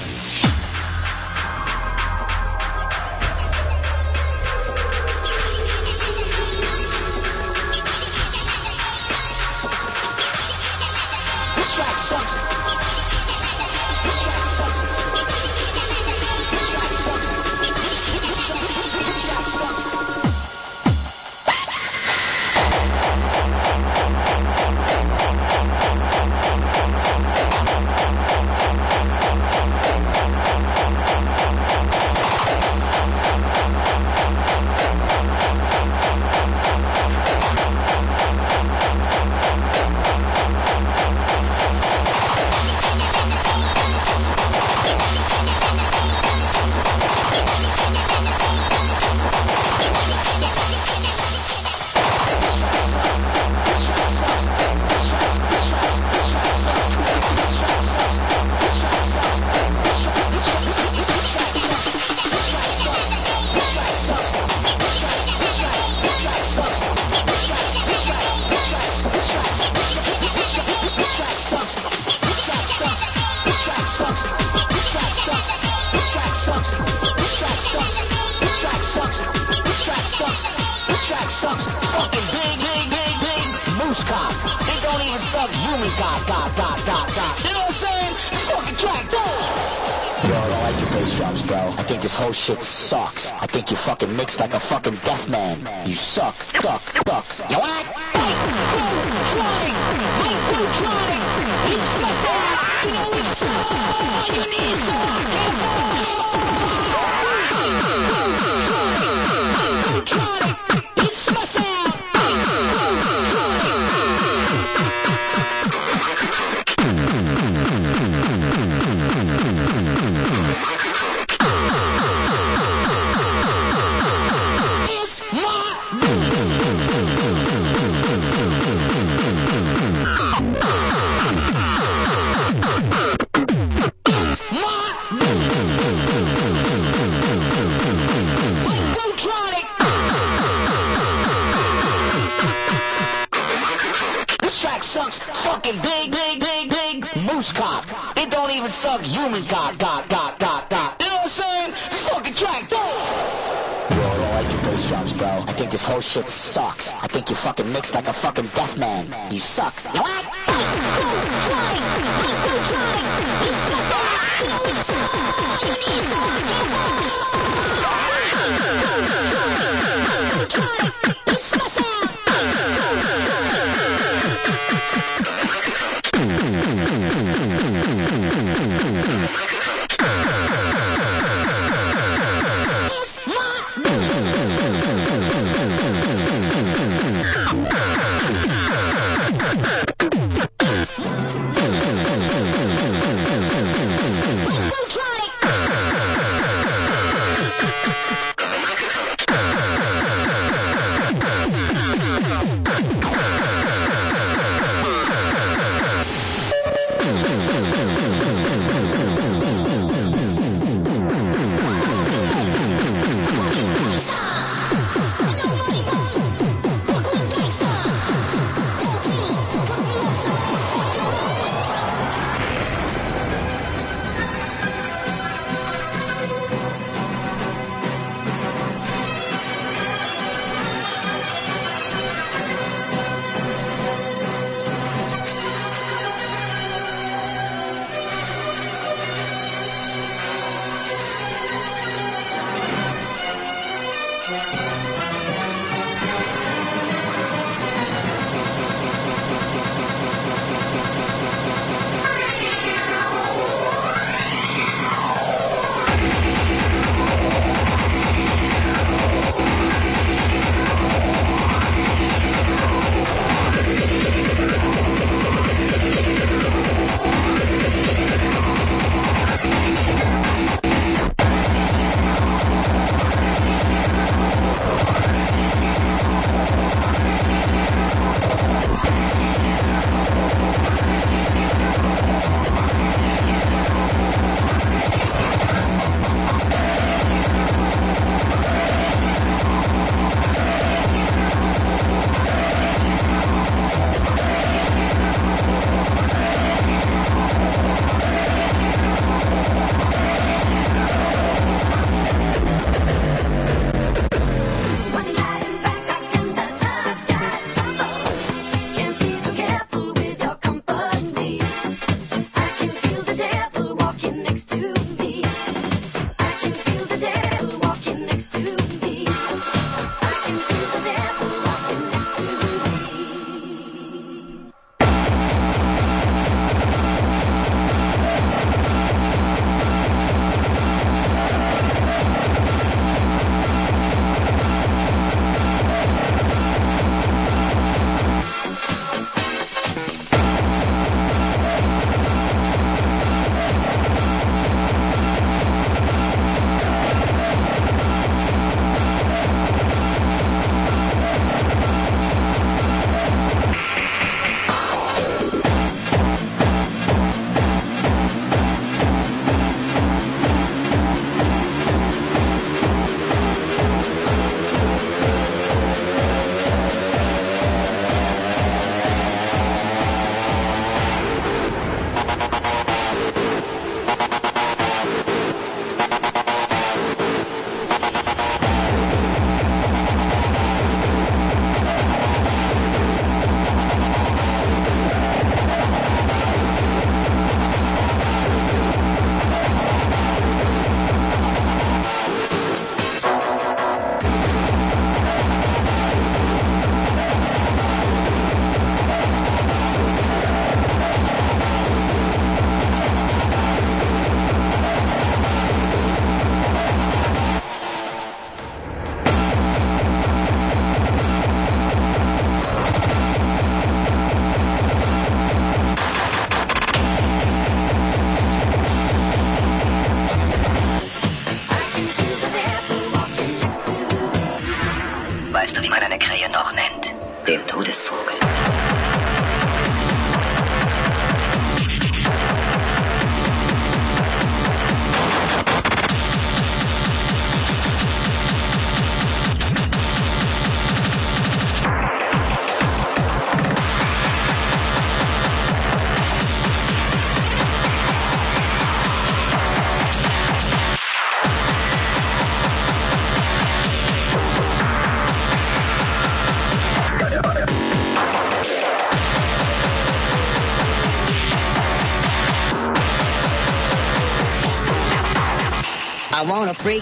I 466.26 466.28
want 466.28 466.50
a 466.50 466.54
freak. 466.56 466.82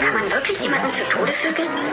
Kann 0.00 0.14
man 0.14 0.30
wirklich 0.30 0.60
jemanden 0.60 0.92
zu 0.92 1.02
Tode 1.08 1.32
vögeln? 1.32 1.91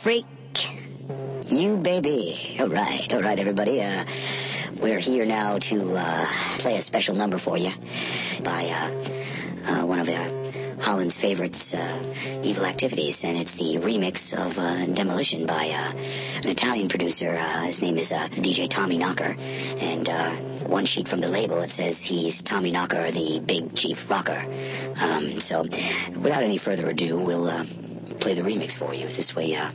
Freak. 0.00 0.24
You 1.48 1.76
baby. 1.76 2.56
All 2.58 2.68
right, 2.68 3.12
all 3.12 3.20
right, 3.20 3.38
everybody. 3.38 3.82
Uh, 3.82 4.06
we're 4.80 4.98
here 4.98 5.26
now 5.26 5.58
to 5.58 5.94
uh, 5.94 6.26
play 6.58 6.76
a 6.76 6.80
special 6.80 7.14
number 7.14 7.36
for 7.36 7.58
you 7.58 7.70
by 8.42 8.64
uh, 8.64 9.70
uh, 9.70 9.86
one 9.86 9.98
of 9.98 10.08
Holland's 10.80 11.18
favorites, 11.18 11.74
uh, 11.74 12.40
Evil 12.42 12.64
Activities, 12.64 13.24
and 13.24 13.36
it's 13.36 13.56
the 13.56 13.76
remix 13.76 14.32
of 14.34 14.58
uh, 14.58 14.86
Demolition 14.86 15.44
by 15.44 15.64
an 15.64 16.48
Italian 16.48 16.88
producer. 16.88 17.36
His 17.36 17.82
name 17.82 17.98
is 17.98 18.10
DJ 18.10 18.70
Tommy 18.70 18.96
Knocker, 18.96 19.36
and 19.80 20.08
one 20.66 20.86
sheet 20.86 21.08
from 21.08 21.20
the 21.20 21.28
label 21.28 21.60
it 21.60 21.70
says 21.70 22.02
he's 22.02 22.40
Tommy 22.40 22.70
Knocker, 22.70 23.10
the 23.10 23.42
Big 23.44 23.74
Chief 23.74 24.08
Rocker. 24.08 24.46
Um, 24.98 25.40
so, 25.40 25.60
without 25.60 26.42
any 26.42 26.56
further 26.56 26.88
ado, 26.88 27.18
we'll 27.18 27.50
play 28.20 28.34
the 28.34 28.42
remix 28.42 28.76
for 28.76 28.94
you. 28.94 29.06
This 29.06 29.34
way, 29.34 29.54
uh, 29.56 29.70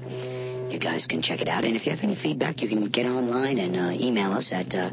guys 0.86 1.08
can 1.08 1.22
check 1.22 1.42
it 1.42 1.50
out. 1.50 1.66
And 1.66 1.76
if 1.76 1.88
you 1.88 1.92
have 1.92 2.04
any 2.04 2.14
feedback, 2.14 2.62
you 2.62 2.68
can 2.68 2.86
get 2.86 3.08
online 3.08 3.58
and 3.58 3.76
uh, 3.76 4.06
email 4.08 4.32
us 4.34 4.54
at 4.54 4.76
uh, 4.76 4.92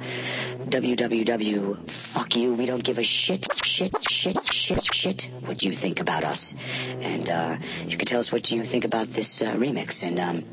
www. 0.64 1.90
Fuck 1.90 2.34
you. 2.34 2.54
We 2.54 2.64
don't 2.64 2.82
give 2.82 2.98
a 2.98 3.02
shit, 3.02 3.46
shit, 3.62 3.94
shit, 4.10 4.40
shit, 4.40 4.82
shit. 4.82 5.28
What 5.44 5.62
you 5.62 5.72
think 5.72 6.00
about 6.00 6.24
us, 6.24 6.54
and 7.02 7.28
uh, 7.28 7.58
you 7.86 7.98
can 7.98 8.06
tell 8.06 8.20
us 8.20 8.32
what 8.32 8.50
you 8.50 8.64
think 8.64 8.86
about 8.86 9.08
this 9.08 9.42
uh, 9.42 9.54
remix. 9.54 10.02
And 10.02 10.18
um, 10.18 10.44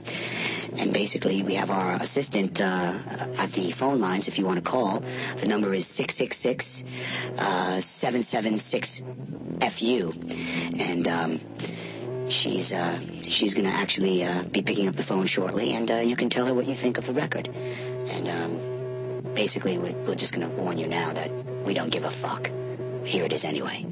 and 0.78 0.92
basically, 0.92 1.42
we 1.42 1.56
have 1.56 1.72
our 1.72 1.96
assistant 1.96 2.60
uh, 2.60 3.00
at 3.40 3.54
the 3.54 3.72
phone 3.72 4.02
lines. 4.02 4.28
If 4.28 4.38
you 4.38 4.46
want 4.46 4.58
to 4.58 4.70
call, 4.76 5.04
the 5.38 5.48
number 5.48 5.74
is 5.74 5.88
six 5.88 6.16
six 6.16 6.36
six 6.36 6.84
seven 7.80 8.24
seven 8.24 8.58
six 8.58 9.02
fu, 9.72 10.12
and. 10.78 11.08
Um, 11.08 11.40
She's 12.30 12.72
uh, 12.74 13.00
she's 13.30 13.54
gonna 13.54 13.70
actually 13.70 14.24
uh, 14.24 14.44
be 14.44 14.62
picking 14.62 14.88
up 14.88 14.96
the 14.96 15.04
phone 15.04 15.26
shortly, 15.26 15.74
and 15.74 15.90
uh, 15.90 15.96
you 15.96 16.16
can 16.16 16.30
tell 16.30 16.46
her 16.46 16.54
what 16.54 16.66
you 16.68 16.76
think 16.76 16.98
of 16.98 17.06
the 17.06 17.14
record. 17.14 17.48
And 17.48 18.28
um, 18.28 19.34
basically, 19.34 19.78
we- 19.78 19.92
we're 20.06 20.16
just 20.16 20.34
gonna 20.34 20.50
warn 20.50 20.78
you 20.78 20.88
now 20.88 21.14
that 21.14 21.32
we 21.64 21.74
don't 21.74 21.90
give 21.92 22.06
a 22.06 22.12
fuck. 22.12 22.52
Here 23.06 23.24
it 23.24 23.34
is 23.34 23.46
anyway. 23.46 23.86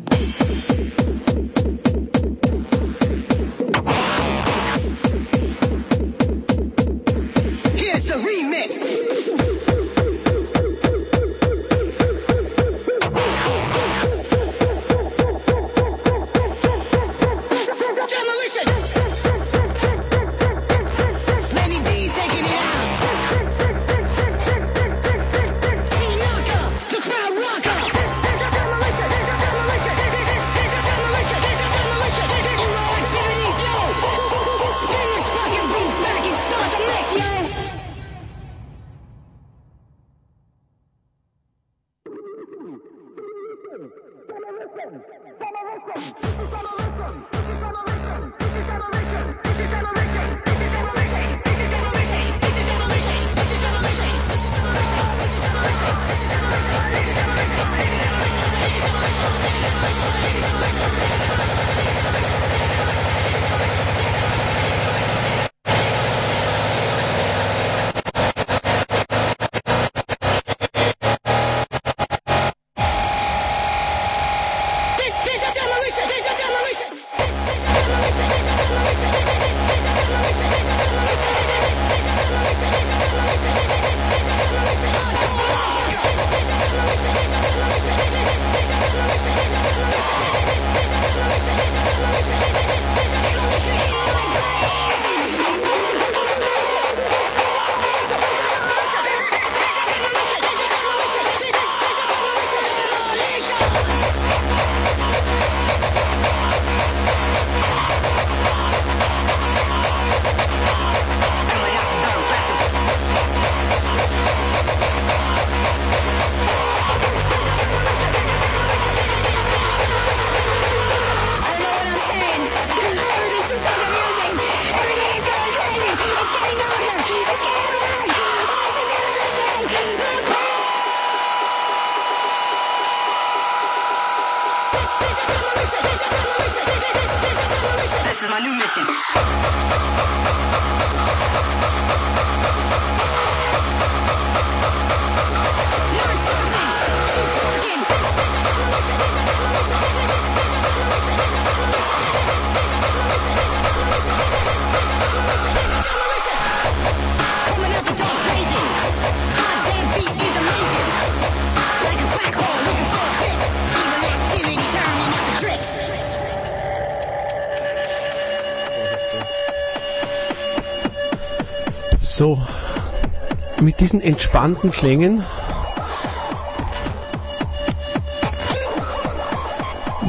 Mit 173.77 173.81
diesen 173.81 174.01
entspannten 174.01 174.71
Klängen 174.71 175.23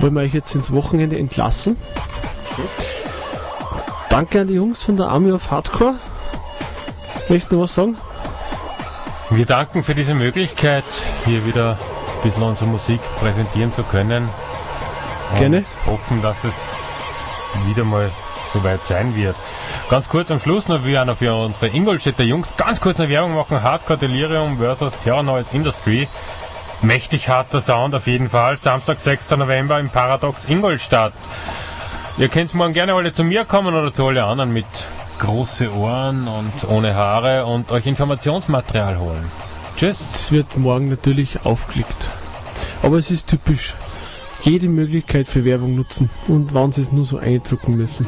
wollen 0.00 0.14
wir 0.14 0.22
euch 0.22 0.32
jetzt 0.32 0.54
ins 0.54 0.72
Wochenende 0.72 1.18
entlassen. 1.18 1.76
Danke 4.08 4.40
an 4.40 4.46
die 4.46 4.54
Jungs 4.54 4.82
von 4.82 4.96
der 4.96 5.08
Army 5.08 5.32
of 5.32 5.50
Hardcore. 5.50 5.96
Möchtest 7.28 7.52
du 7.52 7.56
noch 7.56 7.64
was 7.64 7.74
sagen? 7.74 7.98
Wir 9.28 9.44
danken 9.44 9.84
für 9.84 9.94
diese 9.94 10.14
Möglichkeit, 10.14 10.84
hier 11.26 11.44
wieder 11.44 11.72
ein 11.72 12.22
bisschen 12.22 12.44
unsere 12.44 12.70
Musik 12.70 13.00
präsentieren 13.20 13.70
zu 13.70 13.82
können. 13.82 14.30
Und 15.32 15.40
Gerne. 15.40 15.62
hoffen, 15.84 16.22
dass 16.22 16.44
es 16.44 16.70
wieder 17.66 17.84
mal 17.84 18.10
soweit 18.50 18.82
sein 18.86 19.14
wird. 19.14 19.36
Ganz 19.90 20.10
kurz 20.10 20.30
am 20.30 20.38
Schluss 20.38 20.68
noch, 20.68 20.84
noch 20.84 21.16
für 21.16 21.34
unsere 21.34 21.68
Ingolstädter 21.68 22.22
Jungs 22.22 22.58
ganz 22.58 22.78
kurz 22.78 23.00
eine 23.00 23.08
Werbung 23.08 23.34
machen. 23.34 23.62
Hardcore 23.62 23.98
Delirium 23.98 24.58
versus 24.58 24.92
Terror 25.02 25.22
Noise 25.22 25.48
Industry. 25.54 26.06
Mächtig 26.82 27.30
harter 27.30 27.62
Sound 27.62 27.94
auf 27.94 28.06
jeden 28.06 28.28
Fall. 28.28 28.58
Samstag, 28.58 29.00
6. 29.00 29.30
November 29.30 29.80
im 29.80 29.88
Paradox 29.88 30.44
Ingolstadt. 30.44 31.14
Ihr 32.18 32.28
könnt 32.28 32.52
morgen 32.52 32.74
gerne 32.74 32.92
alle 32.92 33.14
zu 33.14 33.24
mir 33.24 33.46
kommen 33.46 33.74
oder 33.74 33.90
zu 33.90 34.06
alle 34.06 34.24
anderen 34.24 34.52
mit 34.52 34.66
große 35.20 35.72
Ohren 35.74 36.28
und 36.28 36.68
ohne 36.68 36.94
Haare 36.94 37.46
und 37.46 37.72
euch 37.72 37.86
Informationsmaterial 37.86 38.98
holen. 38.98 39.24
Tschüss. 39.78 39.98
Das 40.12 40.32
wird 40.32 40.58
morgen 40.58 40.90
natürlich 40.90 41.46
aufgelegt. 41.46 42.10
Aber 42.82 42.98
es 42.98 43.10
ist 43.10 43.28
typisch. 43.28 43.72
Jede 44.42 44.68
Möglichkeit 44.68 45.26
für 45.26 45.46
Werbung 45.46 45.74
nutzen 45.76 46.10
und 46.28 46.52
wann 46.52 46.72
sie 46.72 46.82
es 46.82 46.92
nur 46.92 47.06
so 47.06 47.16
eindrucken 47.16 47.78
müssen. 47.78 48.06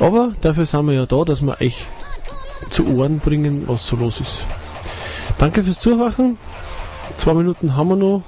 Aber 0.00 0.32
dafür 0.40 0.66
sind 0.66 0.86
wir 0.86 0.94
ja 0.94 1.06
da, 1.06 1.24
dass 1.24 1.42
wir 1.42 1.60
euch 1.60 1.86
zu 2.70 2.86
Ohren 2.96 3.18
bringen, 3.18 3.64
was 3.66 3.86
so 3.86 3.96
los 3.96 4.20
ist. 4.20 4.44
Danke 5.38 5.62
fürs 5.64 5.78
Zuhören. 5.78 6.38
Zwei 7.16 7.34
Minuten 7.34 7.76
haben 7.76 7.88
wir 7.88 7.96
noch. 7.96 8.22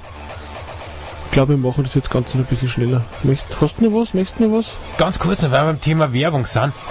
Ich 1.27 1.33
glaube, 1.33 1.51
wir 1.51 1.59
machen 1.59 1.85
das 1.85 1.95
jetzt 1.95 2.11
ganz 2.11 2.35
ein 2.35 2.45
bisschen 2.45 2.69
schneller. 2.69 3.03
Möchtest, 3.23 3.61
hast 3.61 3.81
du 3.81 3.89
noch 3.89 4.01
was? 4.01 4.15
Möchtest 4.15 4.41
du 4.41 4.49
noch 4.49 4.59
was? 4.59 4.67
Ganz 4.99 5.19
kurz, 5.19 5.43
noch, 5.43 5.53
weil 5.53 5.61
wir 5.61 5.67
beim 5.67 5.81
Thema 5.81 6.13
Werbung 6.13 6.47
sind. 6.47 6.73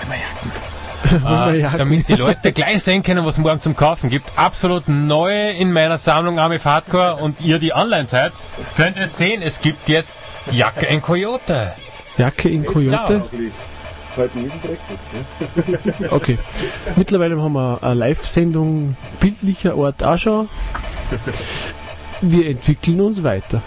Äh, 1.10 1.62
damit 1.78 2.10
die 2.10 2.14
Leute 2.14 2.52
gleich 2.52 2.84
sehen 2.84 3.02
können, 3.02 3.26
was 3.26 3.36
es 3.36 3.40
morgen 3.40 3.62
zum 3.62 3.76
Kaufen 3.76 4.10
gibt. 4.10 4.30
Absolut 4.36 4.90
neu 4.90 5.50
in 5.52 5.72
meiner 5.72 5.98
Sammlung 5.98 6.40
Army 6.40 6.60
Hardcore 6.60 7.16
und 7.16 7.40
ihr, 7.42 7.58
die 7.58 7.74
online 7.74 8.08
seid, 8.08 8.34
könnt 8.76 8.98
es 8.98 9.18
sehen, 9.18 9.42
es 9.42 9.62
gibt 9.62 9.88
jetzt 9.88 10.20
Jacke 10.52 10.86
in 10.86 11.02
Coyote. 11.02 11.72
Jacke 12.18 12.50
in 12.50 12.66
Coyote. 12.66 13.24
Okay. 16.10 16.38
Mittlerweile 16.96 17.42
haben 17.42 17.54
wir 17.54 17.80
eine 17.82 17.94
Live-Sendung 17.96 18.96
bildlicher 19.20 19.76
Art 19.76 20.04
auch 20.04 20.18
schon. 20.18 20.50
Wir 22.22 22.48
entwickeln 22.50 23.00
uns 23.02 23.24
weiter. 23.24 23.62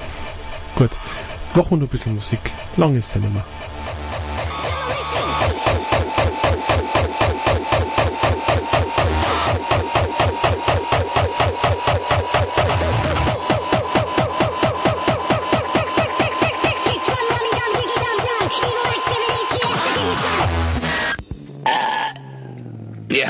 Gut. 0.76 0.90
Machen 1.54 1.70
wir 1.70 1.76
noch 1.78 1.86
ein 1.86 1.88
bisschen 1.88 2.14
Musik. 2.14 2.40
Lang 2.76 2.96
ist 2.96 3.14
es 3.16 3.22
nicht. 3.22 3.61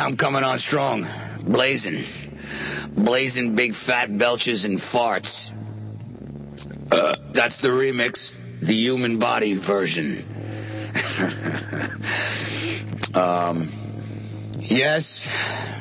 I'm 0.02 0.16
coming 0.16 0.42
on 0.42 0.58
strong. 0.58 1.06
Blazing. 1.42 2.02
Blazing 2.90 3.54
big 3.54 3.72
fat 3.72 4.18
belches 4.18 4.64
and 4.64 4.78
farts. 4.78 5.52
Uh, 6.90 7.14
that's 7.30 7.60
the 7.60 7.68
remix, 7.68 8.36
the 8.58 8.74
human 8.74 9.20
body 9.20 9.54
version. 9.54 10.16
um, 13.14 13.68
yes, 14.58 15.28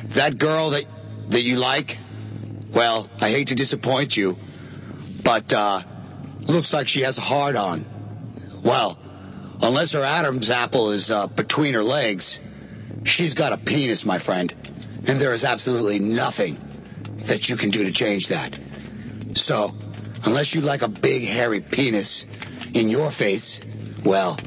that 0.04 0.38
girl 0.38 0.70
that, 0.70 0.84
that 1.30 1.42
you 1.42 1.56
like, 1.56 1.98
well, 2.72 3.10
I 3.20 3.28
hate 3.28 3.48
to 3.48 3.56
disappoint 3.56 4.16
you, 4.16 4.38
but, 5.24 5.52
uh, 5.52 5.82
looks 6.42 6.72
like 6.72 6.86
she 6.86 7.00
has 7.00 7.18
a 7.18 7.22
hard 7.22 7.56
on. 7.56 7.86
Well, 8.62 8.96
unless 9.60 9.90
her 9.92 10.04
Adam's 10.04 10.48
apple 10.48 10.92
is, 10.92 11.10
uh, 11.10 11.26
between 11.26 11.74
her 11.74 11.82
legs, 11.82 12.38
She's 13.04 13.34
got 13.34 13.52
a 13.52 13.56
penis, 13.56 14.04
my 14.04 14.18
friend, 14.18 14.52
and 15.06 15.18
there 15.18 15.34
is 15.34 15.44
absolutely 15.44 15.98
nothing 15.98 16.58
that 17.24 17.48
you 17.48 17.56
can 17.56 17.70
do 17.70 17.84
to 17.84 17.92
change 17.92 18.28
that. 18.28 18.58
So, 19.34 19.74
unless 20.24 20.54
you 20.54 20.60
like 20.60 20.82
a 20.82 20.88
big 20.88 21.24
hairy 21.24 21.60
penis 21.60 22.26
in 22.74 22.88
your 22.88 23.10
face, 23.10 23.62
well, 24.04 24.38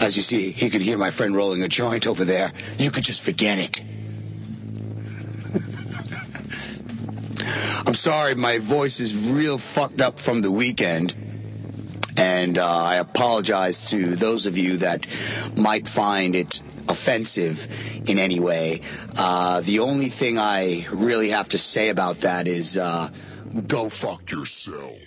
as 0.00 0.16
you 0.16 0.22
see, 0.22 0.52
you 0.52 0.70
can 0.70 0.80
hear 0.80 0.98
my 0.98 1.10
friend 1.10 1.34
rolling 1.34 1.62
a 1.62 1.68
joint 1.68 2.06
over 2.06 2.24
there. 2.24 2.50
You 2.78 2.90
could 2.90 3.04
just 3.04 3.22
forget 3.22 3.58
it. 3.58 3.82
I'm 7.86 7.94
sorry, 7.94 8.34
my 8.34 8.58
voice 8.58 9.00
is 9.00 9.30
real 9.30 9.58
fucked 9.58 10.00
up 10.00 10.18
from 10.18 10.40
the 10.40 10.50
weekend. 10.50 11.14
And 12.16 12.58
uh, 12.58 12.66
I 12.66 12.96
apologize 12.96 13.90
to 13.90 14.16
those 14.16 14.46
of 14.46 14.56
you 14.56 14.78
that 14.78 15.06
might 15.56 15.88
find 15.88 16.34
it 16.34 16.62
offensive 16.88 17.66
in 18.08 18.18
any 18.18 18.40
way. 18.40 18.80
Uh, 19.16 19.60
the 19.60 19.80
only 19.80 20.08
thing 20.08 20.38
I 20.38 20.86
really 20.90 21.30
have 21.30 21.48
to 21.50 21.58
say 21.58 21.88
about 21.88 22.20
that 22.20 22.48
is 22.48 22.76
uh, 22.76 23.10
go 23.66 23.88
fuck 23.88 24.30
yourself. 24.30 25.01